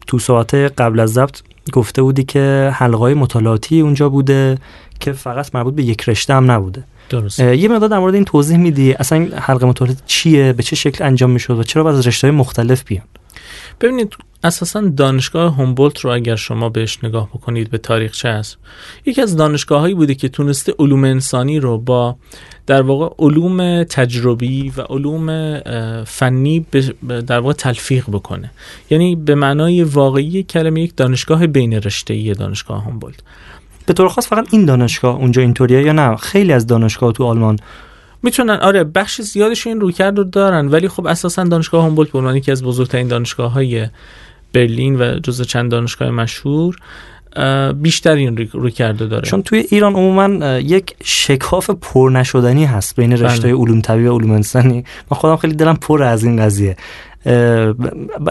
تو 0.07 0.19
ساعت 0.19 0.53
قبل 0.53 0.99
از 0.99 1.13
ضبط 1.13 1.41
گفته 1.73 2.01
بودی 2.01 2.23
که 2.23 2.71
حلقای 2.73 3.13
مطالعاتی 3.13 3.81
اونجا 3.81 4.09
بوده 4.09 4.57
که 4.99 5.11
فقط 5.11 5.55
مربوط 5.55 5.75
به 5.75 5.83
یک 5.83 6.09
رشته 6.09 6.33
هم 6.33 6.51
نبوده. 6.51 6.83
درست. 7.09 7.39
یه 7.39 7.67
مقدار 7.67 7.89
در 7.89 7.99
مورد 7.99 8.13
این 8.13 8.25
توضیح 8.25 8.57
میدی 8.57 8.93
اصلا 8.93 9.27
حلقه 9.35 9.65
مطالعاتی 9.65 10.01
چیه؟ 10.05 10.53
به 10.53 10.63
چه 10.63 10.75
شکل 10.75 11.03
انجام 11.03 11.29
می‌شد؟ 11.29 11.59
و 11.59 11.63
چرا 11.63 11.89
از 11.89 12.07
رشته 12.07 12.31
مختلف 12.31 12.83
بیان؟ 12.83 13.03
ببینید 13.83 14.15
اساسا 14.43 14.81
دانشگاه 14.81 15.55
هومبولت 15.55 15.99
رو 15.99 16.11
اگر 16.11 16.35
شما 16.35 16.69
بهش 16.69 17.03
نگاه 17.03 17.29
بکنید 17.29 17.69
به 17.69 17.77
تاریخچه 17.77 18.29
است؟ 18.29 18.57
یکی 19.05 19.21
از 19.21 19.35
دانشگاه 19.35 19.79
هایی 19.79 19.93
بوده 19.93 20.15
که 20.15 20.29
تونسته 20.29 20.73
علوم 20.79 21.03
انسانی 21.03 21.59
رو 21.59 21.77
با 21.77 22.15
در 22.67 22.81
واقع 22.81 23.15
علوم 23.19 23.83
تجربی 23.83 24.73
و 24.77 24.81
علوم 24.81 25.59
فنی 26.03 26.65
در 27.27 27.39
واقع 27.39 27.53
تلفیق 27.53 28.05
بکنه. 28.09 28.51
یعنی 28.89 29.15
به 29.15 29.35
معنای 29.35 29.83
واقعی 29.83 30.43
کلمه 30.43 30.81
یک 30.81 30.95
دانشگاه 30.95 31.47
بین 31.47 31.73
رشته 31.73 32.33
دانشگاه 32.33 32.83
هومبولت. 32.83 33.19
به 33.85 33.93
طور 33.93 34.07
خاص 34.07 34.27
فقط 34.27 34.47
این 34.51 34.65
دانشگاه 34.65 35.15
اونجا 35.15 35.41
اینطوریه 35.41 35.83
یا 35.83 35.91
نه؟ 35.91 36.15
خیلی 36.15 36.53
از 36.53 36.67
دانشگاه 36.67 37.11
تو 37.11 37.23
آلمان 37.23 37.59
می‌تونن 38.23 38.53
آره 38.53 38.83
بخش 38.83 39.21
زیادش 39.21 39.67
این 39.67 39.81
رویکرد 39.81 40.17
رو 40.17 40.23
دارن 40.23 40.67
ولی 40.67 40.87
خب 40.87 41.07
اساسا 41.07 41.43
دانشگاه 41.43 41.83
هومبولت 41.83 42.11
به 42.11 42.19
عنوان 42.19 42.35
یکی 42.35 42.51
از 42.51 42.63
بزرگترین 42.63 43.07
دانشگاه 43.07 43.51
های 43.51 43.87
برلین 44.53 45.01
و 45.01 45.19
جز 45.19 45.41
چند 45.41 45.71
دانشگاه 45.71 46.09
مشهور 46.09 46.75
بیشتر 47.81 48.15
این 48.15 48.37
روی 48.37 48.71
کرده 48.71 49.07
داره. 49.07 49.29
چون 49.29 49.41
توی 49.43 49.65
ایران 49.69 49.93
عموما 49.93 50.47
یک 50.57 50.95
شکاف 51.03 51.69
پر 51.69 52.09
نشدنی 52.13 52.65
هست 52.65 52.95
بین 52.95 53.11
رشته 53.11 53.47
بله. 53.47 53.57
علوم 53.57 53.81
طبیعی 53.81 54.07
و 54.07 54.13
علوم 54.15 54.31
انسانی. 54.31 54.83
من 55.11 55.17
خودم 55.17 55.35
خیلی 55.35 55.55
دلم 55.55 55.75
پر 55.75 56.03
از 56.03 56.23
این 56.23 56.37
قضیه. 56.37 56.77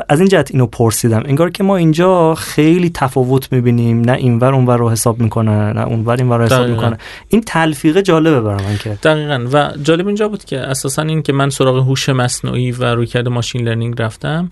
از 0.09 0.21
این 0.21 0.29
جهت 0.29 0.51
اینو 0.51 0.67
پرسیدم. 0.67 1.23
انگار 1.25 1.51
که 1.51 1.65
ما 1.65 1.77
اینجا 1.77 2.35
خیلی 2.35 2.91
تفاوت 2.95 3.53
می‌بینیم. 3.53 4.01
نه 4.01 4.13
اینور 4.13 4.55
اونور 4.55 4.77
رو 4.77 4.91
حساب 4.91 5.21
می‌کنه 5.21 5.73
نه 5.73 5.87
اونور 5.87 6.17
اینور 6.17 6.39
رو 6.39 6.45
حساب 6.45 6.67
می‌کنه. 6.67 6.99
این 7.29 7.43
تلفیقه 7.47 8.03
جالبه 8.03 8.41
برای 8.41 8.65
من 8.65 8.77
که. 8.77 8.99
دقیقا. 9.03 9.47
و 9.53 9.71
جالب 9.83 10.07
اینجا 10.07 10.29
بود 10.29 10.45
که 10.45 10.59
اساسا 10.59 11.03
این 11.03 11.23
که 11.23 11.33
من 11.33 11.51
سراغ 11.51 11.77
هوش 11.77 12.09
مصنوعی 12.09 12.73
و 12.73 12.85
رویکرد 12.85 13.29
ماشین 13.29 13.63
لرنینگ 13.69 14.03
رفتم 14.03 14.49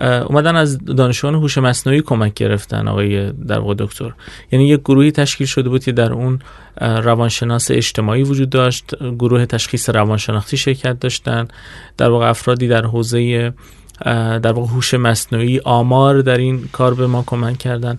اومدن 0.00 0.56
از 0.56 0.84
دانشجویان 0.84 1.34
هوش 1.34 1.58
مصنوعی 1.58 2.02
کمک 2.02 2.34
گرفتن 2.34 2.88
آقای 2.88 3.32
در 3.32 3.74
دکتر. 3.78 4.12
یعنی 4.52 4.68
یک 4.68 4.80
گروهی 4.80 5.12
تشکیل 5.12 5.46
شده 5.46 5.68
بود 5.68 5.84
که 5.84 5.92
در 5.92 6.12
اون 6.12 6.38
روانشناس 6.80 7.70
اجتماعی 7.70 8.22
وجود 8.22 8.50
داشت 8.50 8.96
گروه 9.18 9.46
تشخیص 9.46 9.90
روانشناختی 9.90 10.56
شرکت 10.56 11.00
داشتن. 11.00 11.48
در 11.96 12.10
واقع 12.10 12.28
افرادی 12.28 12.68
در 12.68 12.86
حوزه 12.86 13.52
در 14.42 14.52
واقع 14.52 14.68
هوش 14.68 14.94
مصنوعی 14.94 15.60
آمار 15.64 16.20
در 16.20 16.38
این 16.38 16.68
کار 16.72 16.94
به 16.94 17.06
ما 17.06 17.24
کمک 17.26 17.58
کردن. 17.58 17.98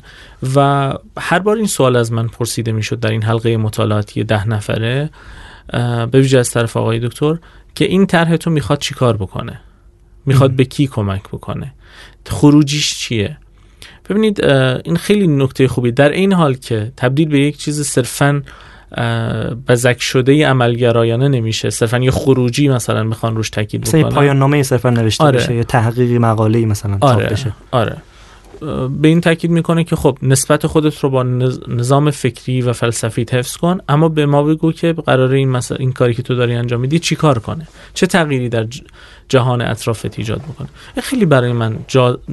و 0.56 0.94
هر 1.18 1.40
بار 1.40 1.56
این 1.58 1.68
سوال 1.68 1.96
از 1.96 2.12
من 2.12 2.28
پرسیده 2.28 2.72
می‌شد 2.72 3.00
در 3.00 3.12
این 3.12 3.24
حلقه 3.24 3.58
مطالعاتی 3.58 4.24
ده 4.24 4.48
نفره 4.48 5.10
به 6.12 6.20
ویژه 6.20 6.40
از 6.40 6.52
طرف 6.52 6.78
آقای 6.78 7.00
دکتر 7.00 7.38
که 7.76 7.86
این 7.86 8.06
طرح 8.06 8.38
تو 8.38 8.50
می‌خواد 8.50 8.80
چیکار 8.80 9.18
بکنه؟ 9.18 9.60
می‌خواد 10.30 10.52
به 10.52 10.66
کی 10.66 10.88
کمک 10.88 11.24
بکنه. 11.34 11.74
خروجیش 12.26 12.98
چیه؟ 12.98 13.38
ببینید 14.10 14.46
این 14.86 14.98
خیلی 14.98 15.28
نکته 15.28 15.68
خوبی. 15.68 15.92
در 15.92 16.10
این 16.10 16.34
حال 16.34 16.54
که 16.54 16.92
تبدیل 16.98 17.28
به 17.28 17.40
یک 17.40 17.58
چیز 17.58 17.82
صرفا 17.82 18.44
بزک 19.68 20.02
شده 20.02 20.48
عملگرایانه 20.48 21.28
نمیشه. 21.28 21.70
صرفا 21.70 21.98
یه 21.98 22.12
خروجی 22.12 22.70
مثلا 22.70 23.04
می‌خوان 23.04 23.36
روش 23.36 23.50
تاکید 23.50 23.82
بکنن. 23.82 24.10
پایان 24.10 24.40
نامه 24.40 24.64
صرفا 24.64 24.90
نوشته 24.90 25.24
آره. 25.24 25.40
بشه 25.40 25.56
یا 25.56 25.64
تحقیقی 25.64 26.18
مقاله 26.18 26.66
مثلا 26.66 26.98
آره. 27.02 27.30
بشه. 27.30 27.54
آره. 27.72 27.98
به 29.02 29.08
این 29.08 29.22
تاکید 29.22 29.52
می‌کنه 29.52 29.84
که 29.84 29.96
خب 29.96 30.18
نسبت 30.22 30.68
خودت 30.68 31.00
رو 31.00 31.10
با 31.10 31.24
نظام 31.68 32.12
فکری 32.12 32.62
و 32.62 32.74
فلسفی 32.74 33.26
حفظ 33.32 33.58
کن 33.58 33.78
اما 33.90 34.10
به 34.10 34.26
ما 34.26 34.44
بگو 34.44 34.72
که 34.72 34.94
قراره 34.94 35.38
این 35.38 35.50
مثلا 35.50 35.78
این 35.78 35.92
کاری 35.92 36.14
که 36.14 36.24
تو 36.24 36.36
داری 36.36 36.54
انجام 36.54 36.82
میدی 36.82 37.00
چی 37.00 37.16
کار 37.16 37.40
کنه؟ 37.40 37.68
چه 37.94 38.08
تغییری 38.08 38.50
در 38.50 38.68
جهان 39.30 39.62
اطرافت 39.62 40.20
ایجاد 40.20 40.42
بکنه؟ 40.42 40.68
خیلی 41.04 41.26
برای 41.26 41.52
من 41.52 41.78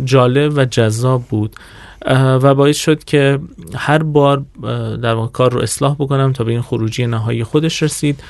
جالب 0.04 0.52
و 0.56 0.64
جذاب 0.64 1.22
بود 1.22 1.56
و 2.14 2.54
باعث 2.54 2.76
شد 2.76 3.04
که 3.04 3.38
هر 3.74 4.02
بار 4.02 4.44
در 5.02 5.14
واقع 5.14 5.32
کار 5.32 5.52
رو 5.52 5.60
اصلاح 5.60 5.94
بکنم 5.94 6.32
تا 6.32 6.44
به 6.44 6.52
این 6.52 6.62
خروجی 6.62 7.06
نهایی 7.06 7.44
خودش 7.44 7.82
رسید 7.82 8.22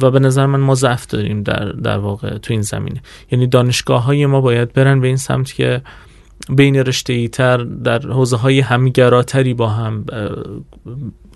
و 0.00 0.10
به 0.10 0.18
نظر 0.18 0.46
من 0.46 0.60
ما 0.60 0.74
ضعف 0.74 1.06
داریم 1.06 1.42
در, 1.42 1.64
در 1.64 1.98
واقع 1.98 2.38
تو 2.38 2.52
این 2.52 2.62
زمینه. 2.62 3.02
یعنی 3.30 3.46
دانشگاه 3.46 4.04
های 4.04 4.26
ما 4.26 4.40
باید 4.40 4.72
برن 4.72 5.00
به 5.00 5.06
این 5.06 5.16
سمت 5.16 5.52
که 5.52 5.82
بین 6.48 6.76
رشته 6.76 7.28
تر 7.28 7.56
در 7.56 7.98
حوزه 7.98 8.36
های 8.36 8.60
همگراتری 8.60 9.54
با 9.54 9.68
هم 9.68 10.04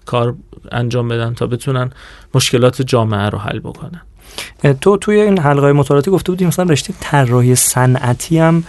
کار 0.06 0.34
انجام 0.72 1.08
بدن 1.08 1.34
تا 1.34 1.46
بتونن 1.46 1.90
مشکلات 2.34 2.82
جامعه 2.82 3.28
رو 3.28 3.38
حل 3.38 3.58
بکنن. 3.58 4.00
تو 4.80 4.96
توی 4.96 5.20
این 5.20 5.38
حلقه 5.38 5.72
مطالعاتی 5.72 6.10
گفته 6.10 6.32
بودی 6.32 6.46
مثلا 6.46 6.64
رشته 6.64 6.94
طراحی 7.00 7.54
صنعتی 7.54 8.38
هم 8.38 8.64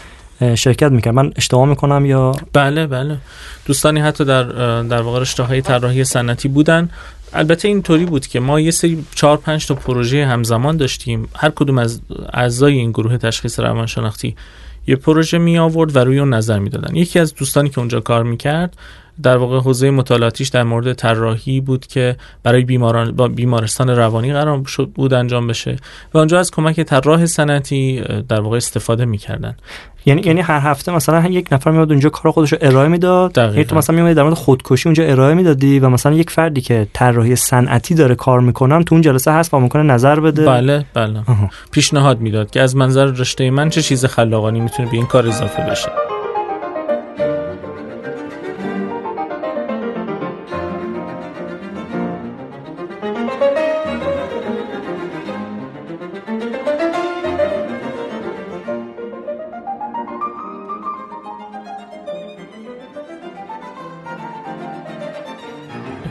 شرکت 0.56 0.92
می‌کنم 0.92 1.16
من 1.16 1.32
اشتباه 1.36 1.66
می‌کنم 1.66 2.06
یا؟ 2.06 2.32
بله 2.54 2.88
بله. 2.88 3.18
دوستانی 3.66 4.00
حتی 4.00 4.26
در 4.26 4.44
در 4.84 5.02
واقع 5.02 5.20
رشته 5.20 5.44
های 5.44 5.62
طراحی 5.62 6.04
صنعتی 6.04 6.48
بودن. 6.48 6.90
البته 7.34 7.68
اینطوری 7.68 8.06
بود 8.06 8.28
که 8.28 8.40
ما 8.40 8.60
یه 8.60 8.72
سری 8.72 9.06
4 9.16 9.38
5 9.38 9.68
تا 9.68 9.76
پروژه 9.76 10.26
همزمان 10.26 10.78
داشتیم. 10.78 11.28
هر 11.36 11.50
کدوم 11.50 11.78
از 11.78 12.02
اعضای 12.34 12.74
این 12.74 12.92
گروه 12.92 13.18
تشخیص 13.18 13.60
روانشناختی 13.60 14.36
یه 14.90 14.96
پروژه 14.96 15.38
می 15.38 15.58
آورد 15.58 15.96
و 15.96 16.00
روی 16.00 16.20
اون 16.20 16.34
نظر 16.34 16.60
می‌دادن. 16.60 16.96
یکی 16.96 17.20
از 17.20 17.36
دوستانی 17.36 17.70
که 17.70 17.80
اونجا 17.80 18.00
کار 18.00 18.24
می‌کرد 18.24 18.78
در 19.24 19.38
واقع 19.38 19.60
حوزه 19.60 19.92
مطالعاتیش 19.92 20.48
در 20.48 20.64
مورد 20.64 20.94
طراحی 20.94 21.62
بود 21.62 21.88
که 21.88 22.16
برای 22.44 22.64
بیماران 22.64 23.12
با 23.12 23.28
بیمارستان 23.28 23.90
روانی 23.90 24.34
قرار 24.34 24.66
شد 24.66 24.90
بود 24.96 25.14
انجام 25.14 25.48
بشه. 25.48 25.76
و 26.14 26.18
اونجا 26.18 26.40
از 26.40 26.52
کمک 26.52 26.82
طراح 26.82 27.26
سنتی 27.26 28.04
در 28.30 28.42
واقع 28.42 28.58
استفاده 28.58 29.06
می‌کردن. 29.06 29.56
یعنی 30.06 30.22
یعنی 30.26 30.42
هر 30.42 30.60
هفته 30.60 30.92
مثلا 30.92 31.30
یک 31.30 31.48
نفر 31.52 31.72
میاد 31.72 31.92
اونجا 31.92 32.10
کار 32.10 32.32
خودش 32.32 32.52
رو 32.54 32.58
ارائه 32.62 32.88
می‌داد. 32.88 33.38
یعنی 33.38 33.64
تو 33.64 33.76
مثلا 33.76 33.96
میومدی 33.96 34.14
در 34.14 34.24
مورد 34.24 34.36
خودکشی 34.36 34.90
اونجا 34.90 35.04
ارائه 35.04 35.34
می‌دادی 35.34 35.80
و 35.80 35.90
مثلا 35.90 36.14
یک 36.14 36.30
فردی 36.30 36.62
که 36.62 36.88
طراحی 36.94 37.36
صنعتی 37.36 37.96
داره 37.96 38.16
کار 38.16 38.40
می‌کنم 38.40 38.84
تو 38.84 38.96
اون 38.96 39.02
جلسه 39.02 39.32
هست 39.32 39.54
و 39.54 39.60
ممکنه 39.60 39.84
نظر 39.84 40.20
بده. 40.20 40.46
بله 40.46 40.86
بله. 40.94 41.24
پیشنهاد 41.72 42.20
می‌داد 42.20 42.52
که 42.52 42.62
از 42.62 42.76
منظر 42.76 43.06
رشته 43.06 43.52
من 43.52 43.70
چه 43.70 43.82
چیز 43.82 44.06
خلاقانی 44.06 44.60
می‌تونه 44.60 44.90
به 44.90 44.98
این 44.98 45.06
کار 45.06 45.28
اضافه 45.28 45.62
بشه. 45.72 46.09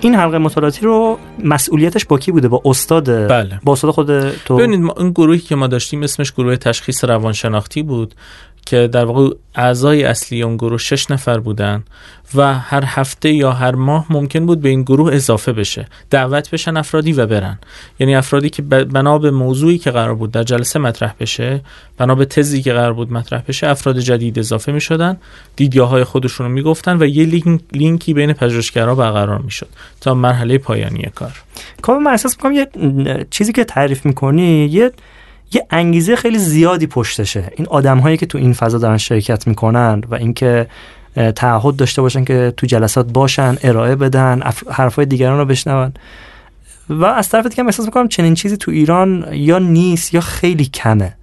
این 0.01 0.15
حلقه 0.15 0.39
مطالعاتی 0.39 0.81
رو 0.81 1.19
مسئولیتش 1.45 2.05
با 2.05 2.19
کی 2.19 2.33
بوده؟ 2.33 2.49
با 2.49 2.63
استاد 2.65 3.29
بله. 3.29 3.61
با 3.65 3.73
استاد 3.73 3.91
خود 3.91 4.31
تو؟ 4.31 4.57
ببینید 4.57 4.93
این 4.99 5.11
گروهی 5.11 5.39
که 5.39 5.57
ما 5.57 5.67
داشتیم 5.67 6.03
اسمش 6.03 6.33
گروه 6.33 6.57
تشخیص 6.57 7.05
روانشناختی 7.05 7.83
بود. 7.83 8.15
که 8.69 8.89
در 8.89 9.05
واقع 9.05 9.35
اعضای 9.55 10.05
اصلی 10.05 10.43
اون 10.43 10.57
گروه 10.57 10.79
شش 10.79 11.11
نفر 11.11 11.39
بودن 11.39 11.85
و 12.35 12.55
هر 12.55 12.85
هفته 12.87 13.33
یا 13.33 13.53
هر 13.53 13.75
ماه 13.75 14.07
ممکن 14.11 14.47
بود 14.47 14.61
به 14.61 14.69
این 14.69 14.83
گروه 14.83 15.15
اضافه 15.15 15.53
بشه 15.53 15.87
دعوت 16.11 16.51
بشن 16.51 16.77
افرادی 16.77 17.13
و 17.13 17.27
برن. 17.27 17.59
یعنی 17.99 18.17
افرادی 18.17 18.51
که 18.51 18.63
بنا 18.63 19.19
به 19.19 19.31
موضوعی 19.31 19.79
که 19.79 19.91
قرار 19.91 20.15
بود 20.15 20.31
در 20.31 20.43
جلسه 20.43 20.79
مطرح 20.79 21.15
بشه 21.21 21.61
بنا 21.99 22.15
به 22.15 22.25
تزی 22.25 22.63
که 22.63 22.73
قرار 22.73 22.93
بود 22.93 23.13
مطرح 23.13 23.43
بشه 23.49 23.67
افراد 23.67 23.99
جدید 23.99 24.39
اضافه 24.39 24.73
می 24.73 24.81
شدن 24.81 25.17
دیدگاه 25.57 26.05
خودشون 26.05 26.47
رو 26.47 26.53
می‌گفتن 26.53 27.03
و 27.03 27.07
یه 27.07 27.25
لینک، 27.25 27.61
لینکی 27.73 28.15
بین 28.15 28.33
پژوهشگرا 28.33 28.95
برقرار 28.95 29.39
می‌شد 29.39 29.69
تا 30.01 30.15
مرحله 30.15 30.59
پایانی 30.59 31.11
کار. 31.15 31.43
کامل 31.83 32.03
من 32.03 32.11
احساس 32.11 32.37
می‌کنم 32.37 32.53
یه 32.53 33.27
چیزی 33.31 33.53
که 33.53 33.65
تعریف 33.65 34.07
می‌کنی 34.07 34.67
یه 34.67 34.93
یه 35.53 35.67
انگیزه 35.71 36.17
خیلی 36.17 36.39
زیادی 36.39 36.87
پشتشه. 36.87 37.53
این 37.57 37.67
آدم 37.67 37.99
هایی 37.99 38.17
که 38.17 38.27
تو 38.27 38.39
این 38.39 38.53
فضا 38.53 38.79
دارن 38.79 38.97
شرکت 38.97 39.47
می‌کنن 39.47 40.03
و 40.11 40.15
اینکه 40.15 40.67
تعهد 41.37 41.77
داشته 41.77 42.03
باشن 42.03 42.25
که 42.25 42.53
تو 42.57 42.67
جلسات 42.67 43.13
باشن 43.13 43.57
ارائه 43.63 43.97
بدن 43.97 44.43
حرفای 44.71 45.07
دیگران 45.07 45.39
رو 45.39 45.45
بشنون. 45.45 45.93
و 46.89 47.05
از 47.05 47.29
طرف 47.29 47.47
دیگه 47.47 47.65
احساس 47.65 47.87
می‌کنم 47.87 48.09
چنین 48.09 48.35
چیزی 48.35 48.57
تو 48.57 48.71
ایران 48.71 49.29
یا 49.33 49.59
نیست 49.59 50.15
یا 50.15 50.21
خیلی 50.21 50.65
کمه. 50.65 51.15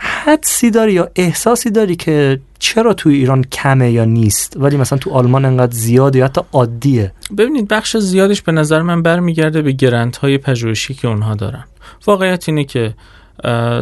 حدسی 0.00 0.70
داری 0.70 0.92
یا 0.92 1.08
احساسی 1.16 1.70
داری 1.70 1.96
که 1.96 2.40
چرا 2.58 2.94
تو 2.94 3.08
ایران 3.08 3.44
کمه 3.44 3.90
یا 3.90 4.04
نیست؟ 4.04 4.56
ولی 4.56 4.76
مثلا 4.76 4.98
تو 4.98 5.10
آلمان 5.10 5.44
انقدر 5.44 5.72
زیاده 5.72 6.18
یا 6.18 6.24
حتی 6.24 6.40
عادیه. 6.52 7.12
ببینید 7.38 7.68
بخش 7.68 7.96
زیادش 7.96 8.42
به 8.42 8.52
نظر 8.52 8.82
من 8.82 9.02
برمیگرده 9.02 9.62
به 9.62 9.72
grant 9.72 10.16
های 10.16 10.38
پژوهشی 10.38 10.94
که 10.94 11.08
اونها 11.08 11.34
دارن. 11.34 11.64
واقعیت 12.06 12.48
اینه 12.48 12.64
که 12.64 12.94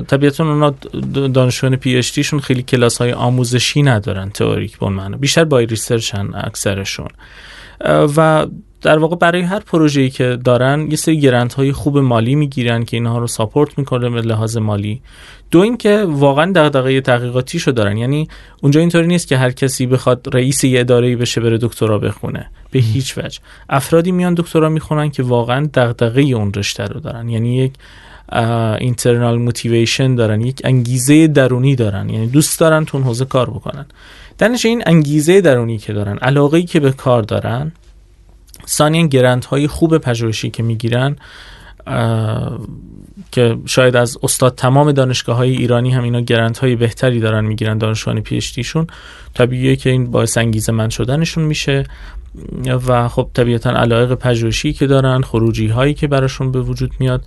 طبیعتا 0.07 0.45
اونا 0.45 0.75
دانشجویان 1.29 1.77
PhD 1.77 2.21
شون 2.21 2.41
خیلی 2.41 2.63
کلاس 2.63 2.99
های 2.99 3.13
آموزشی 3.13 3.83
ندارن 3.83 4.31
تئوریک 4.31 4.79
به 4.79 4.89
معنی. 4.89 5.17
بیشتر 5.17 5.45
by 5.45 5.59
research 5.59 6.23
ن 6.23 6.31
اکثرشون. 6.35 7.09
و 8.17 8.47
در 8.83 8.99
واقع 8.99 9.17
برای 9.17 9.43
هر 9.43 9.61
پروژه‌ای 9.61 10.11
که 10.11 10.39
دارن 10.45 10.91
یه 10.91 10.97
سری 10.97 11.21
grant 11.21 11.55
های 11.55 11.73
خوب 11.73 11.99
مالی 11.99 12.35
می‌گیرن 12.35 12.85
که 12.85 12.97
اینها 12.97 13.19
رو 13.19 13.27
support 13.27 13.79
می‌کنه 13.79 14.11
به 14.11 14.21
لحاظ 14.21 14.57
مالی. 14.57 15.03
دو 15.51 15.59
اینکه 15.59 16.05
واقعا 16.09 16.53
دغدغه 16.53 17.01
تحقیقاتیشو 17.01 17.71
دارن. 17.71 17.97
یعنی 17.97 18.29
اونجا 18.63 18.81
اینطوری 18.81 19.07
نیست 19.07 19.29
که 19.29 19.37
هر 19.37 19.51
کسی 19.51 19.87
بخواد 19.87 20.27
رئیس 20.33 20.65
یه 20.65 20.81
اداره 20.81 21.17
بشه 21.17 21.41
بره 21.41 21.59
دکترا 21.59 21.99
بخونه. 21.99 22.51
به 22.71 22.79
هیچ 22.79 23.19
وجه. 23.19 23.41
افرادی 23.69 24.13
میان 24.13 24.35
دکترا 24.35 24.69
می‌خونن 24.69 25.11
که 25.11 25.23
واقعا 25.23 25.69
دغدغه 25.75 26.23
اون 26.23 26.53
رشته 26.55 26.85
رو 26.85 27.01
دارن. 27.01 27.29
یعنی 27.29 27.57
یک 27.57 27.73
اینترنال 28.81 29.39
موتیویشن 29.39 30.15
دارن 30.15 30.41
یک 30.41 30.61
انگیزه 30.65 31.27
درونی 31.27 31.77
دارن. 31.77 32.09
یعنی 32.09 32.27
دوست 32.27 32.61
دارن 32.61 32.85
تو 32.85 32.99
حوزه 32.99 33.25
کار 33.25 33.51
بکنن. 33.51 33.87
در 34.39 34.57
این 34.65 34.83
انگیزه 34.87 35.41
درونی 35.41 35.79
که 35.79 35.93
دارن 35.93 36.17
علاقه 36.17 36.57
ای 36.57 36.65
که 36.65 36.81
به 36.81 36.93
کار 36.93 37.23
دارن 37.23 37.73
ثانیا 38.69 39.07
گرنت 39.07 39.45
های 39.45 39.67
خوب 39.67 39.99
پژوهشی 39.99 40.51
که 40.51 40.63
می‌گیرن 40.63 41.17
که 43.33 43.57
شاید 43.67 43.97
از 43.97 44.19
استاد 44.23 44.55
تمام 44.55 44.93
دانشگاه 44.93 45.37
های 45.37 45.51
ایرانی 45.51 45.91
هم 45.91 46.03
اینا 46.03 46.21
گرنت 46.21 46.59
های 46.59 46.77
بهتری 46.77 47.21
دارن 47.21 47.45
می‌گیرن 47.45 47.79
دانشجویان 47.79 48.21
پی 48.21 48.41
شون 48.41 48.87
طبیعیه 49.35 49.77
که 49.77 49.91
این 49.91 50.11
باعث 50.11 50.39
انگیزه 50.39 50.73
من 50.73 50.89
شدنشون 50.89 51.45
میشه. 51.45 51.85
و 52.87 53.09
خب 53.09 53.31
طبیعتا 53.35 53.71
علایق 53.71 54.15
پژوهشی 54.15 54.73
که 54.73 54.87
دارن 54.87 55.21
خروجی 55.21 55.67
هایی 55.67 55.95
که 55.95 56.07
براشون 56.07 56.53
به 56.53 56.61
وجود 56.61 56.93
میاد. 56.99 57.25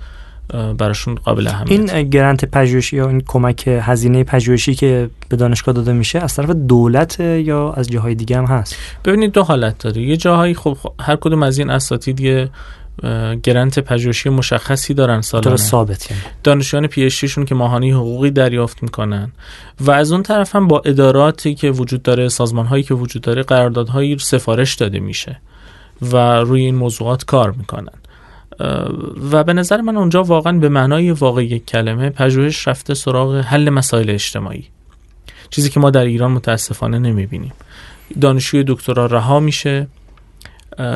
براشون 0.78 1.16
قابل 1.16 1.48
اهمیت. 1.48 1.94
این 1.94 2.10
گرانت 2.10 2.46
پژوهشی 2.46 2.98
یا 2.98 3.10
این 3.10 3.24
کمک 3.28 3.64
هزینه 3.68 4.24
پژوهشی 4.24 4.76
که 4.76 5.10
به 5.30 5.36
دانشگاه 5.36 5.76
داده 5.76 5.94
میشه 5.94 6.20
از 6.20 6.36
طرف 6.36 6.50
دولت 6.50 7.20
یا 7.20 7.74
از 7.74 7.90
جاهای 7.90 8.16
دیگه 8.16 8.38
هم 8.38 8.46
هست؟ 8.46 8.76
ببینید 9.06 9.32
دو 9.32 9.44
حالت 9.44 9.78
داره. 9.78 10.02
یه 10.02 10.18
جاهایی 10.18 10.54
خب 10.54 10.78
هر 11.00 11.16
کدوم 11.16 11.44
از 11.44 11.58
این 11.58 11.70
اساتید 11.70 12.20
یه 12.20 12.50
گرنت 13.44 13.80
پژوهشی 13.80 14.30
مشخصی 14.30 14.94
دارن 14.94 15.22
سالانه. 15.22 15.58
ثابت 15.58 16.12
یعنی. 16.12 16.24
دانشجویان 16.44 16.88
پی 16.88 17.10
شون 17.10 17.46
که 17.46 17.56
ماهانی 17.56 17.92
حقوقی 17.92 18.32
دریافت 18.32 18.84
می‌کنن. 18.84 19.32
و 19.80 19.92
از 19.92 20.12
اون 20.12 20.24
طرف 20.24 20.56
هم 20.56 20.68
با 20.68 20.82
اداراتی 20.86 21.56
که 21.56 21.72
وجود 21.72 22.04
داره 22.04 22.30
سازمان 22.30 22.66
هایی 22.66 22.84
که 22.84 22.94
وجود 22.94 23.22
داره 23.22 23.44
قراردادهایی 23.44 24.18
سفارش 24.18 24.76
داده 24.76 25.00
میشه 25.00 25.40
و 26.02 26.18
روی 26.18 26.62
این 26.62 26.76
موضوعات 26.76 27.26
کار 27.26 27.52
می‌کنن. 27.52 27.94
و 29.32 29.44
به 29.44 29.54
نظر 29.54 29.82
من 29.82 29.98
اونجا 29.98 30.24
واقعا 30.24 30.58
به 30.58 30.70
معنای 30.70 31.12
واقعی 31.12 31.60
کلمه 31.60 32.10
پژوهش 32.10 32.68
رفته 32.68 32.94
سراغ 32.94 33.36
حل 33.36 33.70
مسائل 33.70 34.10
اجتماعی 34.10 34.66
چیزی 35.50 35.70
که 35.70 35.80
ما 35.80 35.90
در 35.90 36.06
ایران 36.06 36.32
متاسفانه 36.32 37.00
نمی‌بینیم. 37.00 37.52
دانشجوی 38.22 38.64
دکترا 38.68 39.06
رها 39.06 39.40
میشه 39.40 39.88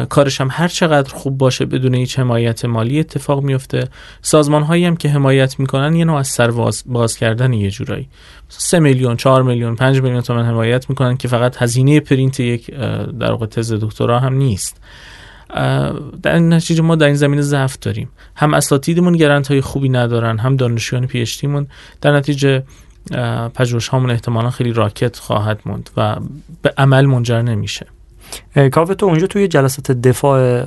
کارش 0.09 0.41
هم 0.41 0.47
هر 0.51 0.67
چقدر 0.67 1.13
خوب 1.13 1.37
باشه 1.37 1.65
بدون 1.65 1.93
هیچ 1.93 2.19
حمایت 2.19 2.65
مالی 2.65 2.99
اتفاق 2.99 3.43
میفته 3.43 3.87
سازمان 4.21 4.63
هایی 4.63 4.85
هم 4.85 4.97
که 4.97 5.09
حمایت 5.09 5.59
می‌کنن 5.59 5.95
یه 5.95 6.05
نوع 6.05 6.17
از 6.17 6.27
سر 6.27 6.51
باز 6.85 7.17
کردن 7.17 7.53
یه 7.53 7.71
جورایی. 7.71 8.09
3 8.49 8.79
میلیون 8.79 9.17
4 9.17 9.43
میلیون 9.43 9.75
5 9.75 10.01
میلیون 10.01 10.21
تومن 10.21 10.45
حمایت 10.45 10.89
می‌کنن 10.89 11.17
که 11.17 11.27
فقط 11.27 11.57
هزینه 11.57 11.99
پرینت 11.99 12.39
یک 12.39 12.71
در 13.19 13.31
واقع 13.31 13.45
تز 13.45 13.73
دکترا 13.73 14.19
هم 14.19 14.33
نیست. 14.33 14.81
در 16.23 16.33
این 16.33 16.53
نتیجه 16.53 16.81
ما 16.81 16.95
در 16.95 17.05
این 17.05 17.15
زمینه 17.15 17.41
ضعف 17.41 17.77
داریم. 17.81 18.09
هم 18.35 18.53
اساتیدمون 18.53 19.17
grant 19.17 19.47
های 19.47 19.61
خوبی 19.61 19.89
ندارن 19.89 20.37
هم 20.37 20.55
دانشجویان 20.55 21.07
PhD 21.07 21.45
در 22.01 22.11
نتیجه 22.11 22.63
پژوهش 23.55 23.87
هامون 23.87 24.11
احتمالا 24.11 24.49
خیلی 24.49 24.73
راکد 24.73 25.17
خواهد 25.17 25.59
موند 25.65 25.89
و 25.97 26.15
به 26.61 26.73
عمل 26.77 27.05
منجر 27.05 27.41
نمیشه. 27.41 27.85
کاوه 28.71 28.93
تو 28.93 29.05
اونجا 29.05 29.27
توی 29.27 29.47
جلسات 29.47 29.91
دفاع 29.91 30.65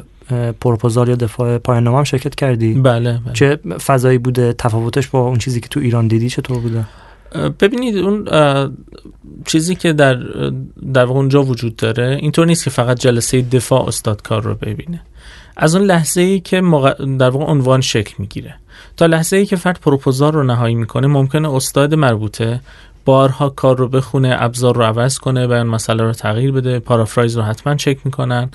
پروپوزال 0.60 1.08
یا 1.08 1.14
دفاع 1.14 1.58
پایان 1.58 1.86
هم 1.86 2.04
شرکت 2.04 2.34
کردی؟ 2.34 2.74
بله, 2.74 3.20
بله. 3.24 3.32
چه 3.32 3.56
فضایی 3.86 4.18
بوده؟ 4.18 4.52
تفاوتش 4.52 5.08
با 5.08 5.20
اون 5.20 5.38
چیزی 5.38 5.60
که 5.60 5.68
تو 5.68 5.80
ایران 5.80 6.08
دیدی 6.08 6.28
چطور 6.28 6.58
بوده؟ 6.58 6.84
ببینید 7.60 7.96
اون 7.96 8.28
چیزی 9.46 9.74
که 9.74 9.92
در 9.92 10.14
در 10.92 11.02
اونجا 11.02 11.42
وجود 11.42 11.76
داره 11.76 12.18
اینطور 12.20 12.46
نیست 12.46 12.64
که 12.64 12.70
فقط 12.70 13.00
جلسه 13.00 13.42
دفاع 13.42 13.86
استاد 13.86 14.22
کار 14.22 14.42
رو 14.42 14.54
ببینه. 14.54 15.00
از 15.56 15.76
اون 15.76 15.84
لحظه 15.84 16.20
ای 16.20 16.40
که 16.40 16.62
در 17.18 17.30
واقع 17.30 17.44
عنوان 17.44 17.80
شکل 17.80 18.14
می‌گیره. 18.18 18.54
تا 18.96 19.06
لحظه 19.06 19.36
ای 19.36 19.46
که 19.46 19.56
فرد 19.56 19.80
پروپوزال 19.80 20.32
رو 20.32 20.42
نهایی 20.42 20.74
می‌کنه 20.74 21.06
ممکنه 21.06 21.54
استاد 21.54 21.94
مربوطه 21.94 22.60
بارها 23.04 23.48
کار 23.48 23.76
رو 23.76 23.88
بخونه 23.88 24.36
ابزار 24.38 24.76
رو 24.76 24.82
عوض 24.82 25.18
کنه 25.18 25.46
و 25.46 25.64
مسئله 25.64 26.02
رو 26.02 26.12
تغییر 26.12 26.52
بده 26.52 26.78
پارافرایز 26.78 27.36
رو 27.36 27.42
حتما 27.42 27.74
چک 27.74 27.98
می‌کنن. 28.04 28.50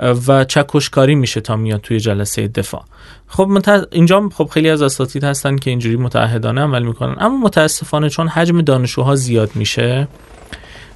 و 0.00 0.44
چکشکاری 0.44 1.14
میشه 1.14 1.40
تا 1.40 1.56
میاد 1.56 1.80
توی 1.80 2.00
جلسه 2.00 2.48
دفاع. 2.48 2.84
خب 3.28 3.48
اینجا 3.92 4.28
خب 4.34 4.50
خیلی 4.54 4.70
از 4.70 4.82
اساتید 4.82 5.24
هستن 5.24 5.56
که 5.56 5.70
اینجوری 5.70 5.96
متعهدانه 5.96 6.60
عمل 6.60 6.82
می‌کنن. 6.82 7.16
اما 7.18 7.36
متاسفانه 7.36 8.08
چون 8.08 8.28
حجم 8.28 8.62
دانشجوها 8.62 9.16
زیاد 9.16 9.50
میشه 9.54 10.08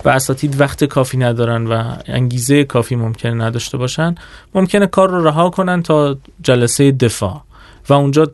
و 0.04 0.08
اساتید 0.08 0.60
وقت 0.60 0.84
کافی 0.84 1.18
ندارن 1.18 1.66
و 1.66 1.96
انگیزه 2.06 2.64
کافی 2.64 2.96
ممکنه 2.96 3.34
نداشته 3.34 3.78
باشن 3.78 4.14
ممکنه 4.54 4.86
کار 4.86 5.10
رو 5.10 5.24
رها 5.24 5.50
کنن 5.50 5.82
تا 5.82 6.16
جلسه 6.42 6.92
دفاع. 6.92 7.42
و 7.88 7.92
اونجا 7.92 8.26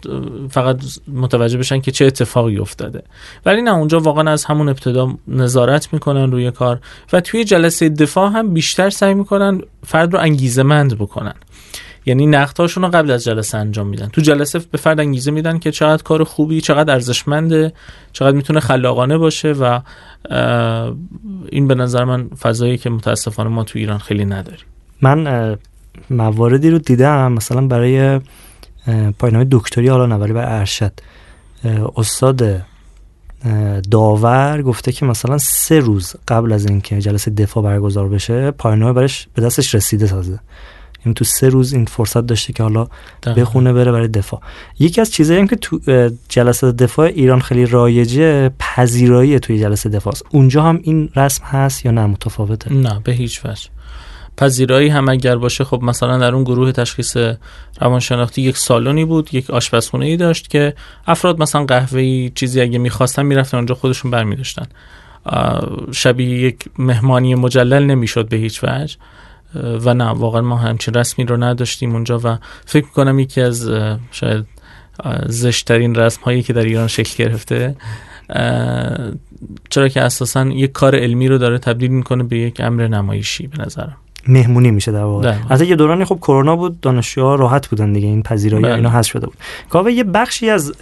فقط 0.51 0.85
متوجه 1.09 1.59
بشن 1.59 1.81
که 1.81 1.91
چه 1.91 2.05
اتفاقی 2.05 2.59
افتاده. 2.59 3.03
ولی 3.47 3.63
نه 3.63 3.75
اونجا 3.75 4.01
واقعا 4.01 4.31
از 4.33 4.45
همون 4.45 4.69
ابتدا 4.69 5.15
نظارت 5.29 5.93
می‌کنن 5.93 6.33
روی 6.33 6.51
کار 6.51 6.81
و 7.13 7.21
توی 7.21 7.45
جلسه 7.45 7.89
دفاع 7.89 8.31
هم 8.33 8.55
بیشتر 8.55 8.91
سعی 8.91 9.15
می‌کنن 9.15 9.61
فرد 9.87 10.13
رو 10.13 10.21
انگیزه 10.21 10.63
مند 10.63 10.99
بکنن. 10.99 11.35
یعنی 12.07 12.27
نقدهاشون 12.27 12.85
رو 12.85 12.91
قبل 12.91 13.11
از 13.11 13.25
جلسه 13.25 13.59
انجام 13.59 13.87
میدن. 13.87 14.09
تو 14.09 14.21
جلسه 14.21 14.61
به 14.71 14.79
فرد 14.79 15.01
انگیزه 15.01 15.31
میدن 15.31 15.59
که 15.59 15.71
چقدر 15.71 16.03
کار 16.03 16.25
خوبی 16.25 16.61
چقدر 16.61 16.93
ارزشمنده 16.93 17.73
چقدر 18.13 18.37
می‌تونه 18.37 18.61
خلاقانه 18.61 19.19
باشه 19.19 19.53
و 19.53 19.81
این 21.49 21.69
به 21.69 21.75
نظر 21.75 22.05
من 22.05 22.29
فضایی 22.29 22.79
که 22.79 22.91
متاسفانه 22.91 23.51
ما 23.51 23.65
تو 23.65 23.79
ایران 23.79 23.99
خیلی 23.99 24.25
نداریم. 24.25 24.65
من 25.03 25.59
مواردی 26.11 26.71
رو 26.71 26.79
دیدم 26.79 27.33
مثلا 27.33 27.67
برای 27.67 28.21
پایان‌نامه 29.19 29.47
دکتری 29.51 29.89
حالا 29.89 30.07
نه 30.07 30.19
برای 30.19 30.33
ارشد. 30.37 30.93
استاد 31.97 32.63
داور 33.91 34.63
گفته 34.63 34.93
که 34.93 35.07
مثلا 35.07 35.39
سه 35.39 35.79
روز 35.79 36.15
قبل 36.29 36.53
از 36.53 36.67
اینکه 36.67 37.01
جلسه 37.01 37.31
دفاع 37.31 37.65
برگزار 37.65 38.09
بشه 38.09 38.51
پایان‌نامه 38.51 38.93
برش 38.93 39.29
به 39.35 39.43
دستش 39.43 39.75
رسیده 39.75 40.07
تازه. 40.07 40.39
یعنی 41.07 41.15
تو 41.15 41.25
سه 41.25 41.49
روز 41.49 41.73
این 41.73 41.85
فرصت 41.85 42.27
داشته 42.27 42.53
که 42.53 42.63
حالا 42.63 42.87
بخونه 43.37 43.73
بره 43.73 43.93
برای 43.93 44.09
دفاع. 44.09 44.41
یکی 44.79 45.01
از 45.01 45.11
چیزایی 45.13 45.41
هم 45.41 45.47
که 45.47 45.57
تو 45.57 45.81
جلسه 46.29 46.73
دفاع 46.73 47.07
ایران 47.07 47.41
خیلی 47.41 47.67
رایجه 47.67 48.49
پذیرایی 48.59 49.39
توی 49.39 49.61
جلسه 49.61 49.89
دفاع 49.89 50.13
است. 50.13 50.25
اونجا 50.31 50.63
هم 50.63 50.81
این 50.83 51.09
رسم 51.17 51.45
هست 51.45 51.85
یا 51.85 51.91
نه؟ 51.91 52.07
متفاوته. 52.07 52.73
نه 52.73 53.01
به 53.05 53.13
هیچ 53.13 53.45
وجه. 53.45 53.69
پذیرایی 54.37 54.89
هم 54.89 55.09
اگر 55.09 55.37
باشه 55.37 55.65
خب 55.65 55.81
مثلا 55.83 56.19
در 56.19 56.35
اون 56.35 56.45
گروه 56.45 56.73
تشخیص 56.73 57.17
روانشناختی 57.81 58.43
یک 58.43 58.57
سالونی 58.57 59.05
بود 59.05 59.35
یک 59.35 59.51
آشپزخونه 59.51 60.07
ای 60.07 60.17
داشت 60.17 60.51
که 60.51 60.75
افراد 61.07 61.43
مثلا 61.43 61.65
قهوه 61.65 62.29
چیزی 62.29 62.61
اگه 62.61 62.79
می‌خواستن 62.79 63.23
می‌رفتن 63.27 63.57
اونجا 63.57 63.75
خودشون 63.75 64.11
برمیداشتن. 64.11 64.67
شبیه 65.93 66.39
یک 66.39 66.65
مهمانی 66.79 67.35
مجلل 67.35 67.83
نمی‌شد 67.83 68.29
به 68.29 68.37
هیچ 68.37 68.65
وجه. 68.65 68.97
و 69.55 69.95
نه 69.95 70.05
واقعا 70.05 70.41
ما 70.41 70.57
همچین 70.57 70.95
رسمی 70.95 71.25
رو 71.25 71.37
نداشتیم 71.37 71.93
اونجا 71.93 72.21
و 72.25 72.39
فکر 72.67 72.85
می‌کنم 72.85 73.19
یکی 73.19 73.41
از 73.41 73.71
شاید 74.11 74.45
زشترین 75.27 75.95
رسم 75.95 76.23
هایی 76.23 76.43
که 76.43 76.53
در 76.53 76.63
ایران 76.63 76.89
شکل 76.89 77.25
گرفته 77.25 77.77
چرا 79.71 79.89
که 79.89 80.01
اساسا 80.01 80.47
یک 80.47 80.73
کار 80.73 80.97
علمی 80.97 81.29
رو 81.29 81.39
داره 81.39 81.59
تبدیل 81.59 81.91
می‌کنه 81.91 82.23
به 82.23 82.39
یک 82.39 82.61
امر 82.61 82.89
نمایشی 82.89 83.47
به 83.47 83.65
نظرم. 83.65 83.97
مهمونی 84.29 84.71
میشه 84.71 84.93
در 84.93 85.03
واقع. 85.03 85.35
از 85.49 85.63
یه 85.63 85.77
دورانی 85.77 86.05
خب 86.05 86.17
کرونا 86.17 86.57
بود 86.57 86.81
دانشجوها 86.81 87.35
راحت 87.35 87.69
بودن 87.69 87.93
دیگه 87.93 88.07
این 88.07 88.23
پذیرایی 88.23 88.65
بله. 88.65 88.75
اینا 88.75 88.91
حذف 88.91 89.11
شده 89.11 89.27
بود. 89.27 89.37
کاوه 89.71 89.93
یه 89.93 90.05
بخشی 90.05 90.51
از 90.51 90.73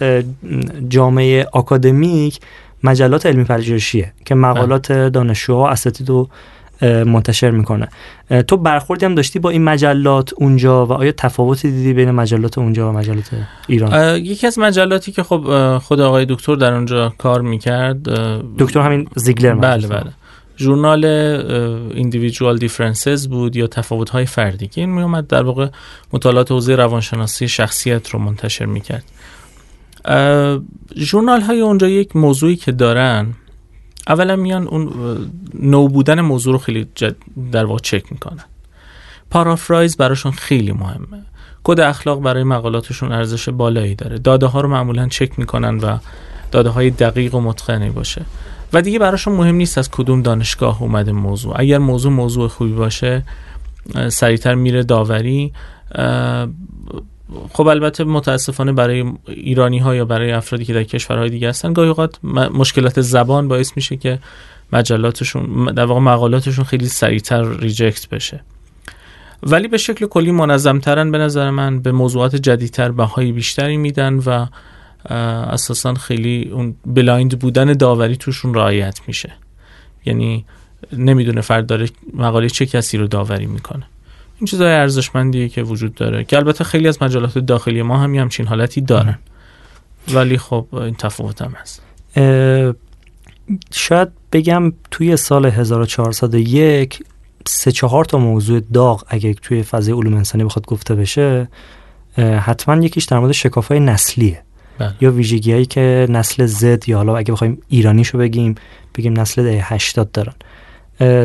جامعه 0.89 1.47
آکادمیک 1.51 2.39
مجلات 2.83 3.25
علمی 3.25 3.43
پژوهشیه 3.43 4.13
که 4.25 4.35
مقالات 4.35 4.91
بله. 4.91 5.09
دانشجوها 5.09 5.69
اساتید 5.69 6.09
و 6.09 6.27
منتشر 6.81 7.51
می‌کنه. 7.51 7.87
تو 8.47 8.57
برخوردی 8.57 9.05
هم 9.05 9.15
داشتی 9.15 9.39
با 9.39 9.49
این 9.49 9.63
مجلات 9.63 10.33
اونجا 10.37 10.85
و 10.85 10.93
آیا 10.93 11.11
تفاوتی 11.11 11.71
دیدی 11.71 11.93
بین 11.93 12.11
مجلات 12.11 12.57
اونجا 12.57 12.89
و 12.89 12.93
مجلات 12.93 13.29
ایران؟ 13.67 14.15
یکی 14.15 14.47
از 14.47 14.59
مجلاتی 14.59 15.11
که 15.11 15.23
خب 15.23 15.77
خود 15.77 15.99
آقای 15.99 16.25
دکتر 16.25 16.55
در 16.55 16.73
اونجا 16.73 17.13
کار 17.17 17.41
می‌کرد 17.41 18.03
دکتر 18.59 18.79
همین 18.79 19.07
زیگلر 19.15 19.53
بله 19.53 19.87
بله. 19.87 20.11
ژورنال 20.59 21.05
ایندیویدوال 21.95 22.57
دیفرنسز 22.57 23.27
بود 23.27 23.55
یا 23.55 23.67
تفاوت 23.67 24.09
های 24.09 24.25
فردی 24.25 24.67
که 24.67 24.81
این 24.81 24.89
میومد 24.89 25.27
در 25.27 25.43
واقع 25.43 25.67
مطالعات 26.13 26.51
حوزه 26.51 26.75
روانشناسی 26.75 27.47
شخصیت 27.47 28.09
رو 28.09 28.19
منتشر 28.19 28.65
می‌کرد. 28.65 29.03
ژورنال 30.95 31.41
های 31.41 31.61
اونجا 31.61 31.87
یک 31.87 32.15
موضوعی 32.15 32.55
که 32.55 32.71
دارن 32.71 33.33
اولا 34.07 34.35
میان 34.35 34.67
اون 34.67 34.91
نو 35.53 35.87
بودن 35.87 36.21
موضوع 36.21 36.53
رو 36.53 36.59
خیلی 36.59 36.87
در 37.51 37.65
واقع 37.65 37.79
چک 37.79 38.11
می‌کنن. 38.11 38.45
پارافرایز 39.29 39.97
براشون 39.97 40.31
خیلی 40.31 40.71
مهمه. 40.71 41.25
کد 41.63 41.79
اخلاق 41.79 42.21
برای 42.21 42.43
مقالاتشون 42.43 43.11
ارزش 43.11 43.49
بالایی 43.49 43.95
داره. 43.95 44.17
داده 44.17 44.45
ها 44.45 44.61
رو 44.61 44.69
معمولا 44.69 45.07
چک 45.07 45.39
می‌کنن 45.39 45.77
و 45.77 45.97
داده 46.51 46.69
های 46.69 46.89
دقیق 46.89 47.35
و 47.35 47.41
متقنی 47.41 47.89
باشه. 47.89 48.25
و 48.73 48.81
دیگه 48.81 48.99
براشون 48.99 49.33
مهم 49.33 49.55
نیست 49.55 49.77
از 49.77 49.91
کدوم 49.91 50.21
دانشگاه 50.21 50.81
اومده 50.81 51.11
موضوع. 51.11 51.53
اگر 51.59 51.77
موضوع 51.77 52.11
موضوع 52.11 52.47
خوبی 52.47 52.71
باشه 52.71 53.23
سریعتر 54.09 54.55
میره 54.55 54.83
داوری. 54.83 55.53
خب 57.53 57.67
البته 57.67 58.03
متاسفانه 58.03 58.71
برای 58.71 59.05
ایرانی 59.27 59.79
ها 59.79 59.95
یا 59.95 60.05
برای 60.05 60.31
افرادی 60.31 60.65
که 60.65 60.73
در 60.73 60.83
کشورهای 60.83 61.29
دیگه 61.29 61.49
هستن 61.49 61.73
گاهی 61.73 61.87
اوقات 61.87 62.25
مشکلات 62.53 63.01
زبان 63.01 63.47
باعث 63.47 63.71
میشه 63.75 63.97
که 63.97 64.19
مجلاتشون 64.73 65.65
در 65.65 65.85
واقع 65.85 65.99
مقالاتشون 65.99 66.65
خیلی 66.65 66.87
سریعتر 66.87 67.57
reject 67.57 68.09
بشه. 68.09 68.43
ولی 69.43 69.67
به 69.67 69.77
شکل 69.77 70.05
کلی 70.05 70.31
منظمترن 70.31 71.11
به 71.11 71.17
نظر 71.17 71.49
من 71.49 71.79
به 71.79 71.91
موضوعات 71.91 72.35
جدیدتر 72.35 72.91
بهای 72.91 73.31
بیشتری 73.31 73.77
میدن 73.77 74.13
و 74.13 74.45
اساسا 75.05 75.93
خیلی 75.93 76.49
اون 76.53 76.75
blind 76.85 77.39
بودن 77.39 77.73
داوری 77.73 78.17
توشون 78.17 78.53
رعایت 78.53 78.99
میشه. 79.07 79.31
یعنی 80.05 80.45
نمی‌دونه 80.93 81.41
فرد 81.41 81.65
داره 81.65 81.89
مقاله 82.13 82.49
چه 82.49 82.65
کسی 82.65 82.97
رو 82.97 83.07
داوری 83.07 83.45
می‌کنه. 83.45 83.83
این 84.39 84.47
چیزای 84.47 84.73
ارزشمندیه 84.73 85.49
که 85.49 85.63
وجود 85.63 85.95
داره. 85.95 86.23
که 86.23 86.37
البته 86.37 86.63
خیلی 86.63 86.87
از 86.87 87.03
مجلات 87.03 87.37
داخلی 87.37 87.81
ما 87.81 87.97
هم 87.97 88.15
همچین 88.15 88.47
حالتی 88.47 88.81
دارن. 88.81 89.19
ولی 90.13 90.37
خب 90.37 90.67
این 90.71 90.95
تفاوت 90.95 91.41
هم 91.41 91.53
هست. 91.61 91.81
شاید 93.71 94.07
بگم 94.31 94.73
توی 94.91 95.17
سال 95.17 95.45
1401 95.45 97.03
سه 97.47 97.71
چهار 97.71 98.05
تا 98.05 98.17
موضوع 98.17 98.59
داغ 98.73 99.03
اگه 99.07 99.33
توی 99.33 99.63
فضای 99.63 99.93
علوم 99.93 100.13
انسانی 100.13 100.43
بخواد 100.43 100.65
گفته 100.65 100.95
بشه 100.95 101.47
حتما 102.17 102.85
یکیش 102.85 103.03
در 103.03 103.19
مورد 103.19 103.31
شکافای 103.31 103.79
نسلیه. 103.79 104.43
بله. 104.79 104.93
یا 105.01 105.11
ویژگی 105.11 105.51
هایی 105.51 105.65
که 105.65 106.07
نسل 106.09 106.45
زد 106.45 106.89
یا 106.89 106.97
حالا 106.97 107.17
اگه 107.17 107.33
بخوایم 107.33 107.57
ایرانیشو 107.69 108.17
بگیم 108.17 108.55
بگیم 108.95 109.19
نسل 109.19 109.43
ده 109.43 109.59
80 109.63 110.11
دارن. 110.11 110.33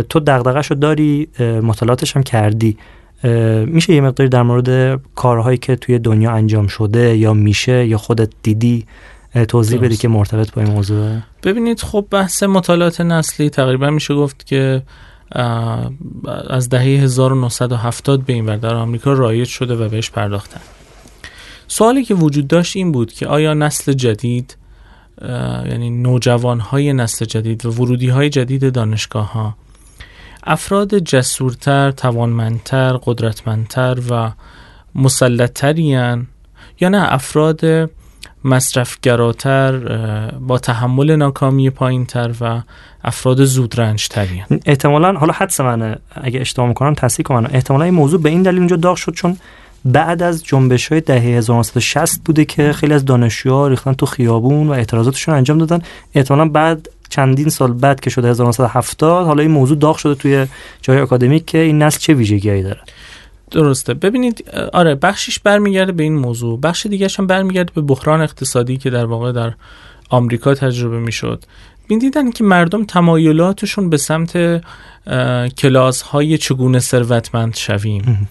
تو 0.03 0.21
دغدغه‌شو 0.21 0.75
داری 0.75 1.29
مطالعاتش 1.41 2.17
هم 2.17 2.23
کردی. 2.23 2.77
میشه 3.67 3.95
یه 3.95 4.01
مقداری 4.01 4.31
در 4.31 4.43
مورد 4.43 5.01
کارهایی 5.15 5.59
که 5.59 5.77
توی 5.77 5.99
دنیا 5.99 6.31
انجام 6.31 6.67
شده 6.67 7.17
یا 7.17 7.35
میشه 7.35 7.87
یا 7.87 7.99
خودت 7.99 8.29
دیدی 8.43 8.87
توضیح 9.49 9.81
بدی 9.81 9.97
که 9.97 10.09
مرتبط 10.09 10.53
با 10.53 10.63
این 10.63 10.71
موضوع؟ 10.71 11.19
ببینید 11.43 11.81
خب 11.81 12.07
بحث 12.11 12.43
مطالعات 12.43 13.01
نسلی 13.01 13.51
تقریبا 13.51 13.91
میشه 13.91 14.15
گفت 14.15 14.47
که 14.47 14.83
از 16.51 16.69
دهه 16.69 16.83
1970 16.83 18.25
به 18.25 18.33
این 18.33 18.47
ور 18.47 18.57
در 18.57 18.75
آمریکا 18.75 19.13
رایج 19.13 19.49
شده 19.49 19.75
و 19.75 19.89
بهش 19.89 20.11
پرداختن. 20.11 20.61
سوالی 21.67 22.05
که 22.05 22.15
وجود 22.15 22.49
داشت 22.49 22.77
این 22.77 22.93
بود 22.93 23.13
که 23.13 23.27
آیا 23.27 23.55
نسل 23.55 23.93
جدید 23.93 24.57
یعنی 25.67 25.91
نوجوان 25.91 26.61
های 26.61 26.93
نسل 26.93 27.25
جدید 27.25 27.67
و 27.67 27.71
ورودی 27.71 28.09
های 28.09 28.29
جدید 28.29 28.73
دانشگاه 28.73 29.33
ها 29.33 29.57
افراد 30.47 30.99
جسورتر، 30.99 31.91
توانمندتر، 31.91 32.99
قدرتمندتر 33.03 33.99
و 34.11 34.33
مسلطترین 34.95 36.27
یا 36.81 36.89
نه؟ 36.89 37.13
افراد 37.13 37.91
مصرفگراتر 38.45 39.77
با 40.31 40.59
تحمل 40.59 41.17
ناکامی 41.17 41.71
پایینتر 41.71 42.35
و 42.41 42.63
افراد 43.05 43.45
زودرنج 43.45 44.09
ترین 44.09 44.45
احتمالا 44.67 45.13
حالا 45.13 45.33
حدس 45.33 45.61
منه 45.61 45.99
اگه 46.15 46.41
اشتباه 46.41 46.69
می‌کنم 46.69 46.95
تصحیح 46.95 47.25
کنم. 47.25 47.51
احتمالا 47.53 47.85
این 47.85 47.95
موضوع 47.95 48.21
به 48.21 48.29
این 48.29 48.43
دلیل 48.43 48.59
اونجا 48.59 48.77
داغ 48.77 48.97
شد 48.97 49.13
چون 49.13 49.37
بعد 49.85 50.23
از 50.23 50.45
جنبش 50.45 50.89
های 50.89 51.01
دهه 51.01 51.23
1960 51.23 52.21
بوده 52.25 52.45
که 52.45 52.73
خیلی 52.73 52.95
از 52.95 53.05
دانشجوها 53.05 53.69
ریختن 53.69 53.93
تو 53.93 54.07
خیابون 54.07 54.69
و 54.69 54.73
اعتراضاتشون 54.73 55.35
انجام 55.35 55.59
دادن. 55.59 55.83
احتمالا 56.15 56.49
بعد 56.49 56.89
چندین 57.09 57.49
سال 57.49 57.73
بعد 57.73 58.01
که 58.01 58.11
شده 58.11 58.29
1970 58.29 59.27
حالا 59.27 59.43
این 59.43 59.51
موضوع 59.51 59.79
داغ 59.79 59.97
شده 59.97 60.15
توی 60.15 60.47
جای 60.83 61.01
آکادمیک 61.01 61.47
که 61.47 61.59
این 61.59 61.83
نسل 61.83 61.99
چه 61.99 62.15
ویژگیهایی 62.15 62.63
داره؟ 62.63 62.81
درسته. 63.51 63.95
ببینید 63.95 64.45
آره 64.73 64.95
بخشش 64.95 65.39
برمیگرده 65.39 65.93
به 65.93 66.03
این 66.03 66.15
موضوع. 66.15 66.61
بخش 66.61 66.87
دیگه 66.87 67.09
هم 67.19 67.27
برمیگرده 67.27 67.73
به 67.75 67.81
بحران 67.81 68.21
اقتصادی 68.21 68.77
که 68.77 68.91
در 68.91 69.05
واقع 69.05 69.33
در 69.33 69.53
آمریکا 70.11 70.55
تجربه 70.55 70.99
می‌شد. 70.99 71.45
دیدن 71.89 72.31
که 72.31 72.45
مردم 72.45 72.85
تمایلاتشون 72.85 73.91
به 73.91 73.97
سمت 73.97 74.63
کلاس 75.59 76.03
های 76.03 76.39
چگونه 76.39 76.79
ثروتمند 76.79 77.57
شویم. 77.57 78.29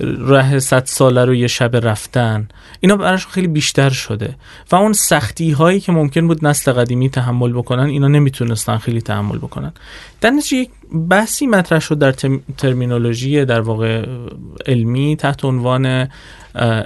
راه 0.00 0.58
صد 0.58 0.84
ساله 0.84 1.24
رو 1.24 1.34
یه 1.34 1.46
شب 1.46 1.76
رفتن. 1.76 2.48
اینا 2.80 2.96
براشون 2.96 3.32
خیلی 3.32 3.46
بیشتر 3.46 3.90
شده. 3.90 4.36
و 4.72 4.76
اون 4.76 4.92
سختی 4.92 5.50
هایی 5.50 5.80
که 5.80 5.92
ممکن 5.92 6.26
بود 6.26 6.46
نسل 6.46 6.72
قدیمی 6.72 7.10
تحمل 7.10 7.52
بکنن 7.52 7.86
اینا 7.86 8.08
نمی‌تونستن 8.08 8.78
خیلی 8.78 9.00
تحمل 9.00 9.38
بکنن. 9.38 9.72
در 10.20 10.32
یک 10.52 10.70
بحثی 11.10 11.46
مطرح 11.46 11.80
شد 11.80 11.98
در 11.98 12.12
ترمینولوژی 12.58 13.44
در 13.44 13.60
واقع 13.60 14.06
علمی 14.66 15.16
تحت 15.16 15.44
عنوان 15.44 16.08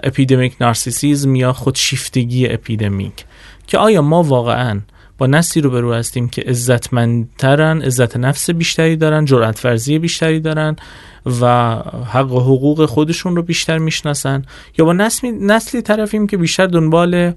اپیدمیک 0.02 0.56
نارسیسیزم 0.60 1.34
یا 1.34 1.52
خودشیفتگی 1.52 2.48
اپیدمیک. 2.48 3.24
که 3.66 3.78
آیا 3.78 4.02
ما 4.02 4.22
واقعا 4.22 4.80
با 5.18 5.26
نسلی 5.26 5.62
رو 5.62 5.70
برو 5.70 5.94
هستیم 5.94 6.28
که 6.28 6.42
عزتمندترن 6.42 7.82
عزت 7.82 8.16
نفس 8.16 8.50
بیشتری 8.50 8.96
دارن 8.96 9.24
جرأت 9.24 9.64
ورزی 9.64 9.98
بیشتری 9.98 10.40
دارن؟ 10.40 10.76
و 11.40 11.74
حق 12.12 12.32
و 12.32 12.40
حقوق 12.40 12.86
خودشون 12.86 13.36
رو 13.36 13.42
بیشتر 13.42 13.78
می‌شناسن. 13.78 14.44
یا 14.78 14.84
با 14.84 14.92
نسلی, 14.92 15.32
نسلی 15.32 15.82
طرفیم 15.82 16.26
که 16.26 16.36
بیشتر 16.36 16.66
دنبال 16.66 17.32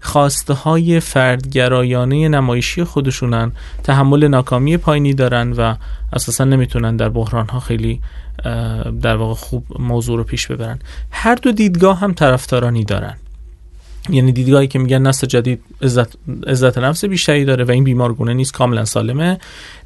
خواسته 0.00 0.54
های 0.54 1.00
فردگرایانه 1.00 2.28
نمایشی 2.28 2.84
خودشونن 2.84 3.52
تحمل 3.82 4.28
ناکامی 4.28 4.76
پایینی 4.76 5.14
دارن 5.14 5.52
و 5.52 5.74
اساسا 6.12 6.44
نمی‌تونن 6.44 6.96
در 6.96 7.08
بحران 7.08 7.48
ها 7.48 7.60
خیلی 7.60 8.00
در 9.02 9.16
واقع 9.16 9.34
خوب 9.34 9.64
موضوع 9.78 10.16
رو 10.16 10.24
پیش 10.24 10.46
ببرن. 10.46 10.78
هر 11.10 11.34
دو 11.34 11.52
دیدگاه 11.52 12.00
هم 12.00 12.12
طرفدارانی 12.12 12.84
دارن. 12.84 13.16
یعنی 14.10 14.32
دیدگاهی 14.32 14.66
که 14.66 14.78
میگن 14.78 15.02
نسل 15.02 15.26
جدید 15.26 15.60
عزت, 15.82 16.16
عزت 16.46 16.78
نفس 16.78 17.04
بیشتری 17.04 17.44
داره 17.44 17.64
و 17.64 17.70
این 17.70 17.84
بیمارگونه 17.84 18.34
نیست 18.34 18.52
کاملا 18.52 18.84
سالمه. 18.84 19.38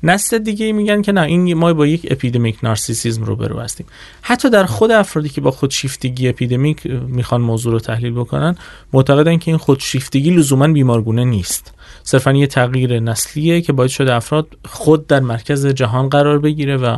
نسل 0.02 0.38
دیگه 0.38 0.72
میگن 0.72 1.02
که 1.02 1.12
نه 1.12 1.20
این 1.20 1.54
ما 1.54 1.72
با 1.72 1.86
یک 1.86 2.06
اپیدمیک 2.10 2.58
نارسیسیزم 2.62 3.24
رو 3.24 3.36
برو 3.36 3.60
هستیم. 3.60 3.86
حتی 4.22 4.50
در 4.50 4.64
خود 4.64 4.90
افرادی 4.90 5.28
که 5.28 5.40
با 5.40 5.50
خودشیفتگی 5.50 6.28
اپیدمیک 6.28 6.86
می‌خوان 6.86 7.40
موضوع 7.40 7.72
رو 7.72 7.80
تحلیل 7.80 8.12
بکنن 8.12 8.56
معتقدن 8.92 9.36
که 9.38 9.50
این 9.50 9.58
خودشیفتگی 9.58 10.30
لزوما 10.30 10.68
بیمارگونه 10.68 11.24
نیست. 11.24 11.74
صرفا 12.02 12.32
یه 12.32 12.46
تغییر 12.46 13.00
نسلیه 13.00 13.60
که 13.60 13.72
باید 13.72 13.90
شده 13.90 14.14
افراد 14.14 14.46
خود 14.64 15.06
در 15.06 15.20
مرکز 15.20 15.66
جهان 15.66 16.08
قرار 16.08 16.38
بگیره 16.38 16.76
و 16.76 16.96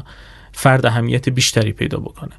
فرد 0.53 0.87
اهمیت 0.87 1.29
بیشتری 1.29 1.73
پیدا 1.73 1.99
بکنه. 1.99 2.33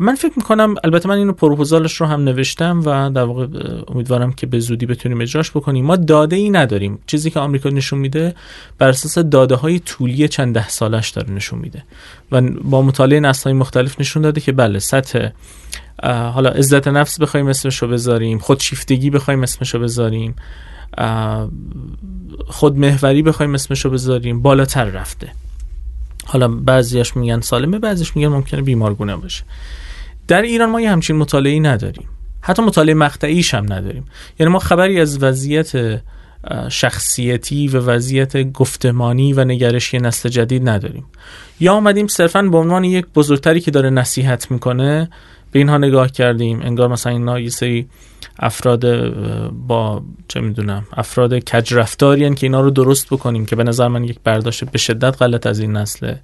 من 0.00 0.14
فکر 0.14 0.32
می‌کنم 0.36 0.74
البته 0.84 1.08
من 1.08 1.16
اینو 1.16 1.32
پروپوزالش 1.32 2.00
رو 2.00 2.06
هم 2.06 2.24
نوشتم 2.24 2.80
و 2.84 3.10
در 3.10 3.22
واقع 3.22 3.46
امیدوارم 3.88 4.32
که 4.32 4.46
به 4.46 4.58
زودی 4.58 4.86
بتونیم 4.86 5.20
اجراش 5.20 5.50
بکنیم. 5.50 5.84
ما 5.84 5.96
داده 5.96 6.36
ای 6.36 6.50
نداریم. 6.50 6.98
چیزی 7.06 7.30
که 7.30 7.40
آمریکا 7.40 7.68
نشون 7.68 7.98
میده 7.98 8.34
بر 8.78 8.88
اساس 8.88 9.18
داده 9.18 9.54
های 9.54 9.78
طولی 9.78 10.28
چند 10.28 10.54
ده 10.54 10.68
سالش 10.68 11.10
داره 11.10 11.30
نشون 11.30 11.58
میده. 11.58 11.82
و 12.32 12.40
با 12.64 12.82
مطالعه 12.82 13.20
نسل 13.20 13.52
مختلف 13.52 14.00
نشون 14.00 14.22
داده 14.22 14.40
که 14.40 14.52
بله 14.52 14.78
سطح 14.78 15.28
حالا 16.02 16.50
عزت 16.50 16.88
نفس 16.88 17.20
بخوایم 17.20 17.46
اسمش 17.46 17.82
رو 17.82 17.88
بذاریم 17.88 18.38
خودشیفتگی 18.38 19.10
بخوایم 19.10 19.42
اسمش 19.42 19.74
رو 19.74 19.80
بذاریم 19.80 20.34
خودمهوری 22.46 23.22
بخوایم 23.22 23.54
اسمش 23.54 23.84
رو 23.84 23.90
بذاریم 23.90 24.42
بالاتر 24.42 24.84
رفته. 24.84 25.32
حالا 26.24 26.48
بعضیش 26.48 27.16
میگن 27.16 27.40
سالمه 27.40 27.78
بعضیش 27.78 28.16
میگن 28.16 28.28
ممکنه 28.28 28.62
بیمارگونه 28.62 29.16
باشه. 29.16 29.44
در 30.28 30.42
ایران 30.42 30.70
ما 30.70 30.80
یه 30.80 30.90
همچین 30.90 31.16
مطالعه 31.16 31.60
نداریم. 31.60 32.08
حتی 32.40 32.62
مطالعه 32.62 32.94
مقطعیش 32.94 33.54
هم 33.54 33.72
نداریم. 33.72 34.04
یعنی 34.38 34.52
ما 34.52 34.58
خبری 34.58 35.00
از 35.00 35.22
وضعیت 35.22 36.02
شخصیتی 36.68 37.68
و 37.68 37.78
وضعیت 37.78 38.52
گفتمانی 38.52 39.32
و 39.32 39.44
نگرشی 39.44 39.98
نسل 39.98 40.28
جدید 40.28 40.68
نداریم. 40.68 41.04
یا 41.60 41.72
آمدیم 41.72 42.06
صرفا 42.06 42.42
به 42.42 42.56
عنوان 42.56 42.84
یک 42.84 43.06
بزرگتری 43.14 43.60
که 43.60 43.70
داره 43.70 43.90
نصیحت 43.90 44.50
می‌کنه 44.50 45.10
به 45.54 45.60
اینها 45.60 45.78
نگاه 45.78 46.08
کردیم. 46.08 46.60
انگار 46.62 46.88
مثلا 46.88 47.12
اینا 47.12 47.40
یه 47.40 47.48
سری 47.48 47.86
افراد 48.38 49.08
با 49.66 50.02
چه 50.28 50.40
می‌دونم 50.40 50.86
افراد 50.92 51.34
کج 51.34 51.74
رفتاری 51.74 52.34
که 52.34 52.46
اینا 52.46 52.60
رو 52.60 52.70
درست 52.70 53.06
بکنیم 53.10 53.46
که 53.46 53.56
به 53.56 53.64
نظر 53.64 53.88
من 53.88 54.04
یک 54.04 54.18
برداشت 54.24 54.64
به 54.64 54.78
شدت 54.78 55.22
غلط 55.22 55.46
از 55.46 55.58
این 55.60 55.76
نسله. 55.76 56.20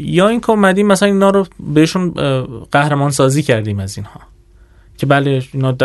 یا 0.00 0.28
این 0.28 0.40
که 0.40 0.50
اومدیم 0.50 0.86
مثلا 0.86 1.08
اینا 1.08 1.30
رو 1.30 1.46
بهشون 1.74 2.10
قهرمان 2.72 3.10
سازی 3.10 3.42
کردیم 3.42 3.80
از 3.80 3.96
اینها. 3.96 4.20
که 4.98 5.06
بله 5.06 5.42
اینا 5.52 5.76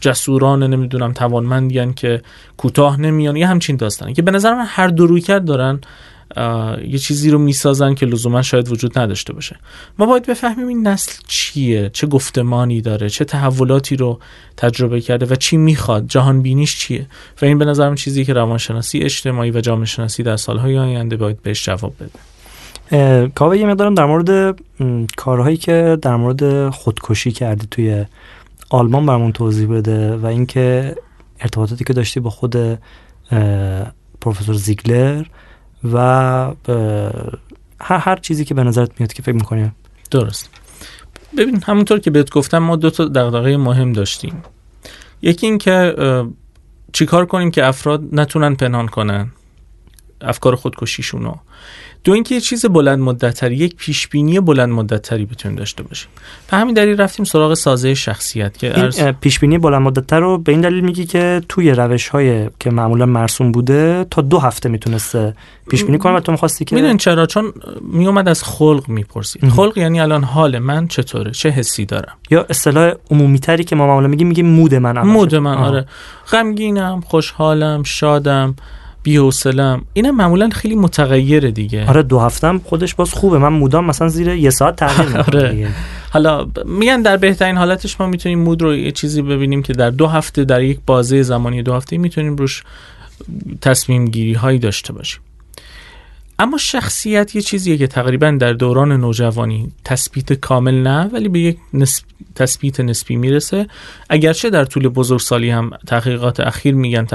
جسوران 0.00 0.62
نمی‌دونم 0.62 1.12
توانمندیان 1.12 1.94
که 1.94 2.22
کوتاه 2.56 3.00
نمیان 3.00 3.36
یه 3.36 3.46
همچین 3.46 3.76
داستانه 3.76 4.12
که 4.12 4.22
به 4.22 4.30
نظر 4.30 4.54
من 4.54 4.64
هر 4.68 4.88
دو 4.88 5.06
روی 5.06 5.20
کرد 5.20 5.44
دارن. 5.44 5.80
یه 6.88 6.98
چیزی 6.98 7.30
رو 7.30 7.38
می‌سازن 7.38 7.94
که 7.94 8.06
لزوما 8.06 8.42
شاید 8.42 8.68
وجود 8.68 8.98
نداشته 8.98 9.32
باشه. 9.32 9.56
ما 9.98 10.06
باید 10.06 10.26
بفهمیم 10.26 10.68
این 10.68 10.86
نسل 10.86 11.12
چیه 11.26 11.90
چه 11.92 12.06
گفتمانی 12.06 12.80
داره 12.80 13.08
چه 13.08 13.24
تحولاتی 13.24 13.96
رو 13.96 14.18
تجربه 14.56 15.00
کرده 15.00 15.26
و 15.26 15.34
چی 15.34 15.56
می‌خواد 15.56 16.06
جهان 16.06 16.42
بینیش 16.42 16.78
چیه؟ 16.78 17.06
و 17.42 17.44
این 17.44 17.58
به 17.58 17.64
نظرم 17.64 17.94
چیزی 17.94 18.24
که 18.24 18.32
روانشناسی 18.32 18.98
اجتماعی 18.98 19.50
و 19.50 19.60
جامعه 19.60 19.86
شناسی 19.86 20.22
در 20.22 20.36
سالهای 20.36 20.78
آینده 20.78 21.16
باید 21.16 21.42
بهش 21.42 21.64
جواب 21.64 21.94
بده. 22.00 22.18
کاوه 23.34 23.58
یه 23.58 23.66
مقدارم 23.66 23.94
در 23.94 24.04
مورد 24.04 24.60
کارهایی 25.16 25.56
که 25.56 25.98
در 26.02 26.16
مورد 26.16 26.70
خودکشی 26.70 27.32
کردی 27.32 27.66
توی 27.70 28.04
آلمان 28.70 29.06
برامون 29.06 29.32
توضیح 29.32 29.68
بده 29.68 30.16
و 30.16 30.26
اینکه 30.26 30.96
ارتباطاتی 31.40 31.84
که 31.84 31.92
داشتی 31.92 32.20
با 32.20 32.30
خود 32.30 32.56
پروفسور 34.20 34.54
زیگلر 34.54 35.24
و 35.84 35.98
هر, 37.80 37.98
هر 37.98 38.16
چیزی 38.16 38.44
که 38.44 38.54
به 38.54 38.64
نظرت 38.64 38.90
میاد 38.98 39.12
که 39.12 39.22
فکر 39.22 39.34
می‌کنیم 39.34 39.74
درست. 40.10 40.50
ببین 41.36 41.62
همونطور 41.62 41.98
که 41.98 42.10
بهت 42.10 42.30
گفتم 42.30 42.58
ما 42.58 42.76
دو 42.76 42.90
تا 42.90 43.04
دغدغه 43.04 43.56
مهم 43.56 43.92
داشتیم. 43.92 44.42
یکی 45.22 45.46
این 45.46 45.58
که 45.58 45.94
چیکار 46.92 47.26
کنیم 47.26 47.50
که 47.50 47.66
افراد 47.66 48.02
نتونن 48.12 48.54
پنهان 48.54 48.88
کنن. 48.88 49.30
افکار 50.20 50.56
خودکشیشونو. 50.56 51.34
دو 52.04 52.12
اینکه 52.12 52.34
یه 52.34 52.40
چیز 52.40 52.66
بلند 52.66 52.98
مدتتری 52.98 53.56
یک 53.56 53.76
پیش 53.76 54.08
بینی 54.08 54.40
بلند 54.40 54.68
مدتتری 54.68 55.24
بتونیم 55.24 55.58
داشته 55.58 55.82
باشیم. 55.82 56.08
به 56.50 56.56
همین 56.56 56.74
دلیل 56.74 57.00
رفتیم 57.00 57.24
سراغ 57.24 57.54
سازه 57.54 57.94
شخصیت 57.94 58.58
که 58.58 58.78
این 58.78 59.12
پیش 59.12 59.38
بینی 59.38 59.58
بلند 59.58 59.82
مدتتر 59.82 60.20
رو 60.20 60.38
به 60.38 60.52
این 60.52 60.60
دلیل 60.60 60.80
میگی 60.84 61.06
که 61.06 61.42
توی 61.48 61.70
روش 61.70 62.08
های 62.08 62.50
که 62.60 62.70
معمولا 62.70 63.06
مرسوم 63.06 63.52
بوده 63.52 64.06
تا 64.10 64.22
دو 64.22 64.38
هفته 64.38 64.68
می‌تونسته 64.68 65.34
پیش 65.70 65.84
بینی 65.84 65.98
کنه 65.98 66.12
و 66.12 66.20
تو 66.20 66.32
می‌خواستی 66.32 66.64
که 66.64 66.74
می‌دونین 66.74 66.96
چرا؟ 66.96 67.26
چون 67.26 67.52
میومد 67.82 68.28
از 68.28 68.44
خلق 68.44 68.88
می‌پرسید. 68.88 69.48
خلق 69.48 69.78
یعنی 69.78 70.00
الان 70.00 70.24
حال 70.24 70.58
من 70.58 70.88
چطوره؟ 70.88 71.30
چه 71.30 71.48
حسی 71.48 71.86
دارم؟ 71.86 72.14
یا 72.30 72.46
اصطلاح 72.50 72.92
عمومی 73.10 73.38
تری 73.38 73.64
که 73.64 73.76
ما 73.76 73.86
معمولا 73.86 74.08
میگیم 74.08 74.26
میگیم 74.26 74.46
مود 74.46 74.74
من 74.74 74.98
مود 74.98 75.34
من 75.34 75.54
آره. 75.56 75.86
غمگینم 76.32 77.00
خوشحالم 77.00 77.82
شادم. 77.82 78.56
بی‌حوصله‌ام 79.08 79.84
اینم 79.92 80.16
معمولا 80.16 80.48
خیلی 80.48 80.74
متغیره 80.74 81.50
دیگه. 81.50 81.86
آره 81.86 82.02
دو 82.02 82.18
هفتم 82.18 82.60
خودش 82.64 82.94
باز 82.94 83.14
خوبه. 83.14 83.38
من 83.38 83.48
مودام 83.48 83.86
مثلا 83.86 84.08
زیر 84.08 84.28
یه 84.28 84.50
ساعت 84.50 84.76
تغییر 84.76 85.18
آره. 85.18 85.68
حالا 86.10 86.46
میگن 86.64 87.02
در 87.02 87.16
بهترین 87.16 87.56
حالتش 87.56 88.00
ما 88.00 88.06
می‌تونیم 88.06 88.38
مود 88.38 88.62
رو 88.62 88.76
یه 88.76 88.90
چیزی 88.90 89.22
ببینیم 89.22 89.62
که 89.62 89.72
در 89.72 89.90
دو 89.90 90.06
هفته 90.06 90.44
در 90.44 90.62
یک 90.62 90.78
بازه 90.86 91.22
زمانی 91.22 91.62
دو 91.62 91.74
هفته 91.74 91.98
می‌تونیم 91.98 92.36
روش 92.36 92.62
تصمیم 93.60 94.04
گیری 94.04 94.32
هایی 94.32 94.58
داشته 94.58 94.92
باشیم. 94.92 95.20
اما 96.38 96.58
شخصیت 96.58 97.34
یه 97.34 97.42
چیزیه 97.42 97.76
که 97.76 97.86
تقریبا 97.86 98.30
در 98.30 98.52
دوران 98.52 98.92
نوجوانی 98.92 99.72
تثبیت 99.84 100.32
کامل 100.32 100.74
نه 100.74 101.04
ولی 101.12 101.28
به 101.28 101.38
یک 101.38 101.58
نسب... 101.74 102.04
تثبیت 102.34 102.80
نسبی 102.80 103.16
می‌رسه. 103.16 103.66
اگرچه 104.10 104.50
در 104.50 104.64
طول 104.64 104.88
بزرگسالی 104.88 105.50
هم 105.50 105.70
تحقیقات 105.86 106.40
اخیر 106.40 106.74
میگن 106.74 107.06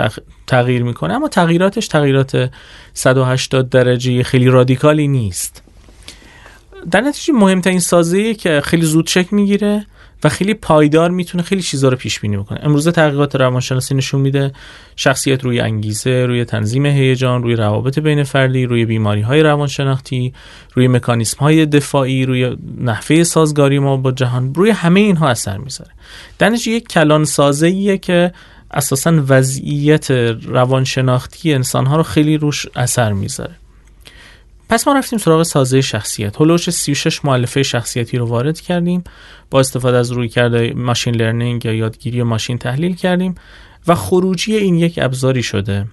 تغییر 0.47 0.83
می‌کنه 0.83 1.13
اما 1.13 1.27
تغییراتش 1.27 1.87
تغییرات 1.87 2.51
180 2.93 3.69
درجه 3.69 4.23
خیلی 4.23 4.47
رادیکالی 4.47 5.07
نیست. 5.07 5.63
در 6.91 7.01
نتیجه 7.01 7.33
مهمترین 7.33 7.79
سازه 7.79 8.33
که 8.33 8.61
خیلی 8.61 8.85
زود 8.85 9.07
شکل 9.07 9.35
می‌گیره 9.35 9.85
و 10.23 10.29
خیلی 10.29 10.53
پایدار 10.53 11.11
می‌تونه 11.11 11.43
خیلی 11.43 11.61
چیزا 11.61 11.89
رو 11.89 11.97
پیش 11.97 12.19
بینی 12.19 12.37
بکنه. 12.37 12.59
امروزه 12.63 12.91
تحقیقات 12.91 13.35
روانشناسی 13.35 13.95
نشون 13.95 14.21
میده 14.21 14.51
شخصیت 14.95 15.43
روی 15.43 15.59
انگیزه 15.59 16.25
روی 16.25 16.45
تنظیم 16.45 16.85
هیجان 16.85 17.43
روی 17.43 17.55
روابط 17.55 17.99
بین 17.99 18.23
فردی 18.23 18.65
روی 18.65 18.85
بیماری 18.85 19.21
های 19.21 19.43
روانشناختی 19.43 20.33
روی 20.73 20.87
مکانیسم 20.87 21.39
های 21.39 21.65
دفاعی 21.65 22.25
روی 22.25 22.57
نحوه 22.77 23.23
سازگاری 23.23 23.79
ما 23.79 23.97
با 23.97 24.11
جهان 24.11 24.53
روی 24.55 24.69
همه 24.69 24.99
اینها 24.99 25.29
اثر 25.29 25.57
می‌ذاره. 25.57 25.91
دانش 26.39 26.67
یک 26.67 26.87
کلان 26.87 27.25
سازه 27.25 27.97
که 27.97 28.31
اساسا 28.71 29.23
وضعیت 29.27 30.11
روانشناختی 30.47 31.53
انسان 31.53 31.85
ها 31.85 31.97
رو 31.97 32.03
خیلی 32.03 32.37
روش 32.37 32.65
اثر 32.75 33.13
می‌ذاره. 33.13 33.55
پس 34.73 34.87
ما 34.87 34.93
رفتیم 34.93 35.19
سراغ 35.19 35.43
سازه 35.43 35.81
شخصیت. 35.81 36.41
هلوش 36.41 36.69
36 36.69 37.25
معلفه 37.25 37.63
شخصیتی 37.63 38.17
رو 38.17 38.25
وارد 38.25 38.61
کردیم. 38.61 39.03
با 39.49 39.59
استفاده 39.59 39.97
از 39.97 40.11
روی 40.11 40.29
کرده 40.29 40.73
ماشین 40.75 41.15
لرنینگ 41.15 41.65
یا 41.65 41.73
یادگیری 41.73 42.23
ماشین 42.23 42.57
تحلیل 42.57 42.95
کردیم 42.95 43.35
و 43.87 43.95
خروجی 43.95 44.55
این 44.55 44.75
یک 44.75 44.99
ابزاری 45.01 45.43
شده 45.43 45.87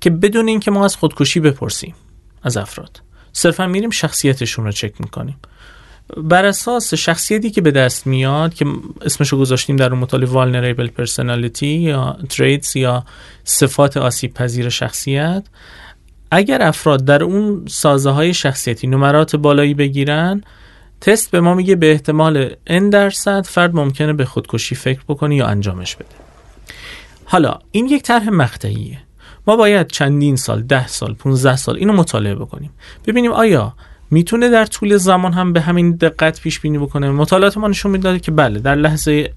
که 0.00 0.10
بدون 0.10 0.48
اینکه 0.48 0.70
ما 0.70 0.84
از 0.84 0.96
خودکشی 0.96 1.40
بپرسیم 1.40 1.94
از 2.42 2.56
افراد. 2.56 3.02
صرفا 3.32 3.66
میریم 3.66 3.90
شخصیتشون 3.90 4.64
رو 4.64 4.72
چک 4.72 4.92
می‌کنیم. 5.00 5.36
بر 6.16 6.44
اساس 6.44 6.94
شخصیتی 6.94 7.50
که 7.50 7.60
به 7.60 7.70
دست 7.70 8.06
میاد 8.06 8.54
که 8.54 8.66
اسمشو 9.00 9.38
گذاشتیم 9.38 9.76
در 9.76 9.90
اون 9.92 9.98
مطالعه 9.98 10.28
والنریبل 10.28 10.88
پرسنالیتی 10.88 11.66
یا 11.66 12.16
تریدز 12.28 12.76
یا 12.76 13.04
صفات 13.44 13.96
آسیب 13.96 14.34
پذیر 14.34 14.68
شخصیت 14.68 15.44
اگر 16.34 16.62
افراد 16.62 17.04
در 17.04 17.24
اون 17.24 17.64
سازه 17.68 18.10
های 18.10 18.34
شخصیتی 18.34 18.86
نمرات 18.86 19.36
بالایی 19.36 19.74
بگیرن 19.74 20.42
تست 21.00 21.30
به 21.30 21.40
ما 21.40 21.54
میگه 21.54 21.76
به 21.76 21.92
احتمال 21.92 22.48
n 22.48 22.82
درصد 22.90 23.46
فرد 23.46 23.74
ممکنه 23.74 24.12
به 24.12 24.24
خودکشی 24.24 24.74
فکر 24.74 25.00
بکنه 25.08 25.36
یا 25.36 25.46
انجامش 25.46 25.96
بده. 25.96 26.06
حالا 27.24 27.58
این 27.70 27.86
یک 27.86 28.02
طرح 28.02 28.28
مقطعیه. 28.28 28.98
ما 29.46 29.56
باید 29.56 29.86
چندین 29.86 30.36
سال 30.36 30.62
ده 30.62 30.86
سال 30.86 31.14
15 31.14 31.56
سال 31.56 31.76
اینو 31.76 31.92
مطالعه 31.92 32.34
بکنیم. 32.34 32.70
ببینیم 33.06 33.32
آیا 33.32 33.74
می‌تونه 34.10 34.48
در 34.48 34.66
طول 34.66 34.96
زمان 34.96 35.32
هم 35.32 35.52
به 35.52 35.60
همین 35.60 35.96
دقت 35.96 36.40
پیش 36.40 36.60
بینی 36.60 36.78
بکنه؟ 36.78 37.10
مطالعات 37.10 37.56
ما 37.56 37.68
نشون 37.68 37.90
می‌داده 37.90 38.18
که 38.18 38.30
بله 38.30 38.58
در 38.58 38.74
لحظه 38.74 39.32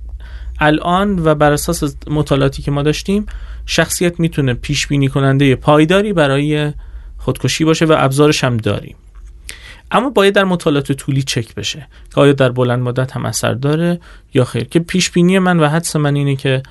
الان 0.60 1.20
و 1.26 1.36
بر 1.36 1.52
اساس 1.52 1.96
مطالعاتی 2.08 2.62
که 2.62 2.72
ما 2.72 2.82
داشتیم 2.82 3.26
شخصیت 3.66 4.20
می‌تونه 4.20 4.54
پیش 4.54 4.88
بینی 4.88 5.08
کننده 5.08 5.56
پایداری 5.56 6.14
برای 6.14 6.74
خودکشی 7.18 7.66
باشه 7.66 7.86
و 7.86 7.96
ابزارش 7.98 8.44
هم 8.44 8.58
داریم 8.58 8.96
اما 9.92 10.10
باید 10.10 10.34
در 10.34 10.44
مطالعات 10.44 10.92
طولی 10.92 11.24
چک 11.24 11.56
بشه 11.56 11.88
که 12.16 12.22
آیا 12.22 12.34
در 12.34 12.50
بلند 12.50 12.80
مدت 12.80 13.12
هم 13.12 13.26
اثر 13.26 13.54
داره 13.54 14.00
یا 14.34 14.46
خیر. 14.46 14.64
که 14.64 14.80
پیش 14.80 15.12
بینی 15.12 15.40
من 15.40 15.60
و 15.60 15.68
حدس 15.68 15.96
من 15.96 16.16
اینه 16.16 16.36
که 16.36 16.64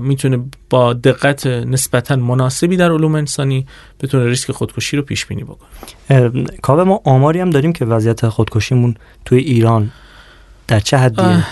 می‌تونه 0.00 0.44
با 0.70 0.92
دقت 0.92 1.46
نسبتا 1.46 2.16
مناسبی 2.16 2.76
در 2.76 2.92
علوم 2.92 3.14
انسانی 3.14 3.66
بتونه 4.00 4.26
ریسک 4.26 4.52
خودکشی 4.52 4.96
رو 4.96 5.02
پیش 5.02 5.26
بینی 5.26 5.44
بکنه 5.44 6.44
کاوه 6.62 6.84
ما 6.84 7.00
آماری 7.04 7.40
هم 7.40 7.50
داریم 7.50 7.72
که 7.72 7.84
وضعیت 7.84 8.28
خودکشیمون 8.28 8.94
توی 9.24 9.38
ایران 9.38 9.90
در 10.68 10.80
چه 10.80 10.96
حدیه؟ 10.96 11.44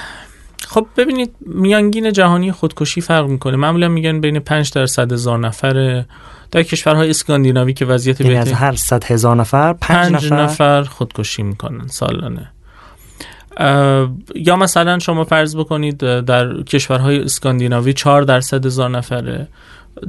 خب 0.70 0.86
ببینید 0.96 1.34
میانگین 1.40 2.12
جهانی 2.12 2.52
خودکشی 2.52 3.00
فرق 3.00 3.26
می‌کنه. 3.26 3.56
معمولا 3.56 3.88
میگن 3.88 4.20
بین 4.20 4.38
5 4.38 4.72
درصد 4.72 5.12
هزار 5.12 5.38
نفر 5.38 6.04
در 6.50 6.62
کشورهای 6.62 7.10
اسکاندیناوی 7.10 7.72
که 7.72 7.84
وضعیت 7.84 8.20
یعنی 8.20 8.36
از 8.36 8.52
هر 8.52 8.76
صد 8.76 9.04
هزار 9.04 9.36
نفر 9.36 9.72
پنج, 9.72 10.26
نفر... 10.26 10.42
نفر 10.42 10.82
خودکشی 10.82 11.42
می‌کنن 11.42 11.86
سالانه. 11.86 12.50
یا 14.34 14.56
مثلا 14.56 14.98
شما 14.98 15.24
فرض 15.24 15.56
بکنید 15.56 15.98
در 15.98 16.62
کشورهای 16.62 17.22
اسکاندیناوی 17.22 17.92
4 17.92 18.22
درصد 18.22 18.66
هزار 18.66 18.90
نفره. 18.90 19.48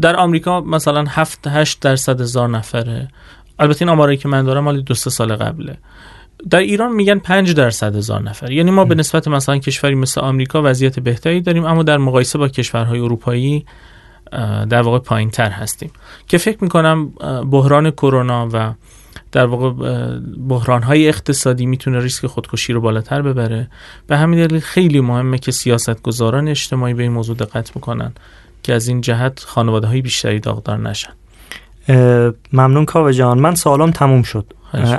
در 0.02 0.16
آمریکا 0.16 0.62
مثلا 0.62 1.06
7 1.08 1.48
8 1.48 1.80
درصد 1.80 2.22
هزار 2.22 2.50
نفره. 2.50 3.08
البته 3.60 3.82
این 3.82 3.90
آمارایی 3.90 4.18
که 4.18 4.28
من 4.28 4.44
دارم 4.46 4.64
مال 4.64 4.82
دو 4.82 4.94
سه 4.94 5.10
سال 5.10 5.36
قبله. 5.36 5.78
در 6.50 6.60
ایران 6.60 6.92
میگن 6.92 7.20
5 7.20 7.54
درصد 7.54 7.96
هزار 7.96 8.22
نفر. 8.22 8.52
یعنی 8.52 8.72
ما 8.72 8.86
به 8.86 8.96
نسبت 8.96 9.28
مثلا 9.28 9.58
کشوری 9.58 9.96
مثل 9.96 10.22
آمریکا 10.22 10.62
وضعیت 10.64 11.00
بهتری 11.00 11.42
داریم 11.42 11.66
اما 11.66 11.84
در 11.84 11.98
مقایسه 11.98 12.38
با 12.38 12.48
کشورهای 12.48 13.00
اروپایی 13.00 13.66
در 14.70 14.82
واقع 14.82 15.00
پایین 15.00 15.30
تر 15.30 15.50
هستیم. 15.50 15.92
که 16.28 16.38
فکر 16.38 16.58
می‌کنم 16.62 17.10
بحران 17.52 17.92
کرونا 17.92 18.50
و 18.54 18.74
در 19.32 19.46
واقع 19.46 19.72
بحران 20.48 20.84
های 20.84 21.08
اقتصادی 21.08 21.66
می‌تونه 21.66 22.00
ریسک 22.00 22.26
خودکشی 22.26 22.74
رو 22.74 22.82
بالاتر 22.82 23.22
ببره. 23.22 23.68
به 24.08 24.18
همین 24.18 24.48
دلیل 24.48 24.60
خیلی 24.60 25.02
مهمه 25.02 25.38
که 25.38 25.52
سیاستگزاران 25.52 26.48
اجتماعی 26.48 26.94
به 26.94 27.04
این 27.04 27.12
موضوع 27.12 27.36
دقت 27.36 27.72
بکنن 27.72 28.14
که 28.64 28.74
از 28.74 28.88
این 28.88 29.02
جهت 29.02 29.40
خانواده 29.40 29.88
های 29.88 30.02
بیشتری 30.02 30.40
داغدار 30.40 30.78
نشن. 30.78 31.14
ممنون 32.54 32.86
کاوه 32.86 33.12
جان. 33.12 33.40
من 33.40 33.56
سوالام 33.56 33.92
تموم 33.92 34.22
شد. 34.22 34.46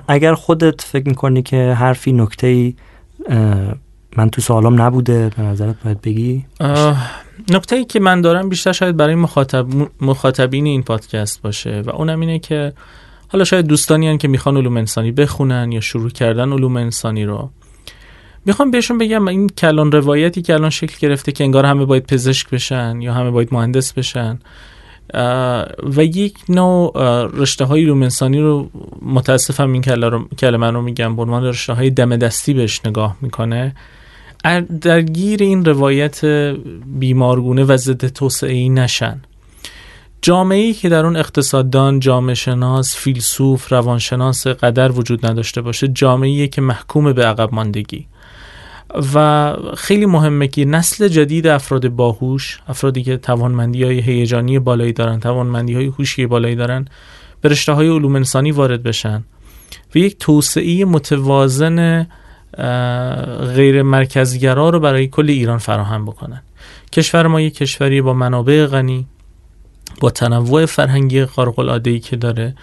اگر 0.09 0.35
خودت 0.35 0.81
فکر 0.81 1.09
می‌کنی 1.09 1.43
که 1.43 1.73
حرفی 1.73 2.13
نکته 2.13 2.47
ای 2.47 2.75
من 4.17 4.31
تو 4.31 4.41
سوالام 4.41 4.83
نبوده 4.83 5.31
به 5.37 5.43
نظرت 5.43 5.77
باید 5.85 6.01
بگی؟ 6.01 6.45
نکته 7.51 7.77
ای 7.77 7.85
که 7.85 8.01
من 8.01 8.21
دارم 8.21 8.49
بیشتر 8.49 8.73
شاید 8.73 8.97
برای 8.97 9.15
مخاطب 9.15 9.67
مخاطبین 10.01 10.67
این 10.67 10.83
پادکست 10.83 11.43
باشه 11.43 11.83
و 11.87 11.91
اونم 11.91 12.21
اینه 12.21 12.39
که 12.39 12.73
حالا 13.29 13.45
شاید 13.45 13.67
دوستانی 13.67 14.09
هن 14.09 14.19
که 14.19 14.29
می‌خوان 14.29 14.57
علوم 14.57 14.77
انسانی 14.77 15.13
بخونن 15.13 15.73
یا 15.73 15.81
شروع 15.81 16.11
کردن 16.11 16.53
علوم 16.53 16.77
انسانی 16.77 17.25
رو. 17.25 17.51
می‌خوام 18.45 18.71
بهشون 18.71 18.99
بگم 18.99 19.29
این 19.29 19.49
کلان 19.49 19.93
روایتی 19.93 20.43
که 20.43 20.55
الان 20.55 20.71
شکل 20.71 20.97
گرفته 21.09 21.33
که 21.33 21.45
انگار 21.45 21.67
همه 21.67 21.85
باید 21.85 22.07
پزشک 22.07 22.51
بشن 22.51 23.01
یا 23.01 23.15
همه 23.15 23.31
باید 23.31 23.49
مهندس 23.55 23.93
بشن. 23.93 24.39
و 25.97 26.05
یک 26.05 26.39
نوع 26.49 26.93
رشته 27.35 27.65
های 27.65 27.83
علوم 27.83 28.03
انسانی 28.03 28.41
رو 28.41 28.71
متاسفم 29.03 29.73
این 29.73 29.83
کلمه 30.39 30.71
رو 30.71 30.83
میگم 30.83 31.17
به 31.17 31.23
عنوان 31.23 31.45
رشته 31.45 31.73
های 31.73 31.91
دم 31.91 32.17
دستی 32.17 32.55
بهش 32.55 32.81
نگاه 32.87 33.17
می‌کنه. 33.21 33.75
درگیر 34.81 35.43
این 35.43 35.65
روایت 35.65 36.25
بیمارگونه 36.87 37.65
و 37.65 37.77
ضد 37.77 38.07
توسعه 38.09 38.53
ای 38.53 38.69
نشن. 38.69 39.23
جامعه 40.23 40.73
که 40.73 40.89
در 40.89 41.07
اون 41.07 41.17
اقتصاددان، 41.17 42.01
جامعه 42.01 42.35
شناس، 42.35 42.97
فیلسوف، 42.97 43.73
روانشناس 43.73 44.47
قدر 44.47 44.93
وجود 44.93 45.27
نداشته 45.27 45.61
باشه 45.61 45.89
جامعه 45.89 46.49
که 46.49 46.61
محکوم 46.61 47.13
به 47.13 47.27
عقب 47.27 47.55
ماندگی. 47.55 48.07
و 49.15 49.57
خیلی 49.77 50.07
مهمه 50.07 50.49
که 50.49 50.65
نسل 50.65 51.09
جدید 51.09 51.47
افراد 51.47 51.89
باهوش 51.89 52.61
افرادی 52.69 53.03
که 53.03 53.17
توانمندی 53.17 53.85
های 53.85 54.01
هیجانی 54.01 54.59
بالایی 54.59 54.93
دارن 54.93 55.21
توانمندی 55.21 55.75
های 55.75 55.87
هوشی 55.87 56.27
بالایی 56.27 56.55
دارن 56.55 56.85
به 57.41 57.49
رشته 57.49 57.73
های 57.73 57.89
علوم 57.89 58.17
انسانی 58.17 58.53
وارد 58.53 58.83
بشن 58.83 59.25
و 59.95 59.99
یک 59.99 60.19
توسعه 60.19 60.85
متوازن 60.85 62.07
غیر 63.55 63.83
مرکزگرا 63.83 64.71
رو 64.71 64.81
برای 64.81 65.09
کل 65.09 65.31
ایران 65.31 65.59
فراهم 65.59 66.05
بکنن. 66.05 66.43
کشور 66.93 67.27
ما 67.27 67.41
یک 67.41 67.55
کشوری 67.55 68.01
با 68.01 68.15
منابع 68.15 68.67
غنی 68.67 69.07
با 70.01 70.11
تنوع 70.11 70.67
فرهنگی 70.67 71.25
خارق 71.25 71.59
العاده 71.59 71.99
که 71.99 72.17
داره 72.17 72.55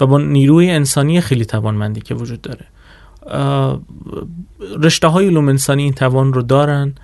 و 0.00 0.06
با 0.06 0.18
نیروی 0.18 0.70
انسانی 0.70 1.20
خیلی 1.20 1.44
توانمندی 1.44 2.00
که 2.00 2.14
وجود 2.14 2.42
داره. 2.42 2.66
رشته 4.82 5.08
های 5.08 5.26
علوم 5.26 5.48
انسانی 5.48 5.82
این 5.82 5.92
توان 5.92 6.32
رو 6.32 6.42
دارن 6.42 6.94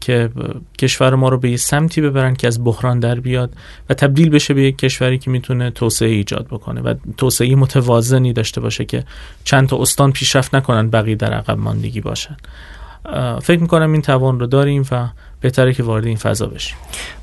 که 0.00 0.30
کشور 0.78 1.14
ما 1.14 1.28
رو 1.28 1.38
به 1.38 1.50
یه 1.50 1.56
سمتی 1.56 2.00
ببرن 2.00 2.34
که 2.34 2.46
از 2.46 2.64
بحران 2.64 3.00
در 3.00 3.20
بیاد 3.20 3.54
و 3.90 3.94
تبدیل 3.94 4.30
بشه 4.30 4.54
به 4.54 4.62
یک 4.62 4.78
کشوری 4.78 5.18
که 5.18 5.30
می‌تونه 5.30 5.70
توسعه 5.70 6.08
ایجاد 6.08 6.46
بکنه 6.46 6.80
و 6.80 6.94
توسعه 7.16 7.54
متوازنی 7.54 8.32
داشته 8.32 8.60
باشه 8.60 8.84
که 8.84 9.04
چند 9.44 9.68
تا 9.68 9.78
استان 9.78 10.12
پیشرفت 10.12 10.54
نکنن 10.54 10.90
بقیه 10.90 11.14
در 11.14 11.32
عقب 11.32 11.58
ماندگی 11.58 12.00
باشن. 12.00 12.36
فکر 13.42 13.60
می‌کنم 13.60 13.92
این 13.92 14.02
توان 14.02 14.40
رو 14.40 14.46
داریم 14.46 14.84
و 14.90 15.08
بهتره 15.40 15.74
که 15.74 15.82
وارد 15.82 16.06
این 16.06 16.16
فضا 16.16 16.46
بشیم. 16.46 16.76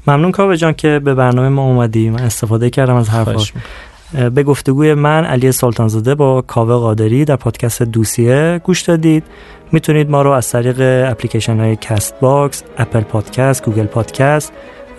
ممنون 0.08 0.32
کاوه 0.32 0.56
جان 0.56 0.74
که 0.74 1.00
به 1.00 1.14
برنامه 1.14 1.50
ما 1.50 1.62
اومدی. 1.62 2.10
من 2.10 2.20
استفاده 2.20 2.70
کردم 2.70 2.96
از 2.96 3.10
حرفات 3.10 3.52
به 4.36 4.44
گفتگوی 4.44 4.94
من 4.94 5.26
علی 5.26 5.52
سلطانزاده 5.52 6.16
با 6.16 6.42
کاوه 6.42 6.74
قادری 6.74 7.26
در 7.26 7.36
پادکست 7.36 7.84
دوسیه 7.84 8.62
گوش 8.64 8.82
دادید. 8.82 9.24
می‌تونید 9.72 10.10
ما 10.10 10.22
رو 10.22 10.32
از 10.32 10.52
طریق 10.52 10.76
اپلیکیشن 11.12 11.60
های 11.60 11.76
Castbox، 11.76 12.64
Apple 12.78 13.02
Podcast، 13.02 13.66
Google 13.66 13.86
Podcast 13.86 14.54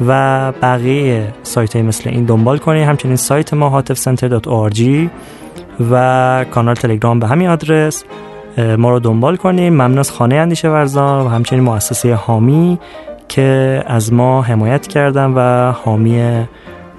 و 0.07 0.53
بقیه 0.63 1.35
سایت 1.43 1.77
های 1.77 1.83
مثل 1.83 2.11
این 2.11 2.25
دنبال 2.25 2.59
کنید. 2.59 2.89
همچنین 2.89 3.17
سایت 3.17 3.55
ما 3.55 3.69
هاتفسنتر.org 3.69 5.09
و 5.91 6.45
کانال 6.51 6.75
تلگرام 6.75 7.21
به 7.21 7.27
همین 7.27 7.49
آدرس. 7.49 8.05
ما 8.79 8.91
رو 8.91 9.01
دنبال 9.01 9.37
کنیم 9.37 9.73
ممنون 9.73 9.99
از 9.99 10.11
خانه 10.11 10.35
اندیشه 10.35 10.69
ورزان 10.69 11.27
و 11.27 11.29
همچنین 11.29 11.63
مؤسسه 11.63 12.15
حامی 12.15 12.79
که 13.29 13.83
از 13.87 14.13
ما 14.13 14.43
حمایت 14.43 14.87
کردن 14.87 15.33
و 15.37 15.73
حامی 15.73 16.47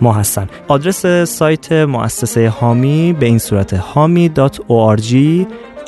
ما 0.02 0.14
هستن. 0.14 0.47
آدرس 0.68 1.06
سایت 1.24 1.72
مؤسسه 1.72 2.47
حامی 2.49 3.14
به 3.14 3.26
این 3.26 3.38
صورت 3.38 3.76
hami.org 3.76 5.12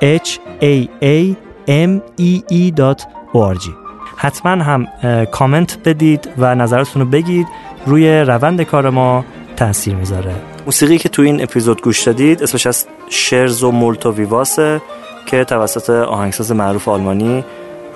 h 0.01 0.39
a 0.61 0.87
a 1.03 1.35
m 1.67 1.91
e 2.21 2.41
e.org 2.51 3.69
حتما 4.17 4.63
هم 4.63 4.87
کامنت 5.31 5.77
بدید 5.85 6.29
و 6.37 6.55
نظراتتون 6.55 7.01
رو 7.01 7.07
بگید. 7.07 7.47
روی 7.85 8.19
روند 8.19 8.61
کار 8.61 8.89
ما 8.89 9.25
تاثیر 9.55 9.95
می‌ذاره. 9.95 10.35
موسیقی 10.65 10.97
که 10.97 11.09
تو 11.09 11.21
این 11.21 11.43
اپیزود 11.43 11.81
گوش 11.81 12.03
دادید 12.03 12.43
اسمش 12.43 12.67
از 12.67 12.85
شرز 13.09 13.63
و 13.63 13.71
مولتو 13.71 14.11
ویواسه 14.11 14.81
که 15.25 15.43
توسط 15.43 15.89
آهنگساز 15.89 16.51
معروف 16.51 16.87
آلمانی 16.87 17.43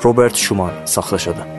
روبرت 0.01 0.35
شومان 0.35 0.71
ساخته 0.85 1.17
شده. 1.17 1.56